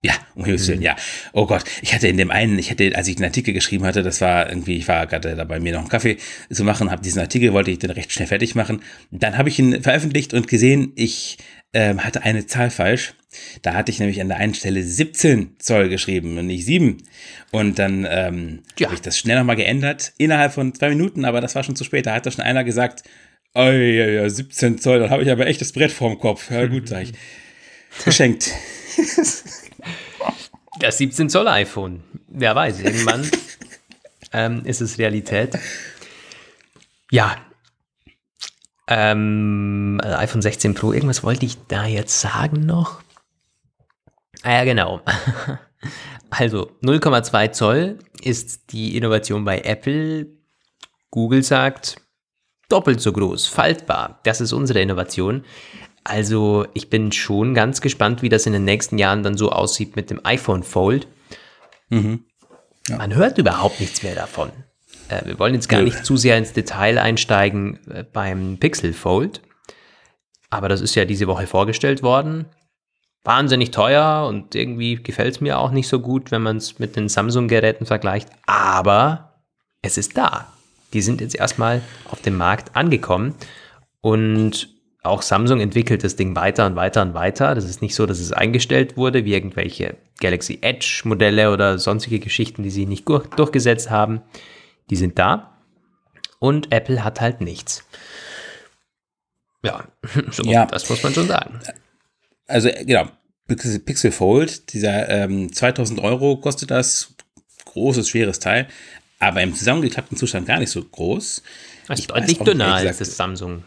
Ja, 0.07 0.15
um 0.37 0.45
Himmels 0.45 0.69
Willen, 0.69 0.79
mhm. 0.79 0.85
ja. 0.85 0.97
Oh 1.33 1.47
Gott, 1.47 1.65
ich 1.83 1.93
hatte 1.93 2.07
in 2.07 2.17
dem 2.17 2.31
einen, 2.31 2.61
ich 2.61 2.71
hatte, 2.71 2.93
als 2.95 3.09
ich 3.09 3.17
den 3.17 3.25
Artikel 3.25 3.53
geschrieben 3.53 3.85
hatte, 3.85 4.05
das 4.05 4.21
war 4.21 4.49
irgendwie, 4.49 4.77
ich 4.77 4.87
war 4.87 5.05
gerade 5.09 5.35
dabei, 5.35 5.59
mir 5.59 5.73
noch 5.73 5.81
einen 5.81 5.89
Kaffee 5.89 6.19
zu 6.49 6.63
machen, 6.63 6.93
habe 6.93 7.03
diesen 7.03 7.21
Artikel, 7.21 7.53
wollte 7.53 7.73
ich 7.73 7.81
den 7.81 7.91
recht 7.91 8.13
schnell 8.13 8.29
fertig 8.29 8.55
machen. 8.55 8.83
Dann 9.11 9.37
habe 9.37 9.49
ich 9.49 9.59
ihn 9.59 9.83
veröffentlicht 9.83 10.33
und 10.33 10.47
gesehen, 10.47 10.93
ich 10.95 11.39
ähm, 11.73 12.05
hatte 12.05 12.23
eine 12.23 12.47
Zahl 12.47 12.71
falsch. 12.71 13.15
Da 13.63 13.75
hatte 13.75 13.91
ich 13.91 13.99
nämlich 13.99 14.21
an 14.21 14.29
der 14.29 14.37
einen 14.37 14.55
Stelle 14.55 14.81
17 14.81 15.57
Zoll 15.59 15.89
geschrieben 15.89 16.39
und 16.39 16.47
nicht 16.47 16.65
7. 16.65 16.99
Und 17.51 17.81
dann 17.81 18.07
ähm, 18.09 18.63
ja. 18.79 18.87
habe 18.87 18.95
ich 18.95 19.03
das 19.03 19.19
schnell 19.19 19.37
nochmal 19.39 19.57
geändert, 19.57 20.13
innerhalb 20.19 20.53
von 20.53 20.73
zwei 20.73 20.91
Minuten, 20.91 21.25
aber 21.25 21.41
das 21.41 21.57
war 21.57 21.65
schon 21.65 21.75
zu 21.75 21.83
spät. 21.83 22.07
Da 22.07 22.15
hat 22.15 22.27
da 22.27 22.31
schon 22.31 22.45
einer 22.45 22.63
gesagt, 22.63 23.03
oh 23.55 23.65
ja, 23.65 24.07
ja, 24.07 24.29
17 24.29 24.79
Zoll, 24.79 25.01
dann 25.01 25.11
habe 25.11 25.25
ich 25.25 25.31
aber 25.33 25.49
echt 25.49 25.61
das 25.61 25.73
Brett 25.73 25.91
vorm 25.91 26.17
Kopf. 26.21 26.49
Ja 26.53 26.65
gut, 26.67 26.89
sag 26.89 27.03
ich. 27.03 27.13
Geschenkt. 28.05 28.53
Das 30.79 30.99
17 30.99 31.31
Zoll 31.31 31.49
iPhone. 31.49 32.03
Wer 32.29 32.55
weiß, 32.55 32.81
irgendwann 32.81 33.29
ähm, 34.33 34.65
ist 34.65 34.81
es 34.81 34.99
Realität. 34.99 35.59
Ja. 37.11 37.37
Ähm, 38.89 40.01
also 40.03 40.17
iPhone 40.17 40.43
16 40.43 40.75
Pro, 40.75 40.93
irgendwas 40.93 41.23
wollte 41.23 41.47
ich 41.47 41.57
da 41.67 41.87
jetzt 41.87 42.21
sagen 42.21 42.67
noch. 42.67 43.01
Ah 44.43 44.53
ja, 44.53 44.65
genau. 44.65 45.01
Also 46.31 46.73
0,2 46.83 47.53
Zoll 47.53 47.99
ist 48.21 48.73
die 48.73 48.97
Innovation 48.97 49.45
bei 49.45 49.61
Apple. 49.61 50.27
Google 51.11 51.43
sagt 51.43 51.97
doppelt 52.69 53.01
so 53.01 53.13
groß, 53.13 53.47
faltbar. 53.47 54.21
Das 54.25 54.41
ist 54.41 54.53
unsere 54.53 54.81
Innovation. 54.81 55.45
Also 56.07 56.67
ich 56.73 56.89
bin 56.89 57.11
schon 57.11 57.53
ganz 57.53 57.81
gespannt, 57.81 58.23
wie 58.23 58.29
das 58.29 58.47
in 58.47 58.53
den 58.53 58.65
nächsten 58.65 58.97
Jahren 58.97 59.25
dann 59.25 59.37
so 59.37 59.51
aussieht 59.51 59.97
mit 59.97 60.09
dem 60.09 60.21
iPhone 60.25 60.63
Fold. 60.63 61.09
Mhm. 61.89 62.25
Ja. 62.89 62.99
Man 62.99 63.15
hört 63.15 63.39
überhaupt 63.39 63.81
nichts 63.81 64.05
mehr 64.05 64.15
davon. 64.15 64.51
Äh, 65.09 65.27
wir 65.27 65.39
wollen 65.41 65.55
jetzt 65.55 65.69
gar 65.69 65.83
nicht 65.83 66.05
zu 66.05 66.17
sehr 66.17 66.39
ins 66.39 66.53
Detail 66.53 66.99
einsteigen 66.99 67.81
äh, 67.91 68.05
beim 68.05 68.59
Pixel 68.59 68.93
Fold. 68.93 69.41
Aber 70.49 70.69
das 70.69 70.81
ist 70.81 70.95
ja 70.95 71.05
diese 71.05 71.27
Woche 71.27 71.49
vorgestellt 71.49 72.05
worden. 72.05 72.47
Wahnsinnig 73.25 73.73
teuer 73.73 74.29
und 74.29 74.55
irgendwie 74.55 75.03
gefällt 75.03 75.35
es 75.35 75.41
mir 75.41 75.59
auch 75.59 75.73
nicht 75.73 75.89
so 75.89 75.99
gut, 75.99 76.31
wenn 76.31 76.43
man 76.43 76.59
es 76.59 76.79
mit 76.79 76.95
den 76.95 77.09
Samsung-Geräten 77.09 77.85
vergleicht. 77.85 78.29
Aber 78.47 79.43
es 79.83 79.99
ist 79.99 80.17
da. 80.17 80.53
Die 80.93 81.03
sind 81.03 81.21
jetzt 81.21 81.35
erstmal 81.35 81.83
auf 82.09 82.23
dem 82.23 82.37
Markt 82.37 82.77
angekommen. 82.77 83.35
Und 84.01 84.76
auch 85.07 85.23
Samsung 85.23 85.61
entwickelt 85.61 86.05
das 86.05 86.17
Ding 86.17 86.37
weiter 86.37 86.67
und 86.67 86.77
weiter 86.77 87.03
und 87.03 87.15
weiter. 87.15 87.55
Das 87.55 87.65
ist 87.65 87.83
nicht 87.83 87.95
so, 87.95 88.07
dass 88.07 88.19
es 88.19 88.33
eingestellt 88.33 88.97
wurde, 88.97 89.25
wie 89.25 89.33
irgendwelche 89.33 89.97
Galaxy 90.21 90.59
Edge 90.63 91.03
Modelle 91.05 91.53
oder 91.53 91.79
sonstige 91.79 92.19
Geschichten, 92.19 92.63
die 92.63 92.71
sie 92.71 92.87
nicht 92.87 93.09
durchgesetzt 93.09 93.91
haben. 93.91 94.23
Die 94.91 94.97
sind 94.97 95.19
da. 95.19 95.59
Und 96.39 96.73
Apple 96.73 97.03
hat 97.03 97.21
halt 97.21 97.41
nichts. 97.41 97.85
Ja, 99.63 99.85
so, 100.31 100.43
ja. 100.45 100.67
das 100.67 100.89
muss 100.89 101.03
man 101.03 101.15
schon 101.15 101.27
sagen. 101.27 101.61
Also, 102.47 102.71
genau. 102.85 103.07
Pixel 103.49 104.11
Fold, 104.11 104.73
dieser 104.73 105.09
ähm, 105.09 105.53
2000 105.53 106.01
Euro 106.01 106.37
kostet 106.39 106.71
das. 106.71 107.15
Großes, 107.65 108.09
schweres 108.09 108.39
Teil. 108.41 108.69
Aber 109.19 109.43
im 109.43 109.55
zusammengeklappten 109.55 110.17
Zustand 110.17 110.47
gar 110.47 110.59
nicht 110.59 110.71
so 110.71 110.83
groß. 110.83 111.43
Das 111.89 112.01
ist 112.01 112.11
deutlich 112.11 112.39
dünner 112.39 112.75
als 112.75 112.99
das 112.99 113.17
Samsung. 113.17 113.65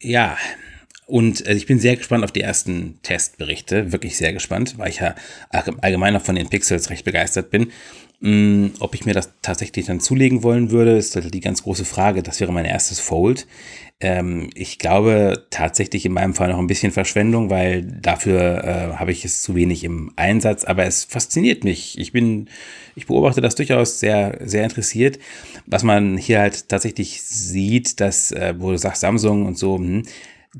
Ja, 0.00 0.36
und 1.06 1.46
äh, 1.46 1.54
ich 1.54 1.66
bin 1.66 1.78
sehr 1.78 1.96
gespannt 1.96 2.24
auf 2.24 2.32
die 2.32 2.40
ersten 2.40 2.98
Testberichte, 3.02 3.92
wirklich 3.92 4.16
sehr 4.16 4.32
gespannt, 4.32 4.76
weil 4.78 4.90
ich 4.90 4.98
ja 4.98 5.14
allgemein 5.50 6.12
noch 6.12 6.22
von 6.22 6.34
den 6.34 6.48
Pixels 6.48 6.90
recht 6.90 7.04
begeistert 7.04 7.50
bin. 7.50 7.72
Mm, 8.20 8.68
ob 8.80 8.94
ich 8.94 9.04
mir 9.04 9.14
das 9.14 9.30
tatsächlich 9.42 9.86
dann 9.86 10.00
zulegen 10.00 10.42
wollen 10.42 10.70
würde, 10.70 10.96
ist 10.96 11.14
halt 11.14 11.32
die 11.32 11.40
ganz 11.40 11.62
große 11.62 11.84
Frage. 11.84 12.22
Das 12.22 12.40
wäre 12.40 12.52
mein 12.52 12.64
erstes 12.64 12.98
Fold. 12.98 13.46
Ähm, 13.98 14.50
ich 14.54 14.78
glaube 14.78 15.46
tatsächlich 15.50 16.04
in 16.04 16.12
meinem 16.12 16.34
Fall 16.34 16.48
noch 16.50 16.58
ein 16.58 16.66
bisschen 16.66 16.92
Verschwendung, 16.92 17.48
weil 17.48 17.82
dafür 17.82 18.64
äh, 18.64 18.96
habe 18.96 19.10
ich 19.10 19.24
es 19.24 19.42
zu 19.42 19.54
wenig 19.54 19.84
im 19.84 20.12
Einsatz. 20.16 20.64
Aber 20.64 20.84
es 20.84 21.04
fasziniert 21.04 21.64
mich. 21.64 21.98
Ich 21.98 22.12
bin, 22.12 22.48
ich 22.94 23.06
beobachte 23.06 23.40
das 23.40 23.54
durchaus 23.54 23.98
sehr, 23.98 24.38
sehr 24.44 24.64
interessiert. 24.64 25.18
Was 25.66 25.82
man 25.82 26.18
hier 26.18 26.40
halt 26.40 26.68
tatsächlich 26.68 27.22
sieht, 27.22 28.00
dass, 28.00 28.32
äh, 28.32 28.54
wo 28.58 28.70
du 28.70 28.78
sagst 28.78 29.00
Samsung 29.00 29.46
und 29.46 29.56
so, 29.56 29.76
hm, 29.78 30.02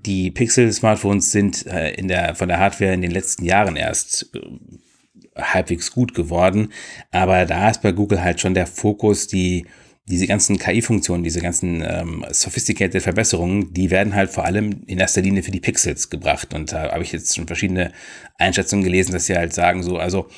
die 0.04 0.30
Pixel-Smartphones 0.30 1.30
sind 1.30 1.66
äh, 1.66 1.92
in 1.94 2.08
der, 2.08 2.34
von 2.34 2.48
der 2.48 2.58
Hardware 2.58 2.92
in 2.92 3.02
den 3.02 3.10
letzten 3.10 3.44
Jahren 3.44 3.76
erst 3.76 4.30
äh, 4.34 5.42
halbwegs 5.42 5.92
gut 5.92 6.14
geworden. 6.14 6.72
Aber 7.10 7.44
da 7.44 7.70
ist 7.70 7.82
bei 7.82 7.92
Google 7.92 8.22
halt 8.22 8.40
schon 8.40 8.54
der 8.54 8.66
Fokus, 8.66 9.26
die 9.26 9.66
diese 10.08 10.26
ganzen 10.26 10.58
KI-Funktionen, 10.58 11.24
diese 11.24 11.40
ganzen 11.40 11.82
ähm, 11.82 12.24
sophisticated 12.30 13.02
Verbesserungen, 13.02 13.72
die 13.72 13.90
werden 13.90 14.14
halt 14.14 14.30
vor 14.30 14.44
allem 14.44 14.82
in 14.86 14.98
erster 14.98 15.20
Linie 15.20 15.42
für 15.42 15.50
die 15.50 15.60
Pixels 15.60 16.10
gebracht. 16.10 16.54
Und 16.54 16.72
da 16.72 16.92
habe 16.92 17.02
ich 17.02 17.12
jetzt 17.12 17.34
schon 17.34 17.48
verschiedene 17.48 17.92
Einschätzungen 18.38 18.84
gelesen, 18.84 19.12
dass 19.12 19.26
sie 19.26 19.36
halt 19.36 19.52
sagen, 19.52 19.82
so, 19.82 19.98
also 19.98 20.28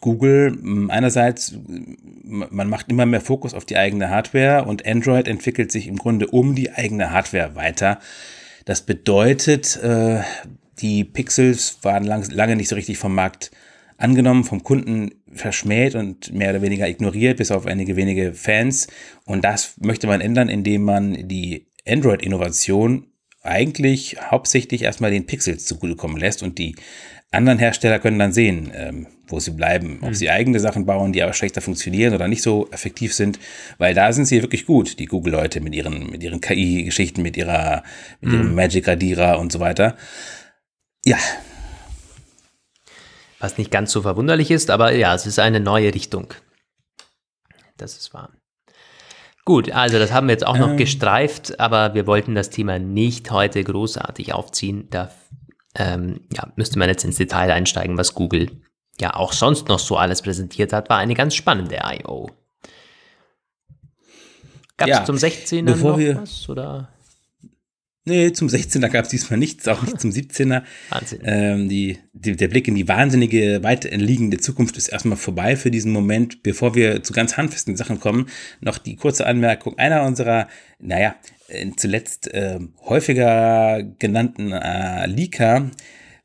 Google 0.00 0.58
einerseits, 0.88 1.54
man 2.24 2.68
macht 2.68 2.90
immer 2.90 3.06
mehr 3.06 3.20
Fokus 3.20 3.54
auf 3.54 3.64
die 3.64 3.76
eigene 3.76 4.10
Hardware 4.10 4.64
und 4.64 4.84
Android 4.84 5.28
entwickelt 5.28 5.70
sich 5.70 5.86
im 5.86 5.96
Grunde 5.96 6.26
um 6.26 6.56
die 6.56 6.72
eigene 6.72 7.12
Hardware 7.12 7.54
weiter. 7.54 8.00
Das 8.64 8.82
bedeutet, 8.82 9.76
äh, 9.76 10.20
die 10.80 11.04
Pixels 11.04 11.78
waren 11.82 12.04
lang, 12.04 12.28
lange 12.30 12.56
nicht 12.56 12.68
so 12.68 12.74
richtig 12.74 12.98
vom 12.98 13.14
Markt 13.14 13.52
angenommen, 13.96 14.44
vom 14.44 14.64
Kunden 14.64 15.12
verschmäht 15.34 15.94
und 15.94 16.32
mehr 16.32 16.50
oder 16.50 16.62
weniger 16.62 16.88
ignoriert, 16.88 17.38
bis 17.38 17.50
auf 17.50 17.66
einige 17.66 17.96
wenige 17.96 18.32
Fans. 18.32 18.86
Und 19.24 19.44
das 19.44 19.74
möchte 19.80 20.06
man 20.06 20.20
ändern, 20.20 20.48
indem 20.48 20.82
man 20.82 21.28
die 21.28 21.66
Android-Innovation 21.86 23.06
eigentlich 23.42 24.16
hauptsächlich 24.20 24.82
erstmal 24.82 25.10
den 25.10 25.26
Pixels 25.26 25.66
zugutekommen 25.66 26.16
lässt 26.16 26.42
und 26.42 26.58
die 26.58 26.76
anderen 27.30 27.58
Hersteller 27.58 27.98
können 27.98 28.18
dann 28.18 28.32
sehen, 28.32 28.72
ähm, 28.74 29.06
wo 29.26 29.40
sie 29.40 29.50
bleiben, 29.50 29.98
ob 30.00 30.08
hm. 30.08 30.14
sie 30.14 30.30
eigene 30.30 30.60
Sachen 30.60 30.86
bauen, 30.86 31.12
die 31.12 31.22
aber 31.22 31.32
schlechter 31.32 31.60
funktionieren 31.60 32.14
oder 32.14 32.28
nicht 32.28 32.42
so 32.42 32.68
effektiv 32.70 33.12
sind, 33.12 33.38
weil 33.78 33.94
da 33.94 34.12
sind 34.12 34.26
sie 34.26 34.40
wirklich 34.40 34.66
gut, 34.66 34.98
die 34.98 35.06
Google-Leute 35.06 35.60
mit 35.60 35.74
ihren, 35.74 36.10
mit 36.10 36.22
ihren 36.22 36.40
KI-Geschichten, 36.40 37.22
mit 37.22 37.36
ihrer, 37.36 37.82
mit 38.20 38.32
ihrem 38.32 38.48
hm. 38.48 38.54
Magic-Radierer 38.54 39.38
und 39.38 39.52
so 39.52 39.60
weiter. 39.60 39.96
Ja, 41.04 41.18
was 43.44 43.58
nicht 43.58 43.70
ganz 43.70 43.92
so 43.92 44.00
verwunderlich 44.00 44.50
ist, 44.50 44.70
aber 44.70 44.94
ja, 44.94 45.14
es 45.14 45.26
ist 45.26 45.38
eine 45.38 45.60
neue 45.60 45.92
Richtung. 45.92 46.32
Das 47.76 47.98
ist 47.98 48.14
wahr. 48.14 48.30
Gut, 49.44 49.70
also 49.70 49.98
das 49.98 50.12
haben 50.12 50.28
wir 50.28 50.32
jetzt 50.32 50.46
auch 50.46 50.56
noch 50.56 50.70
ähm. 50.70 50.76
gestreift, 50.78 51.60
aber 51.60 51.92
wir 51.92 52.06
wollten 52.06 52.34
das 52.34 52.48
Thema 52.48 52.78
nicht 52.78 53.30
heute 53.30 53.62
großartig 53.62 54.32
aufziehen. 54.32 54.88
Da 54.88 55.10
ähm, 55.74 56.20
ja, 56.32 56.50
müsste 56.56 56.78
man 56.78 56.88
jetzt 56.88 57.04
ins 57.04 57.18
Detail 57.18 57.50
einsteigen, 57.50 57.98
was 57.98 58.14
Google 58.14 58.62
ja 58.98 59.14
auch 59.14 59.34
sonst 59.34 59.68
noch 59.68 59.78
so 59.78 59.98
alles 59.98 60.22
präsentiert 60.22 60.72
hat. 60.72 60.88
War 60.88 60.96
eine 60.96 61.14
ganz 61.14 61.34
spannende 61.34 61.80
I.O. 61.84 62.30
Gab 64.78 64.88
es 64.88 64.96
ja, 64.96 65.04
zum 65.04 65.16
16er 65.16 65.62
noch 65.62 66.22
was? 66.22 66.48
Oder? 66.48 66.93
Nee, 68.06 68.32
zum 68.32 68.48
16er 68.48 68.90
gab 68.90 69.06
es 69.06 69.10
diesmal 69.10 69.38
nichts, 69.38 69.66
auch 69.66 69.82
nicht 69.82 69.98
zum 69.98 70.10
17er. 70.10 70.62
Wahnsinn. 70.90 71.20
Ähm, 71.24 71.68
die, 71.70 71.98
die, 72.12 72.36
der 72.36 72.48
Blick 72.48 72.68
in 72.68 72.74
die 72.74 72.86
wahnsinnige, 72.86 73.62
weit 73.62 73.84
liegende 73.90 74.36
Zukunft 74.36 74.76
ist 74.76 74.88
erstmal 74.88 75.16
vorbei 75.16 75.56
für 75.56 75.70
diesen 75.70 75.90
Moment. 75.90 76.42
Bevor 76.42 76.74
wir 76.74 77.02
zu 77.02 77.14
ganz 77.14 77.38
handfesten 77.38 77.76
Sachen 77.76 78.00
kommen, 78.00 78.26
noch 78.60 78.76
die 78.76 78.96
kurze 78.96 79.26
Anmerkung. 79.26 79.78
Einer 79.78 80.02
unserer, 80.02 80.48
naja, 80.78 81.16
äh, 81.48 81.66
zuletzt 81.76 82.28
äh, 82.34 82.58
häufiger 82.84 83.82
genannten 83.98 84.52
äh, 84.52 85.06
Leaker 85.06 85.70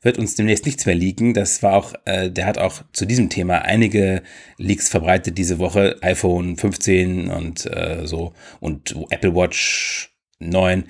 wird 0.02 0.18
uns 0.18 0.34
demnächst 0.34 0.66
nichts 0.66 0.84
mehr 0.84 0.94
liegen. 0.94 1.32
Das 1.32 1.62
war 1.62 1.74
auch, 1.74 1.94
äh, 2.04 2.30
der 2.30 2.44
hat 2.44 2.58
auch 2.58 2.82
zu 2.92 3.06
diesem 3.06 3.30
Thema 3.30 3.62
einige 3.62 4.22
Leaks 4.58 4.90
verbreitet 4.90 5.38
diese 5.38 5.58
Woche. 5.58 5.96
iPhone 6.02 6.58
15 6.58 7.30
und 7.30 7.64
äh, 7.66 8.06
so 8.06 8.34
und 8.60 8.94
Apple 9.08 9.34
Watch 9.34 10.10
9 10.40 10.84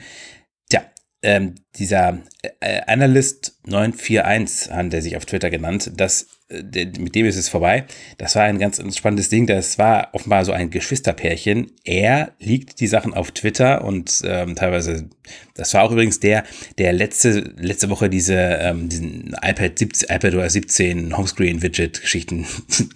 ähm, 1.22 1.56
dieser 1.76 2.18
äh, 2.60 2.80
Analyst 2.86 3.58
941 3.66 4.72
hat 4.72 4.94
er 4.94 5.02
sich 5.02 5.16
auf 5.16 5.26
Twitter 5.26 5.50
genannt, 5.50 5.90
das, 5.96 6.28
äh, 6.48 6.86
mit 6.98 7.14
dem 7.14 7.26
ist 7.26 7.36
es 7.36 7.48
vorbei. 7.50 7.84
Das 8.16 8.36
war 8.36 8.44
ein 8.44 8.58
ganz 8.58 8.82
spannendes 8.96 9.28
Ding. 9.28 9.46
Das 9.46 9.78
war 9.78 10.08
offenbar 10.12 10.44
so 10.46 10.52
ein 10.52 10.70
Geschwisterpärchen. 10.70 11.72
Er 11.84 12.32
liegt 12.38 12.80
die 12.80 12.86
Sachen 12.86 13.12
auf 13.12 13.32
Twitter 13.32 13.84
und 13.84 14.22
ähm, 14.24 14.56
teilweise, 14.56 15.10
das 15.54 15.74
war 15.74 15.82
auch 15.82 15.92
übrigens 15.92 16.20
der, 16.20 16.44
der 16.78 16.92
letzte, 16.94 17.52
letzte 17.58 17.90
Woche 17.90 18.08
diese, 18.08 18.36
ähm, 18.36 18.88
diesen 18.88 19.36
iPad 19.42 19.78
17, 19.78 20.08
iPad 20.08 20.34
oder 20.34 20.48
17 20.48 21.16
Homescreen-Widget-Geschichten 21.16 22.46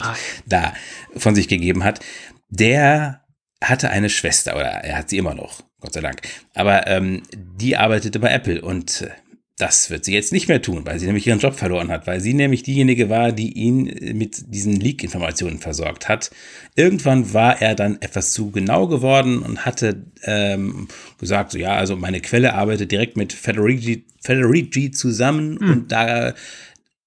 da 0.47 0.73
von 1.15 1.35
sich 1.35 1.49
gegeben 1.49 1.85
hat. 1.85 2.01
Der 2.49 3.21
hatte 3.63 3.91
eine 3.91 4.09
Schwester 4.09 4.55
oder 4.57 4.67
er 4.67 4.99
hat 4.99 5.11
sie 5.11 5.19
immer 5.19 5.35
noch. 5.35 5.63
Gott 5.85 5.93
sei 5.93 6.01
Dank. 6.01 6.23
Aber 6.55 6.87
ähm, 6.87 7.23
die 7.35 7.77
arbeitete 7.77 8.19
bei 8.19 8.31
Apple 8.31 8.63
und 8.63 9.03
äh, 9.03 9.11
das 9.59 9.91
wird 9.91 10.05
sie 10.05 10.15
jetzt 10.15 10.33
nicht 10.33 10.49
mehr 10.49 10.63
tun, 10.63 10.85
weil 10.85 10.99
sie 10.99 11.07
nämlich 11.07 11.27
ihren 11.27 11.39
Job 11.39 11.55
verloren 11.55 11.91
hat, 11.91 12.07
weil 12.07 12.21
sie 12.21 12.33
nämlich 12.33 12.63
diejenige 12.63 13.09
war, 13.11 13.33
die 13.33 13.53
ihn 13.53 13.87
äh, 13.87 14.15
mit 14.15 14.53
diesen 14.53 14.75
Leak-Informationen 14.75 15.59
versorgt 15.59 16.09
hat. 16.09 16.31
Irgendwann 16.75 17.35
war 17.35 17.61
er 17.61 17.75
dann 17.75 18.01
etwas 18.01 18.33
zu 18.33 18.51
genau 18.51 18.89
geworden 18.89 19.43
und 19.43 19.67
hatte 19.67 20.07
ähm, 20.23 20.89
gesagt, 21.21 21.53
so 21.53 21.59
ja, 21.59 21.75
also 21.75 21.97
meine 21.97 22.23
Quelle 22.23 22.55
arbeitet 22.55 22.91
direkt 22.91 23.19
mit 23.19 23.35
Federici, 23.35 24.07
Federici 24.23 24.91
zusammen 24.91 25.61
hm. 25.61 25.71
und 25.71 25.93
da 25.93 26.35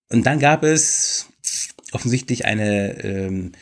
und 0.09 0.25
dann 0.25 0.39
gab 0.39 0.63
es 0.63 1.28
offensichtlich 1.91 2.45
eine 2.45 3.03
ähm, 3.03 3.53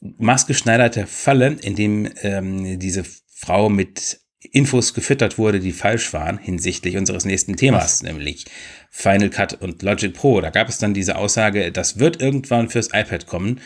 maßgeschneiderte 0.00 1.08
Falle, 1.08 1.56
in 1.60 1.74
dem 1.74 2.08
ähm, 2.22 2.78
diese 2.78 3.04
Frau 3.34 3.68
mit 3.68 4.20
Infos 4.52 4.94
gefüttert 4.94 5.38
wurde, 5.38 5.60
die 5.60 5.72
falsch 5.72 6.12
waren 6.12 6.38
hinsichtlich 6.38 6.96
unseres 6.96 7.24
nächsten 7.24 7.56
Themas, 7.56 7.84
Was? 7.84 8.02
nämlich 8.02 8.46
Final 8.90 9.30
Cut 9.30 9.60
und 9.60 9.82
Logic 9.82 10.12
Pro. 10.12 10.40
Da 10.40 10.50
gab 10.50 10.68
es 10.68 10.78
dann 10.78 10.94
diese 10.94 11.16
Aussage, 11.16 11.72
das 11.72 11.98
wird 11.98 12.20
irgendwann 12.20 12.68
fürs 12.68 12.88
iPad 12.92 13.26
kommen 13.26 13.60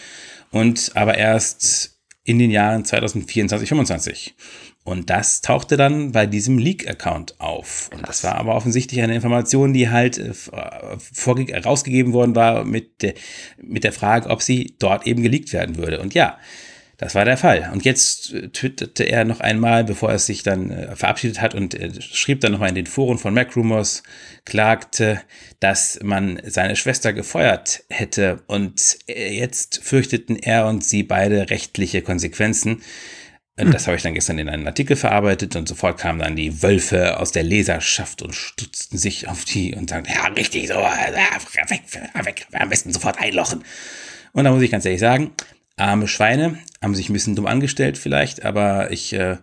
und 0.51 0.93
aber 0.95 1.19
erst 1.19 1.99
in 2.25 2.39
den 2.39 2.51
Jahren 2.51 2.85
2024, 2.85 3.69
2025. 3.69 4.35
Und 4.85 5.11
das 5.11 5.43
tauchte 5.43 5.77
dann 5.77 6.13
bei 6.13 6.27
diesem 6.27 6.57
Leak-Account 6.57 7.41
auf. 7.41 7.91
Und 7.93 8.09
das 8.09 8.25
war 8.25 8.37
aber 8.37 8.55
offensichtlich 8.55 9.03
eine 9.03 9.15
Information, 9.15 9.75
die 9.75 9.91
halt 9.91 10.17
äh, 10.19 11.59
rausgegeben 11.59 12.15
worden 12.15 12.35
war 12.35 12.65
mit, 12.65 13.03
de 13.03 13.15
mit 13.63 13.85
der 13.85 13.93
Frage, 13.93 14.31
ob 14.31 14.41
sie 14.41 14.77
dort 14.79 15.07
eben 15.07 15.23
geleakt 15.23 15.53
werden 15.53 15.77
würde. 15.77 16.01
Und 16.01 16.15
ja, 16.15 16.39
das 16.99 17.15
war 17.15 17.25
der 17.25 17.37
Fall. 17.37 17.71
Und 17.73 17.85
jetzt 17.85 18.35
äh, 18.35 18.49
twitterte 18.49 19.05
er 19.05 19.25
noch 19.25 19.41
einmal, 19.41 19.85
bevor 19.85 20.11
er 20.11 20.19
sich 20.19 20.43
dann 20.43 20.71
äh, 20.71 20.97
verabschiedet 20.97 21.41
hat 21.41 21.55
und 21.55 21.75
äh, 21.75 21.91
schrieb 22.03 22.41
dann 22.41 22.53
nochmal 22.53 22.71
in 22.71 22.75
den 22.75 22.87
Foren 22.87 23.19
von 23.19 23.33
MacRumors, 23.33 24.03
klagte, 24.45 25.21
dass 25.61 26.01
man 26.03 26.41
seine 26.45 26.75
Schwester 26.75 27.13
gefeuert 27.13 27.85
hätte 27.89 28.43
und 28.49 28.99
äh, 29.09 29.33
jetzt 29.33 29.81
fürchteten 29.83 30.37
er 30.37 30.67
und 30.67 30.85
sie 30.85 31.05
beide 31.05 31.51
rechtliche 31.51 32.03
Konsequenzen. 32.03 32.83
Und 33.61 33.75
das 33.75 33.89
habe 33.89 33.97
ich 33.97 34.05
dann 34.05 34.15
gestern 34.15 34.39
in 34.39 34.49
einen 34.49 34.67
Artikel 34.69 34.95
verarbeitet 34.95 35.57
und 35.57 35.69
sofort 35.69 35.99
kamen 35.99 36.21
dann 36.21 36.37
die 36.37 36.63
Wölfe 36.63 37.19
aus 37.19 37.33
der 37.33 37.43
Leserschaft 37.43 38.23
und 38.23 38.33
stutzten 38.33 38.99
sich 38.99 39.27
auf 39.27 39.45
die 39.45 39.75
und 39.75 39.91
sagten, 39.91 40.13
ja, 40.13 40.29
richtig, 40.29 40.69
so, 40.69 40.75
weg, 40.75 41.83
weg, 42.25 42.47
am 42.53 42.69
besten 42.69 42.93
sofort 42.93 43.19
einlochen. 43.19 43.65
Und 44.33 44.45
da 44.45 44.53
muss 44.53 44.63
ich 44.63 44.71
ganz 44.71 44.85
ehrlich 44.85 45.01
sagen, 45.01 45.33
arme 45.79 46.09
Schweine, 46.09 46.59
haben 46.83 46.95
sich 46.95 47.09
ein 47.09 47.13
bisschen 47.13 47.37
dumm 47.37 47.47
angestellt 47.47 47.99
vielleicht, 47.99 48.45
aber 48.45 48.91
ich 48.91 49.13
äh, 49.13 49.39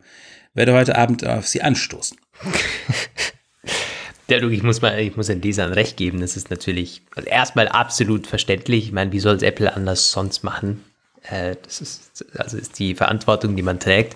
werde 0.54 0.74
heute 0.74 0.98
Abend 0.98 1.26
auf 1.26 1.48
sie 1.48 1.62
anstoßen. 1.62 2.18
Der, 4.30 4.42
ich 4.42 4.64
muss 4.64 4.82
mal, 4.82 5.00
ich 5.00 5.16
muss 5.16 5.28
den 5.28 5.42
Lesern 5.42 5.72
recht 5.72 5.98
geben. 5.98 6.20
Das 6.20 6.36
ist 6.36 6.50
natürlich 6.50 7.04
also 7.16 7.30
erstmal 7.30 7.68
absolut 7.68 8.26
verständlich. 8.26 8.86
Ich 8.86 8.92
meine, 8.92 9.12
wie 9.12 9.20
soll 9.20 9.36
es 9.36 9.44
Apple 9.44 9.72
anders 9.76 10.12
sonst 10.12 10.44
machen? 10.44 10.84
Äh, 11.30 11.56
das 11.62 11.80
ist, 11.82 12.26
also 12.36 12.58
ist 12.58 12.80
die 12.80 12.96
Verantwortung, 12.96 13.56
die 13.56 13.62
man 13.62 13.80
trägt, 13.80 14.16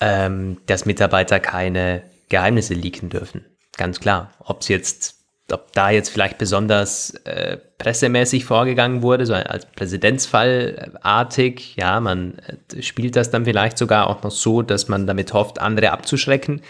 ähm, 0.00 0.58
dass 0.66 0.86
Mitarbeiter 0.86 1.40
keine 1.40 2.04
Geheimnisse 2.28 2.74
leaken 2.74 3.08
dürfen. 3.08 3.44
Ganz 3.76 3.98
klar. 3.98 4.32
Ob 4.38 4.60
es 4.60 4.68
jetzt, 4.68 5.16
ob 5.52 5.72
da 5.72 5.90
jetzt 5.90 6.10
vielleicht 6.10 6.38
besonders 6.38 7.10
äh, 7.24 7.58
pressemäßig 7.78 8.44
vorgegangen 8.44 9.02
wurde, 9.02 9.26
so 9.26 9.34
als 9.34 9.66
Präzedenzfallartig, 9.66 11.76
ja, 11.76 12.00
man 12.00 12.38
äh, 12.74 12.82
spielt 12.82 13.16
das 13.16 13.30
dann 13.30 13.44
vielleicht 13.44 13.78
sogar 13.78 14.08
auch 14.08 14.22
noch 14.22 14.30
so, 14.30 14.62
dass 14.62 14.88
man 14.88 15.06
damit 15.06 15.32
hofft, 15.32 15.60
andere 15.60 15.92
abzuschrecken. 15.92 16.62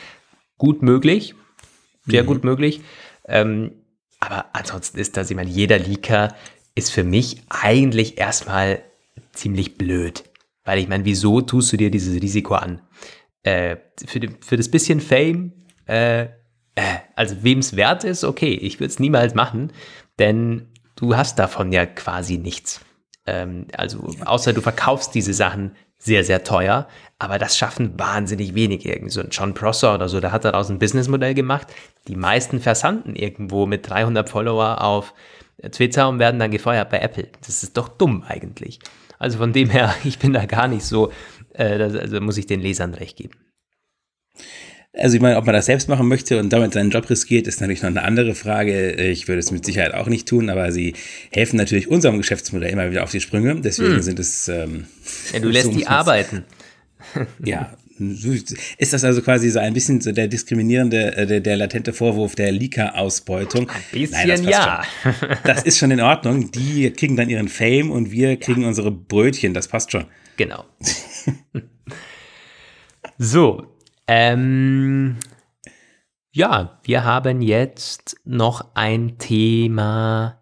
Gut 0.58 0.82
möglich, 0.82 1.34
sehr 2.06 2.22
mhm. 2.22 2.26
gut 2.26 2.44
möglich. 2.44 2.80
Ähm, 3.26 3.72
aber 4.20 4.46
ansonsten 4.52 4.98
ist 4.98 5.16
das, 5.16 5.30
ich 5.30 5.36
meine, 5.36 5.50
jeder 5.50 5.78
Leaker 5.78 6.34
ist 6.74 6.90
für 6.90 7.04
mich 7.04 7.42
eigentlich 7.48 8.18
erstmal 8.18 8.82
ziemlich 9.32 9.76
blöd. 9.76 10.24
Weil 10.64 10.78
ich 10.78 10.88
meine, 10.88 11.04
wieso 11.04 11.40
tust 11.40 11.72
du 11.72 11.76
dir 11.76 11.90
dieses 11.90 12.20
Risiko 12.20 12.54
an? 12.54 12.82
Äh, 13.42 13.76
für, 14.04 14.20
für 14.40 14.56
das 14.56 14.70
bisschen 14.70 15.00
Fame, 15.00 15.52
äh, 15.86 16.26
äh, 16.78 16.98
also 17.16 17.42
wem 17.42 17.58
es 17.58 17.74
wert 17.74 18.04
ist, 18.04 18.22
okay, 18.22 18.52
ich 18.52 18.78
würde 18.78 18.92
es 18.92 19.00
niemals 19.00 19.34
machen, 19.34 19.72
denn 20.20 20.68
du 20.94 21.16
hast 21.16 21.38
davon 21.38 21.72
ja 21.72 21.86
quasi 21.86 22.38
nichts. 22.38 22.80
Ähm, 23.26 23.66
also 23.76 24.08
außer 24.24 24.52
du 24.52 24.60
verkaufst 24.60 25.14
diese 25.14 25.34
Sachen 25.34 25.72
sehr, 25.98 26.22
sehr 26.22 26.44
teuer, 26.44 26.86
aber 27.18 27.40
das 27.40 27.58
schaffen 27.58 27.98
wahnsinnig 27.98 28.54
wenige. 28.54 28.92
Irgendwie 28.92 29.10
so 29.10 29.20
ein 29.20 29.30
John 29.30 29.54
Prosser 29.54 29.94
oder 29.94 30.08
so, 30.08 30.20
der 30.20 30.30
hat 30.30 30.44
daraus 30.44 30.70
ein 30.70 30.78
Businessmodell 30.78 31.34
gemacht. 31.34 31.66
Die 32.06 32.14
meisten 32.14 32.60
versanden 32.60 33.16
irgendwo 33.16 33.66
mit 33.66 33.90
300 33.90 34.28
Follower 34.28 34.80
auf 34.80 35.14
Twitter 35.72 36.08
und 36.08 36.20
werden 36.20 36.38
dann 36.38 36.52
gefeuert 36.52 36.90
bei 36.90 37.00
Apple. 37.00 37.26
Das 37.44 37.64
ist 37.64 37.76
doch 37.76 37.88
dumm 37.88 38.22
eigentlich. 38.22 38.78
Also 39.18 39.38
von 39.38 39.52
dem 39.52 39.70
her, 39.70 39.92
ich 40.04 40.20
bin 40.20 40.32
da 40.32 40.46
gar 40.46 40.68
nicht 40.68 40.84
so, 40.84 41.10
äh, 41.54 41.76
das, 41.76 41.96
also 41.96 42.20
muss 42.20 42.38
ich 42.38 42.46
den 42.46 42.60
Lesern 42.60 42.94
recht 42.94 43.16
geben. 43.16 43.34
Also 44.94 45.16
ich 45.16 45.22
meine, 45.22 45.36
ob 45.36 45.44
man 45.44 45.54
das 45.54 45.66
selbst 45.66 45.88
machen 45.88 46.08
möchte 46.08 46.40
und 46.40 46.52
damit 46.52 46.72
seinen 46.72 46.90
Job 46.90 47.08
riskiert, 47.08 47.46
ist 47.46 47.60
natürlich 47.60 47.82
noch 47.82 47.90
eine 47.90 48.02
andere 48.02 48.34
Frage. 48.34 48.92
Ich 48.92 49.28
würde 49.28 49.40
es 49.40 49.50
mit 49.50 49.64
Sicherheit 49.64 49.94
auch 49.94 50.06
nicht 50.06 50.26
tun, 50.26 50.50
aber 50.50 50.72
sie 50.72 50.94
helfen 51.30 51.56
natürlich 51.56 51.88
unserem 51.88 52.16
Geschäftsmodell 52.18 52.70
immer 52.70 52.90
wieder 52.90 53.04
auf 53.04 53.10
die 53.10 53.20
Sprünge. 53.20 53.60
Deswegen 53.60 53.96
hm. 53.96 54.02
sind 54.02 54.18
es. 54.18 54.48
Ähm, 54.48 54.86
ja, 55.32 55.40
du 55.40 55.48
lässt 55.48 55.66
so 55.66 55.72
die 55.72 55.86
arbeiten. 55.86 56.44
Ja, 57.44 57.76
ist 57.98 58.92
das 58.92 59.02
also 59.02 59.22
quasi 59.22 59.50
so 59.50 59.58
ein 59.58 59.74
bisschen 59.74 60.00
so 60.00 60.12
der 60.12 60.28
diskriminierende, 60.28 61.16
äh, 61.16 61.26
der, 61.26 61.40
der 61.40 61.56
latente 61.56 61.92
Vorwurf 61.92 62.34
der 62.34 62.52
Leaker-Ausbeutung? 62.52 63.68
Ein 63.68 63.82
bisschen 63.92 64.28
Nein, 64.28 64.44
das 64.44 64.52
ja. 64.52 64.82
Schon. 65.02 65.12
Das 65.44 65.62
ist 65.64 65.78
schon 65.78 65.90
in 65.90 66.00
Ordnung. 66.00 66.50
Die 66.52 66.90
kriegen 66.92 67.16
dann 67.16 67.28
ihren 67.28 67.48
Fame 67.48 67.90
und 67.90 68.10
wir 68.10 68.36
kriegen 68.36 68.62
ja. 68.62 68.68
unsere 68.68 68.92
Brötchen. 68.92 69.52
Das 69.52 69.66
passt 69.68 69.90
schon. 69.90 70.04
Genau. 70.36 70.64
so, 73.18 73.66
ähm, 74.08 75.16
ja, 76.32 76.78
wir 76.82 77.04
haben 77.04 77.42
jetzt 77.42 78.16
noch 78.24 78.64
ein 78.74 79.18
Thema, 79.18 80.40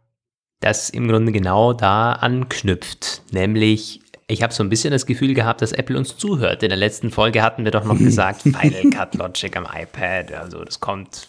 das 0.61 0.89
im 0.89 1.09
Grunde 1.09 1.33
genau 1.33 1.73
da 1.73 2.13
anknüpft, 2.13 3.23
nämlich 3.33 4.01
ich 4.29 4.43
habe 4.43 4.53
so 4.53 4.65
ein 4.65 4.69
bisschen 4.69 4.91
das 4.91 5.07
Gefühl 5.07 5.35
gehabt, 5.35 5.63
dass 5.63 5.71
Apple 5.71 5.97
uns 5.97 6.17
zuhört. 6.17 6.63
In 6.65 6.71
der 6.71 6.79
letzten 6.79 7.13
Folge 7.13 7.43
hatten 7.43 7.65
wir 7.65 7.71
doch 7.71 7.85
noch 7.85 7.99
gesagt, 7.99 8.43
Final 8.43 8.91
Cut 8.91 9.15
Logic 9.15 9.57
am 9.57 9.67
iPad, 9.73 10.33
also 10.33 10.65
das 10.65 10.81
kommt 10.81 11.29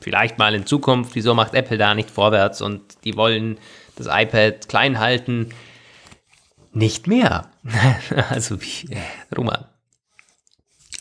vielleicht 0.00 0.38
mal 0.38 0.54
in 0.54 0.66
Zukunft. 0.66 1.14
Wieso 1.14 1.34
macht 1.34 1.54
Apple 1.54 1.78
da 1.78 1.94
nicht 1.94 2.10
vorwärts 2.10 2.60
und 2.60 2.82
die 3.04 3.16
wollen 3.16 3.58
das 3.96 4.08
iPad 4.10 4.68
klein 4.68 4.98
halten? 4.98 5.50
Nicht 6.72 7.06
mehr. 7.06 7.50
also 8.30 8.60
wie, 8.60 8.96
Roman. 9.36 9.66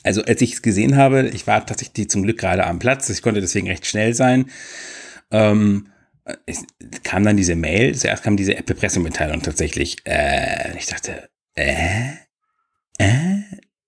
Also 0.04 0.24
als 0.24 0.42
ich 0.42 0.54
es 0.54 0.62
gesehen 0.62 0.96
habe, 0.96 1.30
ich 1.30 1.48
war 1.48 1.66
tatsächlich 1.66 2.10
zum 2.10 2.24
Glück 2.24 2.40
gerade 2.40 2.66
am 2.66 2.80
Platz, 2.80 3.10
ich 3.10 3.22
konnte 3.22 3.42
deswegen 3.42 3.68
recht 3.68 3.86
schnell 3.86 4.14
sein. 4.14 4.50
Ähm, 5.32 5.88
es 6.46 6.66
kam 7.04 7.24
dann 7.24 7.38
diese 7.38 7.56
Mail, 7.56 7.96
zuerst 7.96 8.24
kam 8.24 8.38
diese 8.38 8.56
Apple-Pressemitteilung 8.56 9.42
tatsächlich. 9.42 9.98
Äh, 10.06 10.78
ich 10.78 10.86
dachte, 10.88 11.30
äh, 11.56 12.12
äh, 12.98 13.31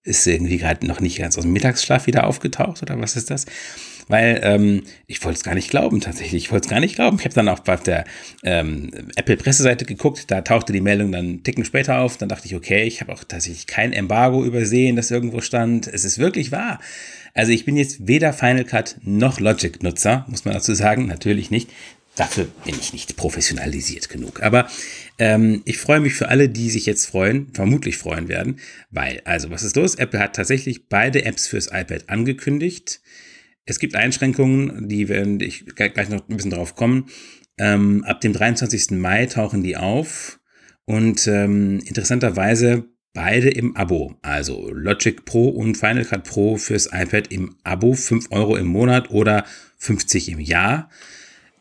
ist 0.03 0.27
irgendwie 0.27 0.57
gerade 0.57 0.85
noch 0.85 0.99
nicht 0.99 1.17
ganz 1.17 1.37
aus 1.37 1.43
dem 1.43 1.53
Mittagsschlaf 1.53 2.07
wieder 2.07 2.27
aufgetaucht 2.27 2.81
oder 2.81 2.99
was 2.99 3.15
ist 3.15 3.31
das? 3.31 3.45
Weil 4.09 4.41
ähm, 4.43 4.83
ich 5.07 5.23
wollte 5.23 5.37
es 5.37 5.43
gar 5.43 5.55
nicht 5.55 5.69
glauben 5.69 6.01
tatsächlich. 6.01 6.43
Ich 6.43 6.51
wollte 6.51 6.65
es 6.65 6.69
gar 6.69 6.81
nicht 6.81 6.95
glauben. 6.95 7.17
Ich 7.19 7.25
habe 7.25 7.35
dann 7.35 7.47
auch 7.47 7.65
auf 7.65 7.83
der 7.83 8.03
ähm, 8.43 8.91
Apple-Presseseite 9.15 9.85
geguckt, 9.85 10.29
da 10.29 10.41
tauchte 10.41 10.73
die 10.73 10.81
Meldung 10.81 11.13
dann 11.13 11.25
einen 11.25 11.43
Ticken 11.43 11.63
später 11.63 11.99
auf. 11.99 12.17
Dann 12.17 12.27
dachte 12.27 12.45
ich, 12.45 12.55
okay, 12.55 12.83
ich 12.83 12.99
habe 12.99 13.13
auch 13.13 13.23
tatsächlich 13.23 13.65
kein 13.65 13.93
Embargo 13.93 14.43
übersehen, 14.43 14.97
das 14.97 15.09
irgendwo 15.09 15.39
stand. 15.39 15.87
Es 15.87 16.03
ist 16.03 16.17
wirklich 16.17 16.51
wahr. 16.51 16.79
Also 17.33 17.51
ich 17.51 17.65
bin 17.65 17.77
jetzt 17.77 18.07
weder 18.07 18.33
Final 18.33 18.65
Cut 18.65 18.97
noch 19.01 19.39
Logic-Nutzer, 19.39 20.25
muss 20.27 20.45
man 20.45 20.53
dazu 20.53 20.73
sagen, 20.73 21.07
natürlich 21.07 21.49
nicht. 21.49 21.69
Dafür 22.15 22.45
bin 22.63 22.75
ich 22.79 22.93
nicht 22.93 23.15
professionalisiert 23.15 24.07
genug. 24.09 24.43
Aber 24.43 24.67
ähm, 25.19 25.61
ich 25.65 25.77
freue 25.77 25.99
mich 25.99 26.13
für 26.13 26.29
alle, 26.29 26.49
die 26.49 26.69
sich 26.69 26.85
jetzt 26.85 27.05
freuen, 27.05 27.53
vermutlich 27.53 27.97
freuen 27.97 28.27
werden, 28.27 28.59
weil, 28.89 29.21
also 29.25 29.49
was 29.49 29.63
ist 29.63 29.75
los? 29.75 29.95
Apple 29.95 30.19
hat 30.19 30.35
tatsächlich 30.35 30.87
beide 30.89 31.25
Apps 31.25 31.47
fürs 31.47 31.67
iPad 31.67 32.09
angekündigt. 32.09 33.01
Es 33.65 33.79
gibt 33.79 33.95
Einschränkungen, 33.95 34.89
die 34.89 35.07
werden 35.07 35.39
ich 35.39 35.65
gleich 35.75 36.09
noch 36.09 36.27
ein 36.27 36.35
bisschen 36.35 36.51
drauf 36.51 36.75
kommen. 36.75 37.09
Ähm, 37.57 38.03
ab 38.05 38.21
dem 38.21 38.33
23. 38.33 38.91
Mai 38.91 39.27
tauchen 39.27 39.63
die 39.63 39.77
auf 39.77 40.39
und 40.85 41.27
ähm, 41.27 41.79
interessanterweise 41.85 42.85
beide 43.13 43.49
im 43.49 43.75
Abo. 43.75 44.15
Also 44.21 44.69
Logic 44.71 45.23
Pro 45.23 45.49
und 45.49 45.77
Final 45.77 46.03
Cut 46.03 46.23
Pro 46.23 46.57
fürs 46.57 46.87
iPad 46.91 47.31
im 47.31 47.55
Abo, 47.63 47.93
5 47.93 48.31
Euro 48.31 48.57
im 48.57 48.67
Monat 48.67 49.11
oder 49.11 49.45
50 49.77 50.29
im 50.29 50.39
Jahr. 50.39 50.89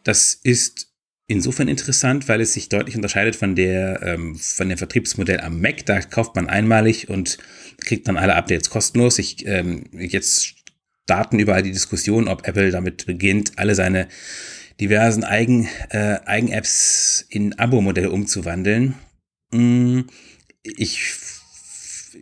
Das 0.03 0.35
ist 0.35 0.92
insofern 1.33 1.69
interessant, 1.69 2.29
weil 2.29 2.41
es 2.41 2.53
sich 2.53 2.69
deutlich 2.69 2.95
unterscheidet 2.95 3.37
von 3.37 3.57
der 3.57 4.03
ähm, 4.03 4.37
von 4.37 4.69
dem 4.69 4.79
Vertriebsmodell 4.79 5.41
am 5.41 5.61
Mac. 5.61 5.87
Da 5.87 6.01
kauft 6.01 6.37
man 6.37 6.49
einmalig 6.49 7.09
und 7.09 7.39
kriegt 7.79 8.07
dann 8.07 8.19
alle 8.19 8.35
Updates 8.35 8.71
kostenlos. 8.71 9.19
Ich 9.19 9.47
ähm, 9.47 9.85
jetzt 9.93 10.55
starten 11.05 11.39
überall 11.39 11.63
die 11.63 11.73
Diskussion, 11.73 12.29
ob 12.29 12.47
Apple 12.47 12.71
damit 12.71 13.07
beginnt, 13.07 13.53
alle 13.57 13.75
seine 13.75 14.09
diversen 14.81 15.25
Eigen, 15.25 15.69
äh, 15.91 16.19
Eigen-Apps 16.25 17.27
in 17.29 17.59
Abo-Modell 17.59 18.07
umzuwandeln. 18.09 18.95
Mm, 19.53 20.03
ich 20.63 21.15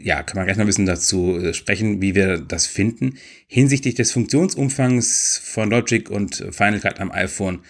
ja, 0.03 0.23
kann 0.23 0.37
man 0.37 0.47
gleich 0.47 0.57
noch 0.57 0.65
ein 0.65 0.69
bisschen 0.69 0.87
dazu 0.87 1.39
äh, 1.39 1.53
sprechen, 1.53 2.01
wie 2.01 2.15
wir 2.15 2.39
das 2.39 2.67
finden. 2.67 3.19
Hinsichtlich 3.49 3.97
des 3.97 4.13
Funktionsumfangs 4.13 5.41
von 5.43 5.71
Logic 5.71 6.09
und 6.11 6.37
Final 6.53 6.81
Cut 6.81 7.01
am 7.01 7.11
iPhone, 7.11 7.61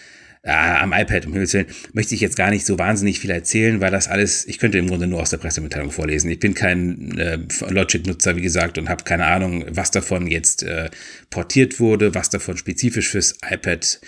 äh, 0.42 0.50
am 0.50 0.92
iPad, 0.92 1.26
um 1.26 1.32
Himmels 1.32 1.52
Willen, 1.52 1.66
möchte 1.92 2.14
ich 2.14 2.20
jetzt 2.20 2.36
gar 2.36 2.50
nicht 2.50 2.64
so 2.64 2.78
wahnsinnig 2.78 3.20
viel 3.20 3.30
erzählen, 3.30 3.80
weil 3.80 3.90
das 3.90 4.08
alles, 4.08 4.46
ich 4.46 4.58
könnte 4.58 4.78
im 4.78 4.88
Grunde 4.88 5.06
nur 5.06 5.20
aus 5.20 5.30
der 5.30 5.36
Pressemitteilung 5.36 5.90
vorlesen. 5.90 6.30
Ich 6.30 6.40
bin 6.40 6.54
kein 6.54 7.18
äh, 7.18 7.38
Logic-Nutzer, 7.68 8.36
wie 8.36 8.40
gesagt, 8.40 8.78
und 8.78 8.88
habe 8.88 9.04
keine 9.04 9.26
Ahnung, 9.26 9.64
was 9.70 9.90
davon 9.90 10.26
jetzt 10.26 10.62
äh, 10.62 10.88
portiert 11.28 11.78
wurde, 11.78 12.14
was 12.14 12.30
davon 12.30 12.56
spezifisch 12.56 13.08
fürs 13.08 13.36
iPad 13.50 14.00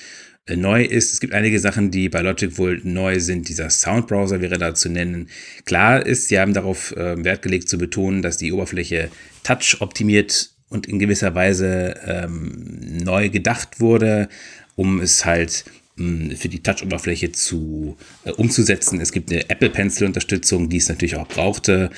äh, 0.47 0.57
neu 0.57 0.83
ist. 0.83 1.13
Es 1.13 1.21
gibt 1.21 1.35
einige 1.35 1.61
Sachen, 1.61 1.91
die 1.91 2.09
bei 2.09 2.23
Logic 2.23 2.57
wohl 2.57 2.81
neu 2.83 3.21
sind. 3.21 3.49
Dieser 3.49 3.69
Soundbrowser 3.69 4.41
wäre 4.41 4.59
da 4.59 4.75
zu 4.75 4.89
nennen. 4.89 5.29
Klar 5.67 6.05
ist, 6.05 6.29
sie 6.29 6.39
haben 6.39 6.55
darauf 6.55 6.97
äh, 6.97 7.23
Wert 7.23 7.43
gelegt 7.43 7.69
zu 7.69 7.77
betonen, 7.77 8.23
dass 8.23 8.39
die 8.39 8.53
Oberfläche 8.53 9.11
Touch 9.45 9.77
optimiert 9.81 10.51
und 10.71 10.87
in 10.87 10.99
gewisser 10.99 11.35
Weise 11.35 11.95
ähm, 12.07 13.03
neu 13.05 13.29
gedacht 13.29 13.81
wurde, 13.81 14.29
um 14.75 15.01
es 15.01 15.27
halt 15.27 15.65
für 15.97 16.49
die 16.49 16.63
Touch-Oberfläche 16.63 17.33
zu 17.33 17.97
äh, 18.25 18.31
umzusetzen. 18.33 19.01
Es 19.01 19.13
gibt 19.13 19.31
eine 19.31 19.49
Apple 19.51 19.71
Pencil-Unterstützung, 19.71 20.69
die 20.69 20.79
es 20.79 20.89
natürlich 20.89 21.17
auch 21.17 21.29
brauchte. 21.29 21.91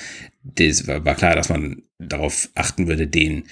Das 0.43 0.87
war, 0.87 1.05
war, 1.05 1.15
klar, 1.15 1.35
dass 1.35 1.49
man 1.49 1.83
darauf 1.97 2.49
achten 2.55 2.87
würde, 2.87 3.07
den 3.07 3.45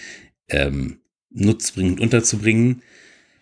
ähm, 0.50 1.00
nutzbringend 1.30 2.02
unterzubringen. 2.02 2.82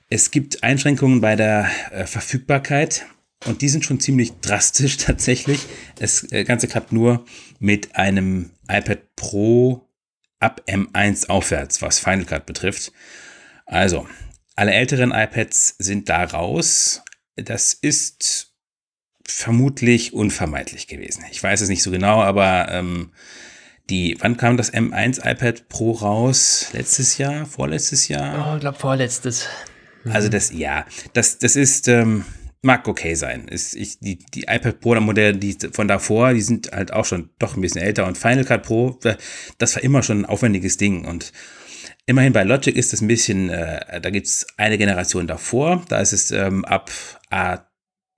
Es 0.10 0.30
gibt 0.30 0.64
Einschränkungen 0.64 1.22
bei 1.22 1.36
der 1.36 1.70
äh, 1.92 2.06
Verfügbarkeit 2.06 3.06
und 3.46 3.62
die 3.62 3.70
sind 3.70 3.84
schon 3.84 4.00
ziemlich 4.00 4.34
drastisch 4.42 4.98
tatsächlich. 4.98 5.66
Das 5.96 6.32
äh, 6.32 6.44
Ganze 6.44 6.68
klappt 6.68 6.92
nur 6.92 7.26
mit 7.60 7.96
einem 7.96 8.52
iPad 8.70 9.16
Pro 9.16 9.88
ab 10.40 10.64
M1 10.68 11.30
aufwärts, 11.30 11.82
was 11.82 12.00
Final 12.00 12.26
Cut 12.26 12.46
betrifft. 12.46 12.92
Also, 13.66 14.08
alle 14.62 14.74
älteren 14.74 15.12
iPads 15.12 15.78
sind 15.80 16.08
da 16.08 16.24
raus. 16.24 17.02
Das 17.36 17.74
ist 17.74 18.54
vermutlich 19.28 20.14
unvermeidlich 20.14 20.86
gewesen. 20.86 21.26
Ich 21.32 21.42
weiß 21.42 21.62
es 21.62 21.70
nicht 21.70 21.82
so 21.82 21.90
genau, 21.90 22.22
aber 22.22 22.68
ähm, 22.70 23.12
die, 23.90 24.18
wann 24.20 24.38
kam 24.38 24.58
das 24.58 24.72
M1 24.72 25.18
iPad 25.26 25.68
Pro 25.68 25.94
raus? 25.94 26.70
Letztes 26.74 27.18
Jahr? 27.18 27.48
Vorletztes 27.48 28.08
Jahr? 28.08 28.52
Oh, 28.52 28.56
ich 28.56 28.62
glaube 28.62 28.78
vorletztes. 28.78 29.48
Also 30.08 30.30
das, 30.30 30.52
ja, 30.52 30.86
das, 31.14 31.40
das 31.40 31.56
ist, 31.56 31.88
ähm, 31.88 32.24
mag 32.62 32.88
okay 32.88 33.16
sein. 33.16 33.48
Ist, 33.48 33.76
ich, 33.76 33.98
die, 33.98 34.20
die 34.20 34.44
iPad 34.44 34.80
Pro-Modelle, 34.80 35.38
die 35.40 35.58
von 35.72 35.88
davor, 35.88 36.36
die 36.36 36.42
sind 36.42 36.72
halt 36.72 36.94
auch 36.94 37.06
schon 37.06 37.32
doch 37.40 37.56
ein 37.56 37.62
bisschen 37.62 37.82
älter. 37.82 38.06
Und 38.06 38.16
Final 38.16 38.46
Cut 38.46 38.62
Pro, 38.62 39.00
das 39.58 39.76
war 39.76 39.82
immer 39.82 40.04
schon 40.04 40.22
ein 40.22 40.26
aufwendiges 40.28 40.78
Ding. 40.78 41.06
Und 41.06 41.34
immerhin 42.12 42.34
bei 42.34 42.44
Logic 42.44 42.76
ist 42.76 42.94
es 42.94 43.02
ein 43.02 43.08
bisschen, 43.08 43.50
äh, 43.50 44.00
da 44.00 44.10
gibt 44.10 44.28
es 44.28 44.46
eine 44.58 44.78
Generation 44.78 45.28
davor. 45.28 45.84
Da 45.90 46.00
ist 46.00 46.14
es 46.14 46.32
ähm, 46.32 46.64
ab 46.66 46.92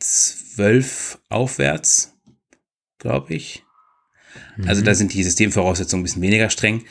A12 0.02 1.18
aufwärts, 1.30 2.14
glaube 2.98 3.34
ich. 3.34 3.64
Also 4.66 4.82
da 4.82 4.92
mhm. 4.92 4.96
sind 4.96 5.14
die 5.14 5.24
Systemvoraussetzungen 5.24 6.02
ein 6.02 6.04
bisschen 6.04 6.22
weniger 6.22 6.50
streng. 6.50 6.86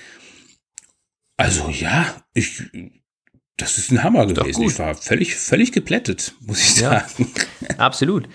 Also 1.37 1.69
ja, 1.71 2.25
ich, 2.35 2.63
das 3.57 3.79
ist 3.79 3.91
ein 3.91 4.03
Hammer 4.03 4.27
gewesen. 4.27 4.63
Ich 4.63 4.79
war 4.79 4.95
völlig, 4.95 5.37
völlig 5.37 5.73
geplättet, 5.73 6.35
muss 6.41 6.61
ich 6.61 6.75
sagen. 6.77 7.31
Ja, 7.69 7.77
absolut. 7.79 8.29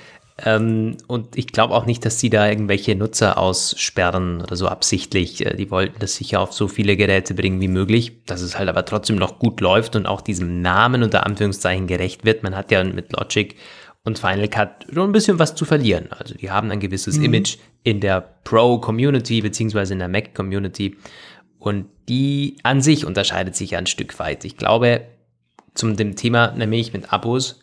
Ähm, 0.44 0.98
und 1.08 1.36
ich 1.36 1.48
glaube 1.48 1.74
auch 1.74 1.86
nicht, 1.86 2.06
dass 2.06 2.20
sie 2.20 2.30
da 2.30 2.48
irgendwelche 2.48 2.96
Nutzer 2.96 3.40
aussperren 3.40 4.42
oder 4.42 4.56
so 4.56 4.68
absichtlich. 4.68 5.46
Äh, 5.46 5.56
die 5.56 5.72
wollten 5.72 6.00
das 6.00 6.16
sicher 6.16 6.42
auf 6.42 6.54
so 6.54 6.68
viele 6.68 6.96
Geräte 6.96 7.34
bringen 7.34 7.60
wie 7.60 7.68
möglich, 7.68 8.24
dass 8.26 8.42
es 8.42 8.58
halt 8.58 8.70
aber 8.70 8.86
trotzdem 8.86 9.16
noch 9.16 9.40
gut 9.40 9.62
läuft 9.62 9.96
und 9.96 10.06
auch 10.06 10.22
diesem 10.22 10.62
Namen 10.62 11.02
unter 11.02 11.26
Anführungszeichen 11.26 11.88
gerecht 11.88 12.24
wird. 12.24 12.44
Man 12.44 12.56
hat 12.56 12.72
ja 12.72 12.84
mit 12.84 13.14
Logic 13.14 13.56
und 14.04 14.20
Final 14.20 14.48
Cut 14.48 14.86
schon 14.94 15.10
ein 15.10 15.12
bisschen 15.12 15.40
was 15.40 15.56
zu 15.56 15.66
verlieren. 15.66 16.08
Also 16.12 16.36
die 16.36 16.52
haben 16.52 16.70
ein 16.70 16.80
gewisses 16.80 17.18
mhm. 17.18 17.26
Image 17.26 17.58
in 17.84 18.00
der 18.00 18.22
Pro-Community 18.44 19.42
beziehungsweise 19.42 19.94
in 19.94 20.00
der 20.00 20.08
Mac-Community 20.08 20.98
und 21.58 21.88
die 22.08 22.58
an 22.62 22.82
sich 22.82 23.06
unterscheidet 23.06 23.56
sich 23.56 23.76
ein 23.76 23.88
Stück 23.88 24.18
weit. 24.20 24.46
Ich 24.46 24.56
glaube, 24.56 25.02
zum 25.74 25.98
dem 25.98 26.16
Thema 26.16 26.52
nämlich 26.52 26.94
mit 26.94 27.12
Abos, 27.12 27.60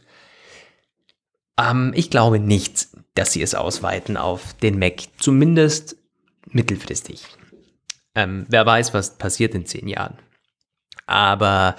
ähm, 1.59 1.92
ich 1.94 2.11
glaube 2.11 2.38
nicht, 2.38 2.88
dass 3.14 3.32
sie 3.32 3.42
es 3.42 3.55
ausweiten 3.55 4.16
auf 4.16 4.55
den 4.55 4.78
Mac, 4.78 5.02
zumindest 5.18 5.96
mittelfristig. 6.50 7.26
Ähm, 8.14 8.46
wer 8.48 8.64
weiß, 8.64 8.94
was 8.94 9.18
passiert 9.18 9.55
in 9.55 9.66
zehn 9.66 9.88
Jahren. 9.88 10.18
Aber 11.07 11.76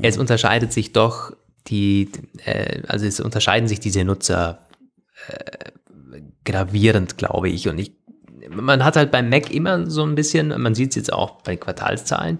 es 0.00 0.16
unterscheidet 0.16 0.72
sich 0.72 0.92
doch 0.92 1.32
die, 1.66 2.10
äh, 2.44 2.82
also 2.86 3.06
es 3.06 3.20
unterscheiden 3.20 3.68
sich 3.68 3.80
diese 3.80 4.04
Nutzer 4.04 4.66
äh, 5.28 5.70
gravierend, 6.44 7.18
glaube 7.18 7.48
ich. 7.48 7.68
Und 7.68 7.78
ich 7.78 7.92
man 8.50 8.84
hat 8.84 8.96
halt 8.96 9.10
beim 9.10 9.28
Mac 9.28 9.50
immer 9.50 9.88
so 9.90 10.04
ein 10.04 10.14
bisschen, 10.14 10.48
man 10.60 10.74
sieht 10.74 10.90
es 10.90 10.96
jetzt 10.96 11.12
auch 11.12 11.42
bei 11.42 11.56
Quartalszahlen, 11.56 12.38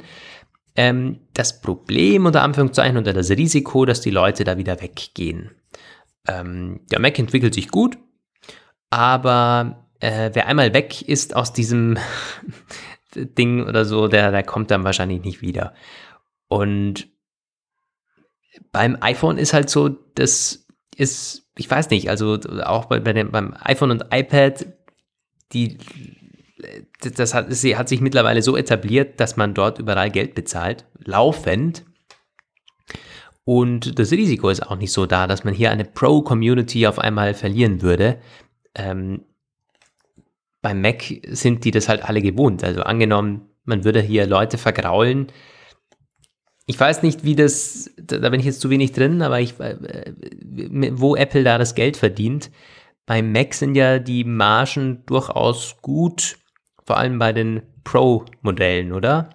ähm, 0.77 1.20
das 1.33 1.61
Problem 1.61 2.27
unter 2.27 2.43
Anführungszeichen 2.43 2.97
oder 2.97 3.12
das 3.12 3.31
Risiko, 3.31 3.85
dass 3.85 4.01
die 4.01 4.11
Leute 4.11 4.45
da 4.45 4.59
wieder 4.59 4.81
weggehen. 4.81 5.51
Ähm, 6.27 6.81
der 6.91 7.01
Mac 7.01 7.18
entwickelt 7.18 7.55
sich 7.55 7.68
gut, 7.68 7.99
aber 8.91 9.89
äh, 10.01 10.31
wer 10.33 10.47
einmal 10.47 10.72
weg 10.75 11.03
ist 11.03 11.37
aus 11.37 11.53
diesem 11.53 11.99
Ding 13.14 13.66
oder 13.66 13.85
so, 13.85 14.09
der, 14.09 14.31
der 14.31 14.43
kommt 14.43 14.70
dann 14.70 14.85
wahrscheinlich 14.85 15.22
nicht 15.22 15.43
wieder. 15.43 15.75
Und 16.49 17.09
beim 18.72 18.97
iPhone 19.01 19.39
ist 19.39 19.53
halt 19.53 19.70
so, 19.70 19.89
das 19.89 20.66
ist, 20.97 21.49
ich 21.57 21.70
weiß 21.70 21.91
nicht, 21.91 22.09
also 22.09 22.39
auch 22.64 22.87
bei, 22.87 23.01
bei 23.01 23.12
dem, 23.12 23.31
beim 23.31 23.55
iPhone 23.61 23.91
und 23.91 24.05
iPad 24.11 24.66
die, 25.53 25.79
das 27.01 27.35
hat, 27.35 27.53
sie 27.53 27.77
hat 27.77 27.89
sich 27.89 28.01
mittlerweile 28.01 28.43
so 28.43 28.57
etabliert, 28.57 29.20
dass 29.20 29.37
man 29.37 29.55
dort 29.55 29.79
überall 29.79 30.11
Geld 30.11 30.35
bezahlt, 30.35 30.87
laufend. 30.99 31.85
Und 33.45 33.99
das 33.99 34.11
Risiko 34.11 34.49
ist 34.49 34.67
auch 34.67 34.77
nicht 34.77 34.93
so 34.93 35.07
da, 35.07 35.27
dass 35.27 35.45
man 35.45 35.55
hier 35.55 35.71
eine 35.71 35.85
Pro-Community 35.85 36.87
auf 36.87 36.99
einmal 36.99 37.35
verlieren 37.35 37.83
würde. 37.83 38.19
Ähm, 38.75 39.25
beim 40.63 40.81
Mac 40.81 41.05
sind 41.29 41.65
die 41.65 41.71
das 41.71 41.89
halt 41.89 42.05
alle 42.05 42.23
gewohnt. 42.23 42.65
Also 42.65 42.83
angenommen, 42.83 43.51
man 43.65 43.85
würde 43.85 44.01
hier 44.01 44.27
Leute 44.27 44.57
vergraulen. 44.57 45.27
Ich 46.67 46.81
weiß 46.81 47.03
nicht, 47.03 47.25
wie 47.25 47.37
das, 47.37 47.91
da 47.99 48.31
bin 48.31 48.41
ich 48.41 48.47
jetzt 48.47 48.63
zu 48.63 48.71
wenig 48.71 48.93
drin, 48.93 49.21
aber 49.21 49.41
ich, 49.41 49.61
äh, 49.61 50.13
wo 50.93 51.15
Apple 51.15 51.45
da 51.45 51.59
das 51.59 51.75
Geld 51.75 51.99
verdient. 51.99 52.51
Beim 53.05 53.33
Mac 53.33 53.53
sind 53.53 53.75
ja 53.75 53.99
die 53.99 54.25
Margen 54.25 55.05
durchaus 55.05 55.77
gut, 55.83 56.39
vor 56.85 56.97
allem 56.97 57.19
bei 57.19 57.35
den 57.35 57.63
Pro-Modellen, 57.85 58.93
oder? 58.93 59.29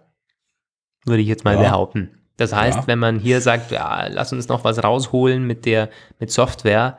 Würde 1.06 1.22
ich 1.22 1.28
jetzt 1.28 1.46
mal 1.46 1.54
ja. 1.56 1.62
behaupten. 1.62 2.19
Das 2.40 2.54
heißt, 2.54 2.80
ja. 2.80 2.88
wenn 2.88 3.00
man 3.00 3.20
hier 3.20 3.42
sagt, 3.42 3.72
ja, 3.72 4.08
lass 4.08 4.34
uns 4.34 4.48
noch 4.48 4.64
was 4.64 4.84
rausholen 4.84 5.46
mit 5.46 5.66
der 5.66 5.90
mit 6.20 6.32
Software, 6.32 6.98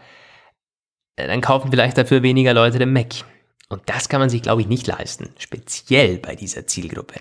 äh, 1.16 1.26
dann 1.26 1.41
kaufen 1.41 1.70
vielleicht 1.70 1.99
dafür 1.99 2.22
weniger 2.22 2.55
Leute 2.55 2.78
den 2.78 2.93
Mac. 2.93 3.24
Und 3.68 3.82
das 3.86 4.09
kann 4.09 4.20
man 4.20 4.30
sich, 4.30 4.43
glaube 4.43 4.61
ich, 4.62 4.68
nicht 4.68 4.86
leisten, 4.86 5.30
speziell 5.38 6.18
bei 6.18 6.34
dieser 6.34 6.66
Zielgruppe 6.66 7.20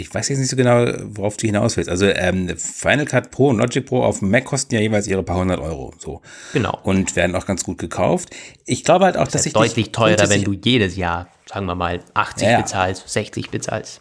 ich 0.00 0.12
weiß 0.12 0.30
jetzt 0.30 0.38
nicht 0.38 0.48
so 0.48 0.56
genau, 0.56 0.86
worauf 1.14 1.36
du 1.36 1.46
hinaus 1.46 1.76
willst. 1.76 1.90
Also 1.90 2.06
ähm, 2.06 2.56
Final 2.56 3.04
Cut 3.04 3.30
Pro 3.30 3.48
und 3.48 3.58
Logic 3.58 3.84
Pro 3.84 4.02
auf 4.02 4.20
dem 4.20 4.30
Mac 4.30 4.46
kosten 4.46 4.74
ja 4.74 4.80
jeweils 4.80 5.06
ihre 5.06 5.22
paar 5.22 5.36
hundert 5.36 5.60
Euro. 5.60 5.92
So. 5.98 6.22
Genau. 6.54 6.78
Und 6.82 7.16
werden 7.16 7.36
auch 7.36 7.44
ganz 7.44 7.64
gut 7.64 7.76
gekauft. 7.76 8.30
Ich 8.64 8.82
glaube 8.82 9.04
halt 9.04 9.18
auch, 9.18 9.24
das 9.24 9.32
dass 9.32 9.46
ich. 9.46 9.52
Deutlich 9.52 9.92
teurer, 9.92 10.30
wenn 10.30 10.42
du 10.42 10.52
jedes 10.52 10.96
Jahr, 10.96 11.28
sagen 11.46 11.66
wir 11.66 11.74
mal, 11.74 12.00
80 12.14 12.46
ja, 12.46 12.52
ja. 12.52 12.60
bezahlst, 12.62 13.08
60 13.08 13.50
bezahlst. 13.50 14.00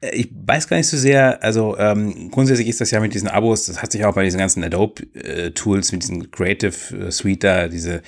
Äh, 0.00 0.14
ich 0.14 0.30
weiß 0.32 0.68
gar 0.68 0.76
nicht 0.76 0.88
so 0.88 0.96
sehr, 0.96 1.42
also 1.42 1.76
ähm, 1.78 2.30
grundsätzlich 2.30 2.68
ist 2.68 2.80
das 2.80 2.90
ja 2.90 3.00
mit 3.00 3.14
diesen 3.14 3.28
Abos, 3.28 3.66
das 3.66 3.82
hat 3.82 3.92
sich 3.92 4.04
auch 4.04 4.14
bei 4.14 4.24
diesen 4.24 4.38
ganzen 4.38 4.64
Adobe-Tools, 4.64 5.90
äh, 5.90 5.94
mit 5.94 6.02
diesem 6.02 6.30
Creative 6.30 6.96
äh, 6.96 7.10
Suite 7.10 7.44
da, 7.44 7.68
diese, 7.68 8.02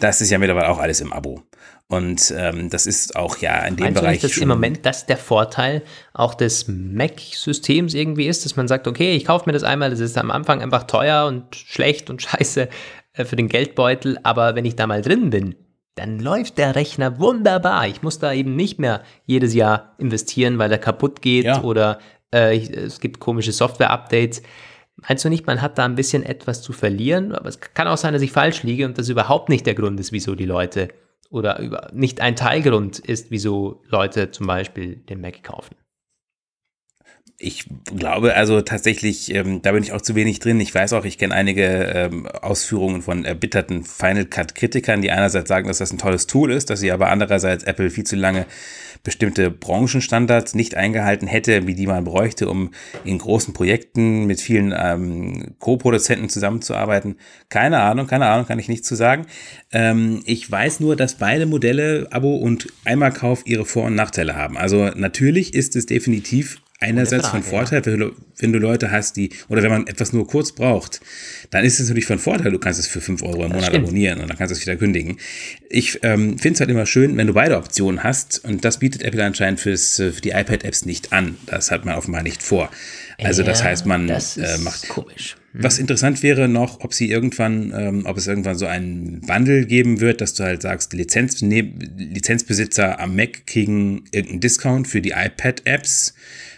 das 0.00 0.20
ist 0.20 0.30
ja 0.30 0.38
mittlerweile 0.38 0.68
auch 0.68 0.78
alles 0.78 1.00
im 1.00 1.12
Abo. 1.12 1.42
Und 1.88 2.34
ähm, 2.36 2.68
das 2.68 2.86
ist 2.86 3.14
auch 3.14 3.36
ja 3.38 3.64
in 3.64 3.76
dem 3.76 3.84
Meinst 3.84 4.00
Bereich. 4.00 4.20
Du 4.20 4.26
nicht, 4.26 4.36
dass 4.36 4.42
im 4.42 4.48
Moment 4.48 4.84
das 4.84 5.06
der 5.06 5.16
Vorteil 5.16 5.82
auch 6.14 6.34
des 6.34 6.66
Mac-Systems 6.66 7.94
irgendwie 7.94 8.26
ist, 8.26 8.44
dass 8.44 8.56
man 8.56 8.66
sagt, 8.66 8.88
okay, 8.88 9.14
ich 9.14 9.24
kaufe 9.24 9.46
mir 9.46 9.52
das 9.52 9.62
einmal, 9.62 9.90
das 9.90 10.00
ist 10.00 10.18
am 10.18 10.32
Anfang 10.32 10.62
einfach 10.62 10.82
teuer 10.84 11.26
und 11.26 11.54
schlecht 11.54 12.10
und 12.10 12.22
scheiße 12.22 12.68
äh, 13.12 13.24
für 13.24 13.36
den 13.36 13.48
Geldbeutel, 13.48 14.18
aber 14.24 14.56
wenn 14.56 14.64
ich 14.64 14.74
da 14.74 14.88
mal 14.88 15.00
drin 15.00 15.30
bin, 15.30 15.54
dann 15.96 16.20
läuft 16.20 16.58
der 16.58 16.76
Rechner 16.76 17.18
wunderbar. 17.18 17.88
Ich 17.88 18.02
muss 18.02 18.18
da 18.18 18.32
eben 18.32 18.54
nicht 18.54 18.78
mehr 18.78 19.02
jedes 19.24 19.54
Jahr 19.54 19.94
investieren, 19.98 20.58
weil 20.58 20.70
er 20.70 20.78
kaputt 20.78 21.22
geht 21.22 21.46
ja. 21.46 21.62
oder 21.62 21.98
äh, 22.32 22.58
es 22.58 23.00
gibt 23.00 23.18
komische 23.18 23.52
Software-Updates. 23.52 24.42
Meinst 24.96 25.24
du 25.24 25.30
nicht, 25.30 25.46
man 25.46 25.62
hat 25.62 25.78
da 25.78 25.84
ein 25.84 25.94
bisschen 25.94 26.22
etwas 26.22 26.62
zu 26.62 26.72
verlieren? 26.72 27.34
Aber 27.34 27.48
es 27.48 27.60
kann 27.60 27.88
auch 27.88 27.96
sein, 27.96 28.12
dass 28.12 28.22
ich 28.22 28.30
falsch 28.30 28.62
liege 28.62 28.84
und 28.84 28.98
das 28.98 29.08
überhaupt 29.08 29.48
nicht 29.48 29.66
der 29.66 29.74
Grund 29.74 29.98
ist, 29.98 30.12
wieso 30.12 30.34
die 30.34 30.44
Leute 30.44 30.88
oder 31.30 31.58
über, 31.58 31.88
nicht 31.92 32.20
ein 32.20 32.36
Teilgrund 32.36 32.98
ist, 32.98 33.30
wieso 33.30 33.82
Leute 33.88 34.30
zum 34.30 34.46
Beispiel 34.46 34.96
den 34.96 35.20
Mac 35.20 35.42
kaufen. 35.42 35.74
Ich 37.38 37.66
glaube 37.84 38.34
also 38.34 38.62
tatsächlich, 38.62 39.34
ähm, 39.34 39.60
da 39.60 39.72
bin 39.72 39.82
ich 39.82 39.92
auch 39.92 40.00
zu 40.00 40.14
wenig 40.14 40.38
drin. 40.38 40.58
Ich 40.58 40.74
weiß 40.74 40.94
auch, 40.94 41.04
ich 41.04 41.18
kenne 41.18 41.34
einige 41.34 41.64
ähm, 41.64 42.26
Ausführungen 42.26 43.02
von 43.02 43.26
erbitterten 43.26 43.84
Final 43.84 44.24
Cut 44.24 44.54
Kritikern, 44.54 45.02
die 45.02 45.10
einerseits 45.10 45.48
sagen, 45.48 45.68
dass 45.68 45.76
das 45.78 45.92
ein 45.92 45.98
tolles 45.98 46.26
Tool 46.26 46.50
ist, 46.50 46.70
dass 46.70 46.80
sie 46.80 46.92
aber 46.92 47.10
andererseits 47.10 47.64
Apple 47.64 47.90
viel 47.90 48.04
zu 48.04 48.16
lange 48.16 48.46
bestimmte 49.04 49.50
Branchenstandards 49.50 50.54
nicht 50.54 50.76
eingehalten 50.76 51.28
hätte, 51.28 51.66
wie 51.66 51.74
die 51.74 51.86
man 51.86 52.04
bräuchte, 52.04 52.48
um 52.48 52.72
in 53.04 53.18
großen 53.18 53.52
Projekten 53.52 54.24
mit 54.24 54.40
vielen 54.40 54.74
ähm, 54.76 55.54
Co-Produzenten 55.58 56.30
zusammenzuarbeiten. 56.30 57.16
Keine 57.50 57.80
Ahnung, 57.80 58.06
keine 58.06 58.26
Ahnung, 58.26 58.46
kann 58.46 58.58
ich 58.58 58.68
nicht 58.68 58.84
zu 58.84 58.94
sagen. 58.94 59.26
Ähm, 59.72 60.22
ich 60.24 60.50
weiß 60.50 60.80
nur, 60.80 60.96
dass 60.96 61.16
beide 61.16 61.44
Modelle, 61.44 62.08
Abo 62.10 62.34
und 62.34 62.68
Einmalkauf, 62.84 63.42
ihre 63.44 63.66
Vor- 63.66 63.84
und 63.84 63.94
Nachteile 63.94 64.36
haben. 64.36 64.56
Also 64.56 64.86
natürlich 64.96 65.54
ist 65.54 65.76
es 65.76 65.86
definitiv 65.86 66.62
einerseits 66.80 67.28
Frage, 67.28 67.42
von 67.42 67.50
Vorteil, 67.50 67.80
ja. 67.80 67.86
wenn, 67.86 68.00
du, 68.00 68.12
wenn, 68.38 68.52
du, 68.52 68.58
Leute 68.58 68.90
hast, 68.90 69.16
die, 69.16 69.30
oder 69.48 69.62
wenn 69.62 69.70
man 69.70 69.86
etwas 69.86 70.12
nur 70.12 70.26
kurz 70.26 70.52
braucht, 70.52 71.00
dann 71.50 71.64
ist 71.64 71.80
es 71.80 71.88
natürlich 71.88 72.06
von 72.06 72.18
Vorteil, 72.18 72.52
du 72.52 72.58
kannst 72.58 72.78
es 72.78 72.86
für 72.86 73.00
5 73.00 73.22
Euro 73.22 73.44
im 73.46 73.52
Monat 73.52 73.74
abonnieren 73.74 74.20
und 74.20 74.28
dann 74.28 74.36
kannst 74.36 74.52
du 74.52 74.56
es 74.56 74.60
wieder 74.60 74.76
kündigen. 74.76 75.18
Ich 75.70 76.00
ähm, 76.02 76.38
finde 76.38 76.54
es 76.54 76.60
halt 76.60 76.70
immer 76.70 76.86
schön, 76.86 77.16
wenn 77.16 77.26
du 77.26 77.32
beide 77.32 77.56
Optionen 77.56 78.02
hast 78.02 78.44
und 78.44 78.64
das 78.64 78.78
bietet 78.78 79.02
Apple 79.02 79.24
anscheinend 79.24 79.60
fürs, 79.60 79.96
für 79.96 80.10
die 80.10 80.30
iPad-Apps 80.30 80.84
nicht 80.84 81.12
an. 81.12 81.36
Das 81.46 81.70
hat 81.70 81.84
man 81.84 81.96
offenbar 81.96 82.22
nicht 82.22 82.42
vor. 82.42 82.70
Also 83.18 83.42
ja, 83.42 83.48
das 83.48 83.64
heißt, 83.64 83.86
man 83.86 84.06
das 84.06 84.36
äh, 84.36 84.58
macht. 84.58 84.88
Komisch. 84.88 85.36
Hm. 85.52 85.62
Was 85.62 85.78
interessant 85.78 86.22
wäre 86.22 86.48
noch, 86.48 86.80
ob 86.80 86.92
sie 86.92 87.08
irgendwann, 87.08 87.72
ähm, 87.74 88.02
ob 88.04 88.18
es 88.18 88.26
irgendwann 88.26 88.58
so 88.58 88.66
einen 88.66 89.26
Wandel 89.26 89.64
geben 89.64 90.00
wird, 90.00 90.20
dass 90.20 90.34
du 90.34 90.44
halt 90.44 90.60
sagst, 90.60 90.92
Lizenz, 90.92 91.40
ne, 91.40 91.72
Lizenzbesitzer 91.96 93.00
am 93.00 93.16
Mac 93.16 93.46
kriegen 93.46 94.04
irgendeinen 94.10 94.40
Discount 94.40 94.88
für 94.88 95.00
die 95.00 95.12
iPad-Apps 95.12 96.14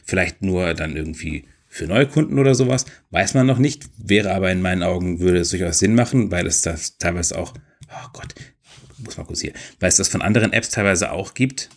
vielleicht 0.09 0.43
nur 0.43 0.75
dann 0.75 0.97
irgendwie 0.97 1.45
für 1.69 1.87
Neukunden 1.87 2.39
oder 2.39 2.55
sowas, 2.55 2.87
weiß 3.11 3.35
man 3.35 3.47
noch 3.47 3.59
nicht, 3.59 3.85
wäre 3.99 4.33
aber 4.35 4.51
in 4.51 4.63
meinen 4.63 4.83
Augen, 4.83 5.21
würde 5.21 5.39
es 5.41 5.51
durchaus 5.51 5.79
Sinn 5.79 5.95
machen, 5.95 6.31
weil 6.31 6.47
es 6.47 6.63
das 6.63 6.97
teilweise 6.97 7.39
auch, 7.39 7.53
oh 7.91 8.09
Gott, 8.15 8.35
muss 9.05 9.19
mal 9.19 9.25
kurz 9.25 9.43
hier, 9.43 9.53
weil 9.79 9.91
es 9.91 9.97
das 9.97 10.09
von 10.09 10.23
anderen 10.23 10.53
Apps 10.53 10.71
teilweise 10.71 11.13
auch 11.13 11.35
gibt. 11.35 11.69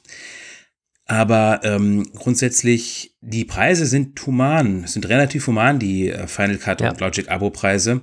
Aber 1.05 1.59
ähm, 1.63 2.09
grundsätzlich, 2.15 3.17
die 3.19 3.43
Preise 3.43 3.85
sind 3.85 4.25
human, 4.25 4.87
sind 4.87 5.09
relativ 5.09 5.45
human, 5.47 5.77
die 5.77 6.09
äh, 6.09 6.25
Final 6.25 6.57
Cut 6.57 6.79
Ja. 6.79 6.91
und 6.91 7.01
Logic 7.01 7.29
Abo-Preise. 7.29 8.01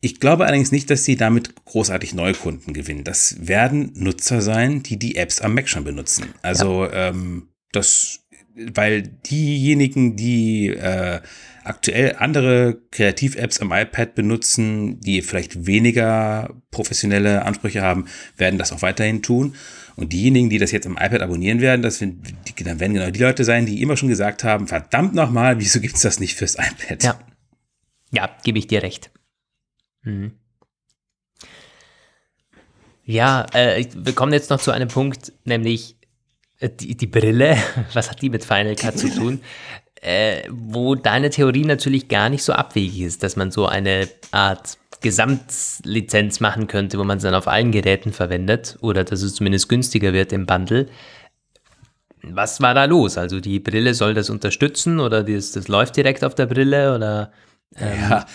Ich 0.00 0.20
glaube 0.20 0.44
allerdings 0.46 0.72
nicht, 0.72 0.88
dass 0.88 1.04
sie 1.04 1.16
damit 1.16 1.54
großartig 1.66 2.14
Neukunden 2.14 2.72
gewinnen. 2.72 3.04
Das 3.04 3.46
werden 3.46 3.92
Nutzer 3.94 4.40
sein, 4.40 4.82
die 4.82 4.98
die 4.98 5.16
Apps 5.16 5.42
am 5.42 5.52
Mac 5.54 5.68
schon 5.68 5.84
benutzen. 5.84 6.32
Also 6.40 6.88
ähm, 6.90 7.48
das, 7.72 8.20
weil 8.74 9.02
diejenigen, 9.02 10.16
die 10.16 10.68
äh, 10.68 11.20
aktuell 11.64 12.16
andere 12.18 12.78
Kreativ-Apps 12.90 13.60
am 13.60 13.72
iPad 13.72 14.14
benutzen, 14.14 15.00
die 15.00 15.22
vielleicht 15.22 15.66
weniger 15.66 16.54
professionelle 16.70 17.44
Ansprüche 17.44 17.82
haben, 17.82 18.06
werden 18.36 18.58
das 18.58 18.72
auch 18.72 18.82
weiterhin 18.82 19.22
tun. 19.22 19.54
Und 19.96 20.12
diejenigen, 20.12 20.48
die 20.48 20.58
das 20.58 20.72
jetzt 20.72 20.86
am 20.86 20.96
iPad 20.96 21.20
abonnieren 21.20 21.60
werden, 21.60 21.82
das 21.82 21.98
sind, 21.98 22.22
die, 22.48 22.64
dann 22.64 22.80
werden 22.80 22.94
genau 22.94 23.10
die 23.10 23.20
Leute 23.20 23.44
sein, 23.44 23.66
die 23.66 23.82
immer 23.82 23.96
schon 23.96 24.08
gesagt 24.08 24.44
haben, 24.44 24.66
verdammt 24.66 25.14
nochmal, 25.14 25.58
wieso 25.58 25.80
gibt's 25.80 26.00
das 26.00 26.20
nicht 26.20 26.36
fürs 26.36 26.54
iPad? 26.54 27.02
Ja. 27.02 27.18
Ja, 28.12 28.28
gebe 28.42 28.58
ich 28.58 28.66
dir 28.66 28.82
recht. 28.82 29.10
Mhm. 30.02 30.32
Ja, 33.04 33.46
äh, 33.52 33.86
wir 33.94 34.12
kommen 34.14 34.32
jetzt 34.32 34.50
noch 34.50 34.60
zu 34.60 34.70
einem 34.70 34.88
Punkt, 34.88 35.32
nämlich 35.44 35.96
die, 36.68 36.96
die 36.96 37.06
Brille. 37.06 37.56
Was 37.94 38.10
hat 38.10 38.22
die 38.22 38.30
mit 38.30 38.44
Final 38.44 38.76
Cut 38.76 38.98
zu 38.98 39.08
tun? 39.08 39.40
Äh, 40.02 40.42
wo 40.50 40.94
deine 40.94 41.30
Theorie 41.30 41.64
natürlich 41.64 42.08
gar 42.08 42.30
nicht 42.30 42.42
so 42.42 42.52
abwegig 42.52 43.00
ist, 43.00 43.22
dass 43.22 43.36
man 43.36 43.50
so 43.50 43.66
eine 43.66 44.08
Art 44.30 44.78
Gesamtlizenz 45.02 46.40
machen 46.40 46.66
könnte, 46.66 46.98
wo 46.98 47.04
man 47.04 47.18
es 47.18 47.22
dann 47.22 47.34
auf 47.34 47.48
allen 47.48 47.72
Geräten 47.72 48.12
verwendet 48.12 48.78
oder 48.80 49.04
dass 49.04 49.22
es 49.22 49.34
zumindest 49.34 49.68
günstiger 49.68 50.12
wird 50.12 50.32
im 50.32 50.46
Bundle. 50.46 50.88
Was 52.22 52.60
war 52.60 52.74
da 52.74 52.84
los? 52.84 53.16
Also 53.16 53.40
die 53.40 53.60
Brille 53.60 53.94
soll 53.94 54.14
das 54.14 54.28
unterstützen 54.28 55.00
oder 55.00 55.22
das, 55.22 55.52
das 55.52 55.68
läuft 55.68 55.96
direkt 55.96 56.22
auf 56.24 56.34
der 56.34 56.46
Brille 56.46 56.94
oder 56.94 57.32
Ja, 57.78 58.26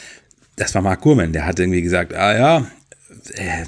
das 0.55 0.73
war 0.73 0.81
Mark 0.81 1.01
Gurman, 1.01 1.33
der 1.33 1.45
hat 1.45 1.59
irgendwie 1.59 1.81
gesagt, 1.81 2.13
ah 2.13 2.35
ja, 2.35 2.67
äh, 3.33 3.65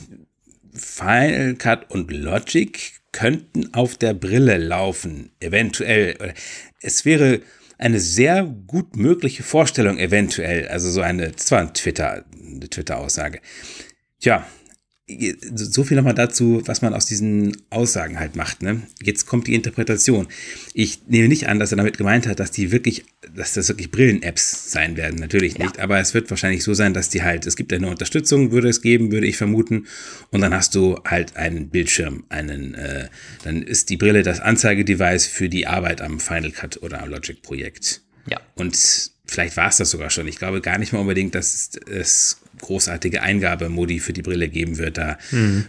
Final 0.74 1.56
Cut 1.56 1.92
und 1.92 2.12
Logic 2.12 2.97
könnten 3.12 3.74
auf 3.74 3.96
der 3.96 4.14
Brille 4.14 4.58
laufen, 4.58 5.32
eventuell. 5.40 6.34
Es 6.82 7.06
wäre 7.06 7.42
eine 7.78 8.00
sehr 8.00 8.44
gut 8.44 8.96
mögliche 8.96 9.44
Vorstellung, 9.44 9.98
eventuell. 9.98 10.68
Also 10.68 10.90
so 10.90 11.02
eine, 11.02 11.32
das 11.32 11.52
war 11.52 11.60
ein 11.60 11.74
Twitter, 11.74 12.26
eine 12.34 12.70
Twitter-Aussage. 12.70 13.40
Tja, 14.20 14.46
so 15.10 15.86
viel 15.86 15.96
nochmal 15.96 16.14
dazu, 16.14 16.62
was 16.66 16.82
man 16.82 16.94
aus 16.94 17.06
diesen 17.06 17.56
Aussagen 17.70 18.20
halt 18.20 18.36
macht. 18.36 18.62
Ne? 18.62 18.82
Jetzt 19.02 19.26
kommt 19.26 19.48
die 19.48 19.56
Interpretation. 19.56 20.28
Ich 20.74 21.08
nehme 21.08 21.30
nicht 21.30 21.48
an, 21.48 21.60
dass 21.60 21.72
er 21.72 21.78
damit 21.78 21.98
gemeint 21.98 22.28
hat, 22.28 22.42
dass 22.42 22.52
die 22.52 22.74
wirklich, 22.74 23.06
dass 23.34 23.54
das 23.54 23.70
wirklich 23.70 23.90
Brillen-Apps 23.90 24.70
sein 24.72 24.98
werden. 24.98 25.18
Natürlich 25.18 25.58
nicht. 25.60 25.80
Aber 25.80 25.98
es 26.00 26.14
wird 26.14 26.30
wahrscheinlich 26.30 26.62
so 26.62 26.74
sein, 26.74 26.94
dass 26.94 27.08
die 27.08 27.24
halt, 27.24 27.46
es 27.46 27.56
gibt 27.56 27.72
eine 27.72 27.88
Unterstützung, 27.88 28.52
würde 28.52 28.68
es 28.68 28.82
geben, 28.82 29.14
würde 29.14 29.28
ich 29.28 29.38
vermuten. 29.38 29.88
Und 30.32 30.42
dann 30.42 30.54
hast 30.54 30.76
du 30.76 31.00
halt 31.06 31.38
einen 31.38 31.70
Bildschirm, 31.70 32.26
einen, 32.28 32.76
äh, 32.76 33.08
dann 33.44 33.64
ist 33.64 33.90
die 33.90 33.98
Brille 33.98 34.24
das 34.24 34.42
Anzeigedevice 34.42 35.26
für 35.26 35.48
die 35.48 35.68
Arbeit 35.68 36.02
am 36.02 36.20
Final 36.20 36.52
Cut 36.52 36.84
oder 36.84 37.02
am 37.02 37.10
Logic-Projekt. 37.10 38.02
ja. 38.30 38.42
Und 38.56 38.76
vielleicht 39.26 39.56
war 39.58 39.70
es 39.70 39.78
das 39.78 39.92
sogar 39.92 40.10
schon. 40.10 40.28
Ich 40.28 40.38
glaube 40.38 40.62
gar 40.62 40.78
nicht 40.78 40.94
mal 40.94 41.00
unbedingt, 41.00 41.36
dass 41.36 41.72
es 41.90 42.42
großartige 42.60 43.22
Eingabemodi 43.22 44.00
für 44.00 44.14
die 44.14 44.22
Brille 44.22 44.50
geben 44.50 44.78
wird. 44.78 44.98
Da 44.98 45.18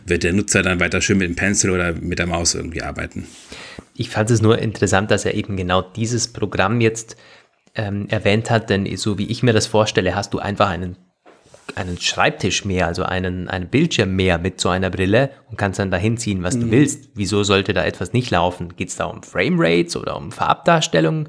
wird 0.07 0.23
der 0.23 0.33
Nutzer 0.33 0.63
dann 0.63 0.81
weiter 0.81 1.01
schön 1.01 1.19
mit 1.19 1.29
dem 1.29 1.37
Pencil 1.37 1.71
oder 1.71 1.93
mit 1.93 2.19
der 2.19 2.27
Maus 2.27 2.55
irgendwie 2.55 2.83
arbeiten. 2.83 3.27
Ich 3.95 4.11
fand 4.11 4.31
es 4.31 4.41
nur 4.41 4.59
interessant, 4.59 5.11
dass 5.11 5.25
er 5.25 5.35
eben 5.35 5.57
genau 5.57 5.83
dieses 5.83 6.29
Programm 6.29 6.81
jetzt 6.81 7.17
ähm, 7.75 8.07
erwähnt 8.09 8.51
hat, 8.51 8.71
denn 8.71 8.97
so 8.97 9.19
wie 9.19 9.27
ich 9.27 9.43
mir 9.43 9.53
das 9.53 9.67
vorstelle, 9.67 10.15
hast 10.15 10.35
du 10.35 10.39
einfach 10.39 10.69
einen, 10.69 10.97
einen 11.75 11.99
Schreibtisch 12.01 12.65
mehr, 12.65 12.87
also 12.87 13.03
einen, 13.03 13.49
einen 13.49 13.69
Bildschirm 13.69 14.15
mehr 14.15 14.39
mit 14.39 14.61
so 14.61 14.69
einer 14.69 14.91
Brille 14.91 15.31
und 15.51 15.57
kannst 15.57 15.79
dann 15.79 15.91
dahin 15.91 16.17
ziehen, 16.17 16.43
was 16.43 16.59
du 16.59 16.71
willst. 16.71 17.11
Wieso 17.15 17.43
sollte 17.45 17.73
da 17.73 17.85
etwas 17.85 18.13
nicht 18.13 18.31
laufen? 18.31 18.77
Geht 18.77 18.89
es 18.89 18.97
da 18.97 19.05
um 19.05 19.23
Framerates 19.23 19.97
oder 19.97 20.17
um 20.17 20.33
Farbdarstellung? 20.33 21.29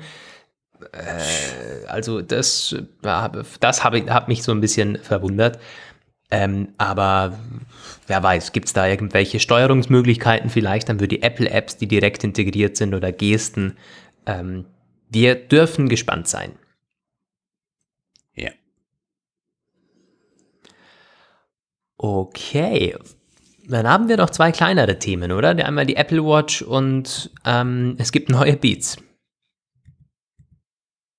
Äh, 0.91 1.85
also 1.87 2.21
das, 2.21 2.75
das 3.59 3.83
habe 3.83 3.99
ich- 3.99 4.09
hat 4.09 4.27
mich 4.27 4.43
so 4.43 4.51
ein 4.51 4.61
bisschen 4.61 4.97
verwundert. 4.97 5.59
Ähm, 6.31 6.73
aber 6.77 7.39
wer 8.07 8.21
weiß, 8.21 8.51
gibt 8.51 8.67
es 8.67 8.73
da 8.73 8.87
irgendwelche 8.87 9.39
Steuerungsmöglichkeiten 9.39 10.49
vielleicht? 10.49 10.87
Dann 10.89 10.99
würde 10.99 11.15
die 11.17 11.23
Apple-Apps, 11.23 11.77
die 11.77 11.87
direkt 11.87 12.23
integriert 12.23 12.77
sind 12.77 12.93
oder 12.93 13.11
Gesten. 13.11 13.77
Ähm, 14.25 14.65
wir 15.09 15.35
dürfen 15.35 15.89
gespannt 15.89 16.27
sein. 16.27 16.51
Ja. 18.35 18.51
Okay. 21.97 22.95
Dann 23.67 23.87
haben 23.87 24.07
wir 24.07 24.17
noch 24.17 24.29
zwei 24.29 24.51
kleinere 24.51 24.97
Themen, 24.99 25.31
oder? 25.31 25.49
Einmal 25.49 25.85
die 25.85 25.95
Apple 25.95 26.23
Watch 26.23 26.61
und 26.61 27.31
ähm, 27.45 27.95
es 27.99 28.11
gibt 28.11 28.29
neue 28.29 28.55
Beats. 28.55 28.97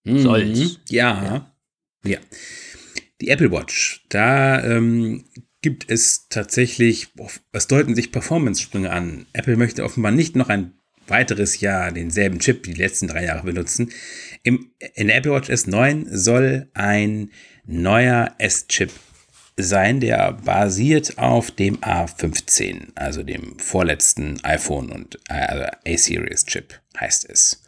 Soll's. 0.04 0.58
Mhm. 0.58 0.76
Ja. 0.88 1.52
ja. 2.04 2.18
Die 3.20 3.28
Apple 3.28 3.52
Watch, 3.52 4.04
da 4.08 4.62
ähm, 4.64 5.24
gibt 5.62 5.90
es 5.90 6.28
tatsächlich, 6.28 7.08
es 7.52 7.66
deuten 7.66 7.94
sich 7.94 8.12
Performance-Sprünge 8.12 8.90
an. 8.90 9.26
Apple 9.32 9.56
möchte 9.56 9.84
offenbar 9.84 10.12
nicht 10.12 10.36
noch 10.36 10.48
ein 10.48 10.72
weiteres 11.06 11.60
Jahr 11.60 11.92
denselben 11.92 12.38
Chip 12.38 12.66
wie 12.66 12.72
die 12.72 12.80
letzten 12.80 13.08
drei 13.08 13.24
Jahre 13.24 13.44
benutzen. 13.44 13.90
Im, 14.42 14.70
in 14.94 15.08
der 15.08 15.16
Apple 15.16 15.32
Watch 15.32 15.50
S9 15.50 16.06
soll 16.10 16.70
ein 16.72 17.30
neuer 17.66 18.34
S-Chip 18.38 18.90
sein, 19.56 20.00
der 20.00 20.32
basiert 20.32 21.18
auf 21.18 21.50
dem 21.50 21.78
A15, 21.78 22.94
also 22.94 23.22
dem 23.22 23.58
vorletzten 23.58 24.42
iPhone 24.44 24.90
und 24.90 25.16
äh, 25.28 25.34
also 25.34 25.64
A-Series-Chip 25.86 26.80
heißt 26.98 27.28
es. 27.28 27.62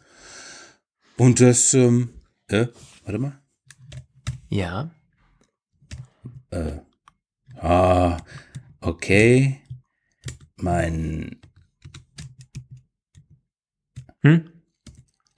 Und 1.17 1.41
das, 1.41 1.73
ähm, 1.73 2.09
äh, 2.53 2.67
warte 3.03 3.19
mal. 3.19 3.39
Ja. 4.49 4.91
Ah, 7.59 8.17
okay. 8.81 9.59
Mein, 10.57 11.41
Hm? 14.23 14.49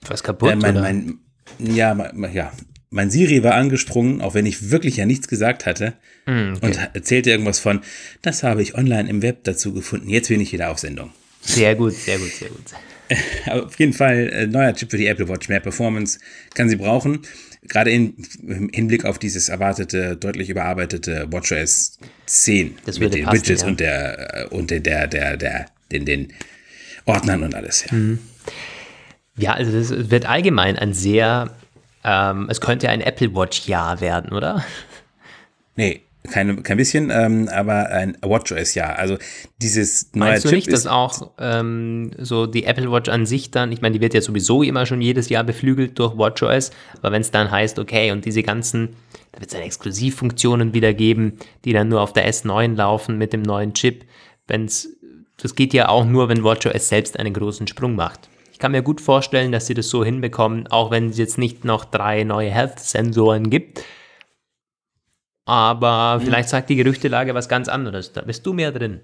Was 0.08 0.22
kaputt? 0.22 0.50
äh, 0.50 0.56
mein, 0.56 0.72
oder? 0.72 0.80
mein, 0.82 1.18
ja, 1.58 1.94
mein, 1.94 2.32
ja, 2.32 2.52
mein 2.90 3.10
Siri 3.10 3.42
war 3.42 3.54
angesprungen, 3.54 4.20
auch 4.20 4.34
wenn 4.34 4.46
ich 4.46 4.70
wirklich 4.70 4.96
ja 4.96 5.06
nichts 5.06 5.26
gesagt 5.28 5.66
hatte. 5.66 5.94
Hm, 6.26 6.54
okay. 6.56 6.66
Und 6.66 6.76
erzählte 6.94 7.30
irgendwas 7.30 7.58
von, 7.58 7.80
das 8.22 8.42
habe 8.42 8.62
ich 8.62 8.74
online 8.76 9.08
im 9.10 9.22
Web 9.22 9.44
dazu 9.44 9.72
gefunden. 9.72 10.08
Jetzt 10.08 10.28
bin 10.28 10.40
ich 10.40 10.52
wieder 10.52 10.70
auf 10.70 10.78
Sendung. 10.78 11.10
Sehr 11.40 11.74
gut, 11.74 11.94
sehr 11.94 12.18
gut, 12.18 12.30
sehr 12.30 12.48
gut. 12.48 12.72
Auf 13.50 13.78
jeden 13.78 13.92
Fall 13.92 14.28
äh, 14.32 14.46
neuer 14.46 14.74
Chip 14.74 14.90
für 14.90 14.96
die 14.96 15.06
Apple 15.06 15.28
Watch. 15.28 15.48
Mehr 15.48 15.60
Performance 15.60 16.18
kann 16.54 16.68
sie 16.68 16.76
brauchen. 16.76 17.20
Gerade 17.68 17.90
in, 17.90 18.14
im 18.46 18.68
Hinblick 18.72 19.04
auf 19.04 19.18
dieses 19.18 19.48
erwartete, 19.48 20.16
deutlich 20.16 20.50
überarbeitete 20.50 21.26
WatchOS 21.30 21.98
10 22.26 22.78
Das 22.84 23.00
mit 23.00 23.14
den 23.14 23.24
passen, 23.24 23.36
Widgets 23.36 23.62
ja. 23.62 23.68
und 23.68 23.80
der 23.80 24.46
äh, 24.52 24.54
und 24.54 24.70
der 24.70 24.80
der 24.80 25.06
der, 25.06 25.36
der 25.36 25.66
den, 25.90 26.04
den 26.04 26.32
Ordnern 27.04 27.42
und 27.42 27.54
alles. 27.54 27.84
Ja. 27.90 27.96
Mhm. 27.96 28.18
Ja, 29.38 29.52
also 29.52 29.72
das 29.72 30.10
wird 30.10 30.26
allgemein 30.26 30.78
ein 30.78 30.94
sehr, 30.94 31.54
ähm, 32.04 32.48
es 32.50 32.60
könnte 32.60 32.88
ein 32.88 33.02
Apple 33.02 33.34
Watch-Jahr 33.34 34.00
werden, 34.00 34.32
oder? 34.32 34.64
Nee, 35.76 36.00
keine, 36.26 36.56
kein 36.62 36.76
bisschen, 36.76 37.10
ähm, 37.10 37.48
aber 37.48 37.88
ein 37.90 38.16
WatchOS 38.22 38.74
ja. 38.74 38.92
Also 38.92 39.16
dieses 39.60 40.12
neue 40.14 40.30
Meinst 40.30 40.44
du 40.44 40.48
Chip 40.48 40.56
nicht, 40.56 40.72
dass 40.72 40.86
auch 40.86 41.32
ähm, 41.38 42.10
so 42.18 42.46
die 42.46 42.64
Apple 42.64 42.90
Watch 42.90 43.08
an 43.08 43.26
sich 43.26 43.50
dann, 43.50 43.72
ich 43.72 43.80
meine, 43.80 43.94
die 43.94 44.00
wird 44.00 44.14
ja 44.14 44.20
sowieso 44.20 44.62
immer 44.62 44.86
schon 44.86 45.00
jedes 45.00 45.28
Jahr 45.28 45.44
beflügelt 45.44 45.98
durch 45.98 46.16
WatchOS, 46.16 46.70
aber 46.98 47.12
wenn 47.12 47.22
es 47.22 47.30
dann 47.30 47.50
heißt, 47.50 47.78
okay, 47.78 48.10
und 48.12 48.24
diese 48.24 48.42
ganzen, 48.42 48.96
da 49.32 49.40
wird 49.40 49.50
es 49.50 49.54
dann 49.54 49.62
Exklusivfunktionen 49.62 50.74
wieder 50.74 50.94
geben, 50.94 51.38
die 51.64 51.72
dann 51.72 51.88
nur 51.88 52.00
auf 52.00 52.12
der 52.12 52.30
S9 52.30 52.74
laufen 52.74 53.18
mit 53.18 53.32
dem 53.32 53.42
neuen 53.42 53.74
Chip, 53.74 54.04
wenn 54.46 54.66
es, 54.66 54.88
das 55.36 55.54
geht 55.54 55.74
ja 55.74 55.88
auch 55.88 56.04
nur, 56.04 56.28
wenn 56.28 56.44
WatchOS 56.44 56.88
selbst 56.88 57.18
einen 57.18 57.34
großen 57.34 57.66
Sprung 57.66 57.94
macht. 57.94 58.28
Ich 58.56 58.58
kann 58.58 58.72
mir 58.72 58.80
gut 58.80 59.02
vorstellen, 59.02 59.52
dass 59.52 59.66
sie 59.66 59.74
das 59.74 59.90
so 59.90 60.02
hinbekommen, 60.02 60.66
auch 60.68 60.90
wenn 60.90 61.10
es 61.10 61.18
jetzt 61.18 61.36
nicht 61.36 61.66
noch 61.66 61.84
drei 61.84 62.24
neue 62.24 62.50
Health-Sensoren 62.50 63.50
gibt. 63.50 63.82
Aber 65.46 66.20
vielleicht 66.22 66.48
sagt 66.48 66.68
die 66.68 66.76
Gerüchtelage 66.76 67.34
was 67.34 67.48
ganz 67.48 67.68
anderes. 67.68 68.12
Da 68.12 68.22
bist 68.22 68.44
du 68.44 68.52
mehr 68.52 68.72
drin. 68.72 69.00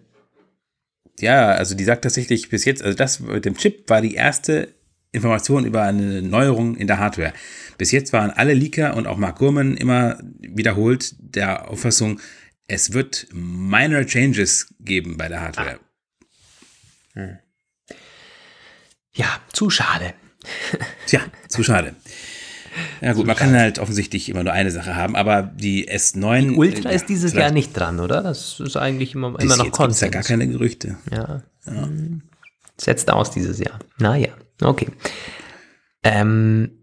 Ja, 1.21 1.53
also 1.53 1.75
die 1.75 1.85
sagt 1.85 2.03
tatsächlich 2.03 2.49
bis 2.49 2.65
jetzt, 2.65 2.83
also 2.83 2.97
das 2.97 3.21
mit 3.21 3.45
dem 3.45 3.57
Chip 3.57 3.89
war 3.89 4.01
die 4.01 4.15
erste 4.15 4.75
Information 5.13 5.65
über 5.65 5.83
eine 5.83 6.21
Neuerung 6.21 6.77
in 6.77 6.87
der 6.87 6.99
Hardware. 6.99 7.33
Bis 7.79 7.93
jetzt 7.93 8.13
waren 8.13 8.31
alle 8.31 8.55
Leaker 8.55 8.97
und 8.97 9.07
auch 9.07 9.19
Mark 9.19 9.39
Gurman 9.39 9.77
immer 9.77 10.19
wiederholt 10.41 11.15
der 11.19 11.71
Auffassung, 11.71 12.21
es 12.67 12.93
wird 12.93 13.29
minor 13.33 14.05
changes 14.05 14.75
geben 14.81 15.17
bei 15.17 15.29
der 15.29 15.43
Hardware. 15.43 15.79
Ja, 19.15 19.41
zu 19.53 19.69
schade. 19.71 20.15
Tja, 21.07 21.21
zu 21.49 21.63
schade. 21.63 21.95
Ja 23.01 23.13
gut, 23.13 23.27
man 23.27 23.37
kann 23.37 23.55
halt 23.55 23.79
offensichtlich 23.79 24.29
immer 24.29 24.45
nur 24.45 24.53
eine 24.53 24.71
Sache 24.71 24.97
haben, 24.97 25.17
aber 25.17 25.43
die 25.43 25.89
S9. 25.89 26.51
Die 26.51 26.57
Ultra 26.57 26.91
äh, 26.91 26.97
ist 26.97 27.09
dieses 27.09 27.33
Jahr 27.33 27.51
nicht 27.51 27.73
dran, 27.73 28.01
oder? 28.01 28.23
Das 28.23 28.61
ist 28.61 28.77
eigentlich 28.77 29.15
immer, 29.15 29.39
immer 29.41 29.57
noch 29.57 29.71
Konsens. 29.71 30.01
ja 30.01 30.09
gar 30.09 30.23
keine 30.23 30.49
Gerüchte. 30.49 30.97
Ja. 31.11 31.43
ja. 31.67 31.89
Setzt 32.79 33.11
aus 33.11 33.31
dieses 33.31 33.59
Jahr. 33.59 33.79
Naja, 33.99 34.31
okay. 34.61 34.89
Ähm, 36.03 36.83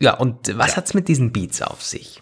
ja, 0.00 0.14
und 0.14 0.56
was 0.58 0.76
ja. 0.76 0.82
es 0.82 0.94
mit 0.94 1.08
diesen 1.08 1.32
Beats 1.32 1.62
auf 1.62 1.82
sich? 1.82 2.20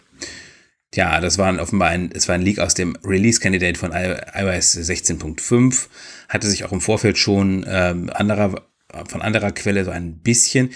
Ja, 0.95 1.21
das 1.21 1.39
war 1.39 1.59
offenbar 1.59 1.89
ein, 1.89 2.11
es 2.13 2.29
war 2.29 2.35
ein 2.35 2.43
Leak 2.43 2.59
aus 2.59 2.75
dem 2.75 2.97
Release-Candidate 3.03 3.79
von 3.79 3.93
iOS 3.93 4.77
16.5. 4.77 5.89
Hatte 6.29 6.47
sich 6.49 6.65
auch 6.65 6.73
im 6.73 6.83
Vorfeld 6.83 7.17
schon 7.17 7.65
ähm, 7.67 8.11
anderer, 8.13 8.67
von 9.09 9.23
anderer 9.23 9.53
Quelle 9.53 9.85
so 9.85 9.91
ein 9.91 10.19
bisschen 10.19 10.71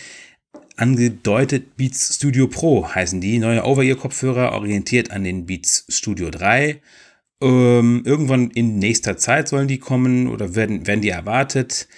angedeutet. 0.77 1.77
Beats 1.77 2.17
Studio 2.17 2.49
Pro 2.49 2.89
heißen 2.89 3.21
die. 3.21 3.39
Neue 3.39 3.65
Over-Ear-Kopfhörer 3.65 4.53
orientiert 4.53 5.11
an 5.11 5.25
den 5.25 5.47
Beats 5.47 5.87
Studio 5.89 6.31
3. 6.31 6.81
Ähm, 7.43 8.03
irgendwann 8.05 8.51
in 8.51 8.79
nächster 8.79 9.17
Zeit 9.17 9.49
sollen 9.49 9.69
die 9.69 9.79
kommen 9.79 10.29
oder 10.29 10.55
werden, 10.55 10.87
werden 10.87 11.03
die 11.03 11.11
erwartet. 11.11 11.89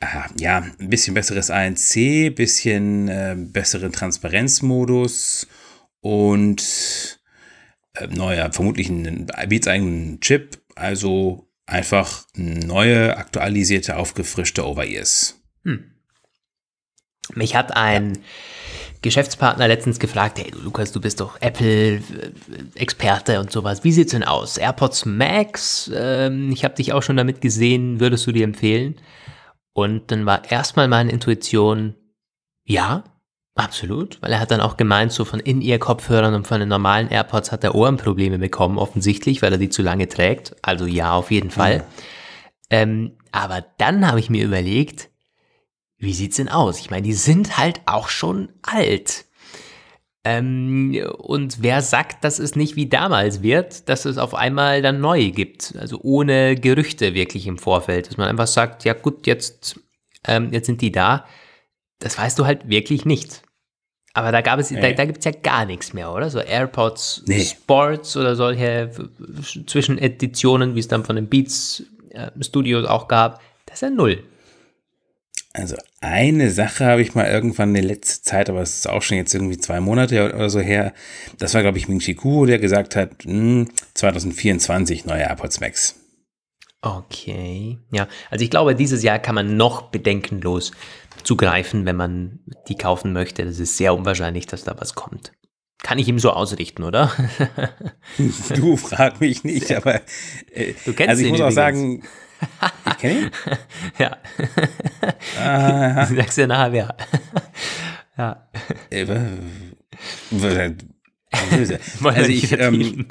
Äh, 0.00 0.06
ja, 0.38 0.64
ein 0.78 0.90
bisschen 0.90 1.14
besseres 1.14 1.50
ANC, 1.50 2.34
bisschen 2.34 3.08
äh, 3.08 3.36
besseren 3.36 3.92
Transparenzmodus 3.92 5.46
und 6.00 7.20
äh, 7.94 8.06
neuer, 8.08 8.52
vermutlich 8.52 8.88
ein 8.88 9.26
Beats 9.48 9.68
eigenen 9.68 10.20
Chip, 10.20 10.58
also 10.74 11.48
einfach 11.66 12.26
neue, 12.34 13.16
aktualisierte, 13.16 13.96
aufgefrischte 13.96 14.66
Over-Ears. 14.66 15.40
Hm. 15.64 15.89
Mich 17.34 17.56
hat 17.56 17.76
ein. 17.76 18.18
Geschäftspartner 19.02 19.66
letztens 19.66 19.98
gefragt, 19.98 20.38
hey 20.38 20.52
Lukas, 20.62 20.92
du 20.92 21.00
bist 21.00 21.20
doch 21.20 21.40
Apple-Experte 21.40 23.40
und 23.40 23.50
sowas. 23.50 23.82
Wie 23.82 23.92
sieht's 23.92 24.12
denn 24.12 24.24
aus? 24.24 24.58
AirPods 24.58 25.06
Max? 25.06 25.90
Ähm, 25.94 26.52
ich 26.52 26.64
habe 26.64 26.74
dich 26.74 26.92
auch 26.92 27.02
schon 27.02 27.16
damit 27.16 27.40
gesehen, 27.40 27.98
würdest 27.98 28.26
du 28.26 28.32
dir 28.32 28.44
empfehlen? 28.44 28.96
Und 29.72 30.10
dann 30.10 30.26
war 30.26 30.50
erstmal 30.50 30.86
meine 30.86 31.12
Intuition, 31.12 31.94
ja, 32.64 33.04
Absolut, 33.56 34.22
weil 34.22 34.32
er 34.32 34.40
hat 34.40 34.52
dann 34.52 34.60
auch 34.60 34.76
gemeint, 34.76 35.12
so 35.12 35.26
von 35.26 35.40
In-Ear-Kopfhörern 35.40 36.34
und 36.34 36.46
von 36.46 36.60
den 36.60 36.68
normalen 36.68 37.08
AirPods 37.08 37.52
hat 37.52 37.62
er 37.62 37.74
Ohrenprobleme 37.74 38.38
bekommen, 38.38 38.78
offensichtlich, 38.78 39.42
weil 39.42 39.52
er 39.52 39.58
die 39.58 39.68
zu 39.68 39.82
lange 39.82 40.08
trägt. 40.08 40.56
Also 40.62 40.86
ja, 40.86 41.12
auf 41.12 41.30
jeden 41.30 41.50
Fall. 41.50 41.78
Mhm. 41.78 41.82
Ähm, 42.70 43.12
aber 43.32 43.64
dann 43.76 44.06
habe 44.06 44.20
ich 44.20 44.30
mir 44.30 44.44
überlegt, 44.44 45.10
wie 46.00 46.14
sieht's 46.14 46.36
denn 46.36 46.48
aus? 46.48 46.80
Ich 46.80 46.90
meine, 46.90 47.02
die 47.02 47.12
sind 47.12 47.58
halt 47.58 47.80
auch 47.86 48.08
schon 48.08 48.48
alt. 48.62 49.26
Ähm, 50.24 51.00
und 51.18 51.62
wer 51.62 51.80
sagt, 51.80 52.24
dass 52.24 52.38
es 52.38 52.56
nicht 52.56 52.76
wie 52.76 52.88
damals 52.88 53.42
wird, 53.42 53.88
dass 53.88 54.04
es 54.04 54.18
auf 54.18 54.34
einmal 54.34 54.82
dann 54.82 55.00
neue 55.00 55.30
gibt? 55.30 55.74
Also 55.78 55.98
ohne 56.02 56.56
Gerüchte 56.56 57.14
wirklich 57.14 57.46
im 57.46 57.58
Vorfeld. 57.58 58.08
Dass 58.08 58.16
man 58.16 58.28
einfach 58.28 58.46
sagt, 58.46 58.84
ja 58.84 58.92
gut, 58.92 59.26
jetzt, 59.26 59.80
ähm, 60.26 60.52
jetzt 60.52 60.66
sind 60.66 60.82
die 60.82 60.92
da 60.92 61.26
das 62.00 62.18
weißt 62.18 62.38
du 62.38 62.46
halt 62.46 62.68
wirklich 62.68 63.04
nicht. 63.04 63.42
Aber 64.12 64.32
da 64.32 64.40
gab 64.40 64.58
es, 64.58 64.72
nee. 64.72 64.80
da, 64.80 64.90
da 64.90 65.04
gibt 65.04 65.18
es 65.18 65.24
ja 65.24 65.30
gar 65.30 65.64
nichts 65.64 65.92
mehr, 65.92 66.12
oder? 66.12 66.28
So 66.30 66.40
AirPods 66.40 67.22
nee. 67.26 67.44
Sports 67.44 68.16
oder 68.16 68.34
solche 68.34 68.90
Zwischeneditionen, 69.66 70.74
wie 70.74 70.80
es 70.80 70.88
dann 70.88 71.04
von 71.04 71.14
den 71.14 71.28
Beats 71.28 71.84
äh, 72.10 72.30
Studios 72.40 72.86
auch 72.86 73.06
gab. 73.06 73.40
Das 73.66 73.76
ist 73.76 73.82
ja 73.82 73.90
null. 73.90 74.24
Also 75.52 75.76
eine 76.00 76.50
Sache 76.50 76.86
habe 76.86 77.02
ich 77.02 77.14
mal 77.14 77.26
irgendwann 77.26 77.74
in 77.74 77.84
letzter 77.84 78.22
Zeit, 78.22 78.48
aber 78.48 78.62
es 78.62 78.76
ist 78.76 78.88
auch 78.88 79.02
schon 79.02 79.16
jetzt 79.16 79.34
irgendwie 79.34 79.58
zwei 79.58 79.80
Monate 79.80 80.32
oder 80.32 80.48
so 80.48 80.60
her. 80.60 80.94
Das 81.38 81.54
war, 81.54 81.62
glaube 81.62 81.78
ich, 81.78 81.88
Ming 81.88 81.98
Chi 81.98 82.14
Kuo, 82.14 82.46
der 82.46 82.60
gesagt 82.60 82.94
hat, 82.94 83.22
2024 83.22 85.00
hm, 85.00 85.08
neue 85.08 85.22
AirPods 85.22 85.60
Max. 85.60 85.96
Okay, 86.82 87.78
ja. 87.90 88.06
Also 88.30 88.44
ich 88.44 88.50
glaube, 88.50 88.74
dieses 88.74 89.02
Jahr 89.02 89.18
kann 89.18 89.34
man 89.34 89.56
noch 89.56 89.90
bedenkenlos 89.90 90.70
zugreifen, 91.24 91.84
wenn 91.84 91.96
man 91.96 92.38
die 92.68 92.76
kaufen 92.76 93.12
möchte. 93.12 93.44
Das 93.44 93.58
ist 93.58 93.76
sehr 93.76 93.94
unwahrscheinlich, 93.94 94.46
dass 94.46 94.64
da 94.64 94.76
was 94.78 94.94
kommt. 94.94 95.32
Kann 95.82 95.98
ich 95.98 96.08
ihm 96.08 96.18
so 96.18 96.30
ausrichten, 96.30 96.84
oder? 96.84 97.10
du 98.54 98.76
frag 98.76 99.20
mich 99.20 99.44
nicht, 99.44 99.72
aber 99.72 99.96
äh, 100.52 100.74
du 100.84 100.92
kennst 100.92 101.10
also 101.10 101.22
ich 101.22 101.30
muss 101.30 101.40
auch 101.40 101.50
sagen, 101.50 102.02
ich 102.86 102.98
kenne 102.98 103.20
ihn. 103.20 103.30
ja. 103.98 104.16
Ah, 105.38 106.06
du 106.06 106.16
sagst 106.16 106.38
ja 106.38 106.46
nachher 106.46 106.72
wer. 106.72 106.96
ja. 108.16 108.46
Also 112.02 112.32
ich, 112.32 112.52
ähm, 112.52 113.06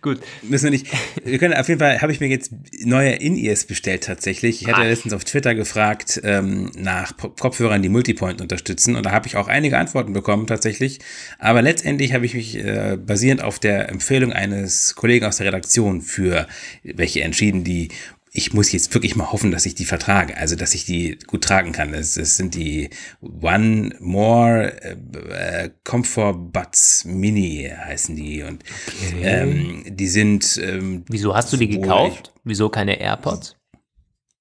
gut. 0.00 0.20
Müssen 0.42 0.64
wir 0.64 0.70
nicht. 0.70 0.86
Wir 1.24 1.38
können 1.38 1.54
auf 1.54 1.68
jeden 1.68 1.80
Fall 1.80 2.00
habe 2.00 2.12
ich 2.12 2.20
mir 2.20 2.28
jetzt 2.28 2.52
neue 2.84 3.10
In-Ears 3.10 3.64
bestellt 3.64 4.04
tatsächlich. 4.04 4.62
Ich 4.62 4.68
hatte 4.68 4.82
Ach. 4.82 4.86
letztens 4.86 5.12
auf 5.12 5.24
Twitter 5.24 5.54
gefragt 5.54 6.20
ähm, 6.24 6.70
nach 6.76 7.16
Kopfhörern, 7.16 7.82
die 7.82 7.88
Multipoint 7.88 8.40
unterstützen 8.40 8.94
und 8.94 9.06
da 9.06 9.10
habe 9.10 9.26
ich 9.26 9.36
auch 9.36 9.48
einige 9.48 9.78
Antworten 9.78 10.12
bekommen 10.12 10.46
tatsächlich. 10.46 11.00
Aber 11.38 11.62
letztendlich 11.62 12.12
habe 12.12 12.26
ich 12.26 12.34
mich 12.34 12.56
äh, 12.56 12.96
basierend 12.96 13.42
auf 13.42 13.58
der 13.58 13.88
Empfehlung 13.88 14.32
eines 14.32 14.94
Kollegen 14.94 15.26
aus 15.26 15.38
der 15.38 15.46
Redaktion 15.46 16.00
für 16.00 16.46
welche 16.84 17.22
entschieden, 17.22 17.64
die 17.64 17.88
ich 18.36 18.52
muss 18.52 18.72
jetzt 18.72 18.92
wirklich 18.92 19.14
mal 19.14 19.30
hoffen, 19.30 19.52
dass 19.52 19.64
ich 19.64 19.76
die 19.76 19.84
vertrage, 19.84 20.36
also 20.36 20.56
dass 20.56 20.74
ich 20.74 20.84
die 20.84 21.16
gut 21.28 21.44
tragen 21.44 21.70
kann. 21.70 21.94
Es, 21.94 22.16
es 22.16 22.36
sind 22.36 22.56
die 22.56 22.90
One 23.20 23.94
More 24.00 24.72
äh, 24.82 25.70
Comfort 25.84 26.34
Buds 26.52 27.04
Mini 27.04 27.70
heißen 27.72 28.16
die 28.16 28.42
und 28.42 28.64
okay. 29.06 29.22
ähm, 29.22 29.84
die 29.86 30.08
sind. 30.08 30.60
Ähm, 30.60 31.04
Wieso 31.08 31.34
hast 31.34 31.52
du 31.52 31.56
die 31.56 31.68
gekauft? 31.68 32.32
Wieso 32.42 32.68
keine 32.68 32.98
AirPods? 33.00 33.56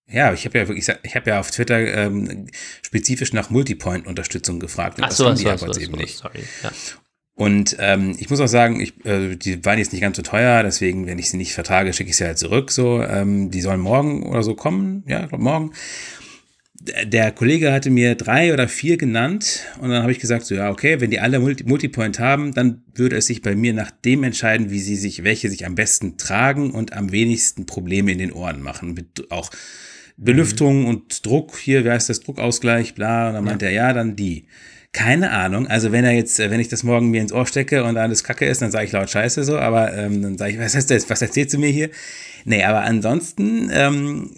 Ja, 0.08 0.34
ich 0.34 0.46
habe 0.46 0.58
ja 0.58 0.68
wirklich, 0.68 0.92
ich 1.04 1.16
habe 1.16 1.30
ja 1.30 1.40
auf 1.40 1.52
Twitter 1.52 1.78
ähm, 1.78 2.48
spezifisch 2.82 3.32
nach 3.32 3.52
Multipoint-Unterstützung 3.52 4.60
gefragt. 4.60 4.98
Und 4.98 5.06
Ach 5.06 5.12
so, 5.12 5.26
das 5.26 5.34
haben 5.34 5.38
die 5.38 5.46
AirPods 5.46 5.78
eben 5.78 5.98
nicht. 5.98 6.18
Sorry. 6.18 6.44
Ja. 6.64 6.72
Und 7.36 7.78
ähm, 7.80 8.16
ich 8.20 8.30
muss 8.30 8.40
auch 8.40 8.48
sagen, 8.48 8.80
ich, 8.80 9.06
äh, 9.06 9.36
die 9.36 9.66
waren 9.66 9.80
jetzt 9.80 9.92
nicht 9.92 10.02
ganz 10.02 10.18
so 10.18 10.24
teuer, 10.24 10.62
deswegen, 10.62 11.08
wenn 11.08 11.18
ich 11.18 11.32
sie 11.32 11.38
nicht 11.38 11.54
vertrage, 11.54 11.92
schicke 11.92 12.12
ich 12.12 12.18
sie 12.18 12.26
halt 12.26 12.38
zurück. 12.38 12.72
So, 12.72 13.02
ähm, 13.02 13.50
die 13.50 13.62
sollen 13.62 13.80
morgen 13.80 14.24
oder 14.24 14.44
so 14.44 14.54
kommen, 14.54 15.04
ja, 15.08 15.24
ich 15.24 15.30
glaube 15.30 15.44
morgen. 15.44 15.72
Der 17.06 17.32
Kollege 17.32 17.72
hatte 17.72 17.90
mir 17.90 18.16
drei 18.16 18.54
oder 18.54 18.68
vier 18.68 18.98
genannt 18.98 19.62
und 19.80 19.90
dann 19.90 20.02
habe 20.02 20.12
ich 20.12 20.20
gesagt, 20.20 20.46
so 20.46 20.54
ja, 20.54 20.70
okay, 20.70 21.00
wenn 21.00 21.12
die 21.12 21.22
alle 21.22 21.40
Multi 21.40 21.64
Multipoint 21.64 22.20
haben, 22.20 22.54
dann 22.54 22.84
würde 22.94 23.16
es 23.16 23.28
sich 23.28 23.42
bei 23.42 23.56
mir 23.56 23.74
nach 23.74 23.90
dem 23.90 24.24
entscheiden, 24.24 24.70
wie 24.70 24.80
sie 24.80 24.98
sich, 24.98 25.24
welche 25.24 25.50
sich 25.50 25.66
am 25.66 25.76
besten 25.76 26.18
tragen 26.18 26.72
und 26.72 26.92
am 26.92 27.14
wenigsten 27.14 27.66
Probleme 27.66 28.12
in 28.12 28.18
den 28.18 28.34
Ohren 28.34 28.62
machen. 28.62 28.96
Mit 28.96 29.32
auch 29.32 29.50
Belüftung 30.18 30.82
mhm. 30.82 30.88
und 30.88 31.26
Druck, 31.26 31.58
hier, 31.58 31.86
wie 31.86 31.90
heißt 31.90 32.10
das, 32.10 32.20
Druckausgleich, 32.20 32.96
bla, 32.96 33.30
und 33.30 33.36
dann 33.36 33.44
meint 33.46 33.62
ja. 33.62 33.70
er, 33.70 33.74
ja, 33.74 33.94
dann 33.94 34.16
die. 34.16 34.48
Keine 34.94 35.32
Ahnung. 35.32 35.66
Also 35.66 35.92
wenn 35.92 36.06
er 36.06 36.12
jetzt, 36.12 36.40
äh, 36.40 36.52
wenn 36.52 36.60
ich 36.60 36.68
das 36.68 36.84
morgen 36.84 37.10
mir 37.10 37.20
ins 37.20 37.34
Ohr 37.34 37.48
stecke 37.48 37.84
und 37.84 37.98
alles 37.98 38.24
Kacke 38.24 38.46
ist, 38.46 38.62
dann 38.62 38.70
sage 38.70 38.86
ich 38.86 38.92
laut 38.92 39.10
Scheiße 39.10 39.44
so, 39.44 39.58
aber 39.58 39.92
ähm, 39.94 40.22
dann 40.22 40.38
sage 40.38 40.54
ich, 40.54 40.60
was 40.60 40.76
heißt 40.76 40.92
das? 40.92 41.10
Was 41.10 41.22
erzählst 41.24 41.56
du 41.56 41.58
mir 41.58 41.70
hier? 41.70 41.90
Nee, 42.46 42.64
aber 42.64 42.82
ansonsten 42.84 43.72
ähm, 43.74 44.32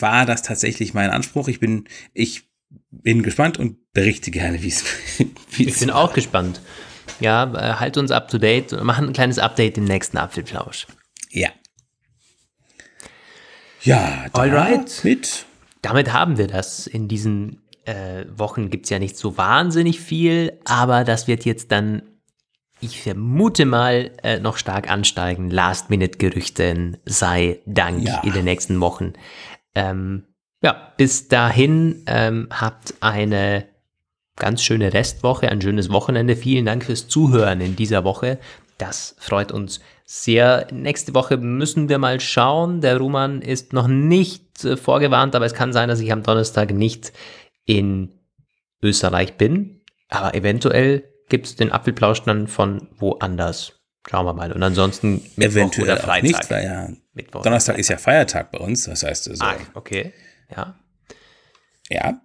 war 0.00 0.24
das 0.24 0.40
tatsächlich 0.42 0.94
mein 0.94 1.10
Anspruch. 1.10 1.48
Ich 1.48 1.60
bin, 1.60 1.84
ich 2.14 2.44
bin 2.90 3.22
gespannt 3.22 3.58
und 3.58 3.92
berichte 3.92 4.30
gerne, 4.30 4.62
wie 4.62 4.68
es 4.68 4.84
Ich 5.58 5.78
bin 5.78 5.90
auch 5.90 6.14
gespannt. 6.14 6.62
Ja, 7.20 7.52
äh, 7.52 7.74
halt 7.74 7.98
uns 7.98 8.10
up 8.10 8.28
to 8.28 8.38
date 8.38 8.72
und 8.72 8.84
machen 8.84 9.08
ein 9.08 9.12
kleines 9.12 9.38
Update 9.38 9.76
im 9.76 9.84
nächsten 9.84 10.16
Apfelplausch. 10.16 10.86
Ja. 11.30 11.50
Ja, 13.82 14.26
Alright. 14.32 15.04
mit. 15.04 15.44
Damit 15.82 16.12
haben 16.12 16.38
wir 16.38 16.46
das 16.46 16.86
in 16.86 17.06
diesen 17.08 17.60
äh, 17.90 18.26
Wochen 18.36 18.70
gibt 18.70 18.86
es 18.86 18.90
ja 18.90 18.98
nicht 18.98 19.16
so 19.16 19.36
wahnsinnig 19.36 20.00
viel, 20.00 20.58
aber 20.64 21.04
das 21.04 21.26
wird 21.26 21.44
jetzt 21.44 21.72
dann, 21.72 22.02
ich 22.80 23.02
vermute 23.02 23.64
mal, 23.64 24.12
äh, 24.22 24.38
noch 24.38 24.56
stark 24.56 24.90
ansteigen. 24.90 25.50
Last-Minute-Gerüchten 25.50 26.98
sei 27.04 27.58
Dank 27.66 28.06
ja. 28.06 28.22
in 28.22 28.32
den 28.32 28.44
nächsten 28.44 28.80
Wochen. 28.80 29.14
Ähm, 29.74 30.24
ja, 30.62 30.92
bis 30.96 31.28
dahin 31.28 32.02
ähm, 32.06 32.48
habt 32.50 32.94
eine 33.00 33.66
ganz 34.36 34.62
schöne 34.62 34.92
Restwoche, 34.92 35.50
ein 35.50 35.60
schönes 35.60 35.90
Wochenende. 35.90 36.36
Vielen 36.36 36.66
Dank 36.66 36.84
fürs 36.84 37.08
Zuhören 37.08 37.60
in 37.60 37.76
dieser 37.76 38.04
Woche. 38.04 38.38
Das 38.78 39.16
freut 39.18 39.52
uns 39.52 39.80
sehr. 40.04 40.68
Nächste 40.72 41.14
Woche 41.14 41.36
müssen 41.38 41.88
wir 41.88 41.98
mal 41.98 42.20
schauen. 42.20 42.80
Der 42.80 42.98
Roman 42.98 43.42
ist 43.42 43.72
noch 43.72 43.88
nicht 43.88 44.64
äh, 44.64 44.76
vorgewarnt, 44.76 45.34
aber 45.34 45.46
es 45.46 45.54
kann 45.54 45.72
sein, 45.72 45.88
dass 45.88 46.00
ich 46.00 46.12
am 46.12 46.22
Donnerstag 46.22 46.72
nicht 46.72 47.12
in 47.78 48.18
Österreich 48.82 49.36
bin, 49.36 49.82
aber 50.08 50.34
eventuell 50.34 51.04
gibt 51.28 51.46
es 51.46 51.56
den 51.56 51.70
Apfelplausch 51.70 52.22
dann 52.22 52.48
von 52.48 52.88
woanders. 52.96 53.80
Schauen 54.08 54.24
wir 54.26 54.32
mal. 54.32 54.50
Und 54.52 54.62
ansonsten 54.62 55.22
Mittwoch 55.36 55.44
eventuell 55.44 55.84
oder 55.84 55.98
Freitag. 55.98 56.22
nicht, 56.22 56.50
weil 56.50 56.64
ja 56.64 56.88
Mittwoch 57.12 57.42
Donnerstag 57.42 57.78
ist 57.78 57.88
ja 57.88 57.98
Feiertag 57.98 58.50
bei 58.50 58.58
uns, 58.58 58.84
das 58.84 59.02
heißt 59.02 59.28
also. 59.28 59.44
Ah, 59.44 59.56
okay, 59.74 60.12
ja. 60.50 60.78
Ja. 61.88 62.20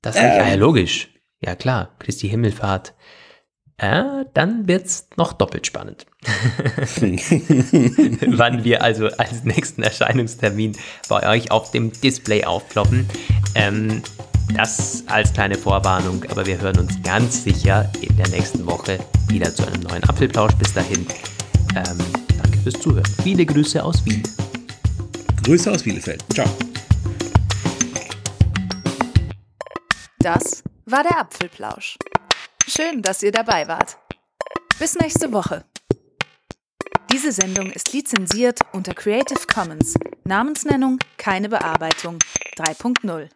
Das 0.00 0.16
ähm. 0.16 0.22
ja, 0.22 0.48
ja 0.48 0.54
logisch. 0.54 1.08
Ja 1.40 1.54
klar, 1.54 1.96
Christi 1.98 2.28
Himmelfahrt. 2.28 2.94
Äh, 3.76 4.24
dann 4.34 4.66
wird's 4.66 5.08
noch 5.16 5.32
doppelt 5.32 5.66
spannend. 5.66 6.06
Wann 8.26 8.64
wir 8.64 8.82
also 8.82 9.06
als 9.06 9.44
nächsten 9.44 9.84
Erscheinungstermin 9.84 10.76
bei 11.08 11.28
euch 11.28 11.52
auf 11.52 11.70
dem 11.70 11.92
Display 12.00 12.44
aufploppen. 12.44 13.08
Ähm, 13.54 14.02
das 14.54 15.04
als 15.06 15.32
kleine 15.32 15.56
Vorwarnung, 15.56 16.24
aber 16.30 16.44
wir 16.46 16.60
hören 16.60 16.78
uns 16.78 17.00
ganz 17.02 17.44
sicher 17.44 17.90
in 18.00 18.16
der 18.16 18.28
nächsten 18.28 18.64
Woche 18.66 18.98
wieder 19.28 19.54
zu 19.54 19.66
einem 19.66 19.82
neuen 19.82 20.02
Apfelplausch. 20.04 20.54
Bis 20.54 20.72
dahin, 20.72 21.06
ähm, 21.76 21.98
danke 22.42 22.58
fürs 22.58 22.80
Zuhören. 22.80 23.06
Viele 23.22 23.44
Grüße 23.44 23.82
aus 23.82 24.04
Wien. 24.04 24.22
Grüße 25.44 25.70
aus 25.70 25.82
Bielefeld. 25.82 26.24
Ciao. 26.32 26.48
Das 30.18 30.62
war 30.86 31.02
der 31.02 31.20
Apfelplausch. 31.20 31.96
Schön, 32.66 33.02
dass 33.02 33.22
ihr 33.22 33.32
dabei 33.32 33.66
wart. 33.68 33.96
Bis 34.78 34.94
nächste 34.96 35.32
Woche. 35.32 35.64
Diese 37.10 37.32
Sendung 37.32 37.70
ist 37.70 37.92
lizenziert 37.92 38.60
unter 38.72 38.92
Creative 38.92 39.46
Commons. 39.52 39.94
Namensnennung 40.24 40.98
keine 41.16 41.48
Bearbeitung 41.48 42.18
3.0. 42.58 43.30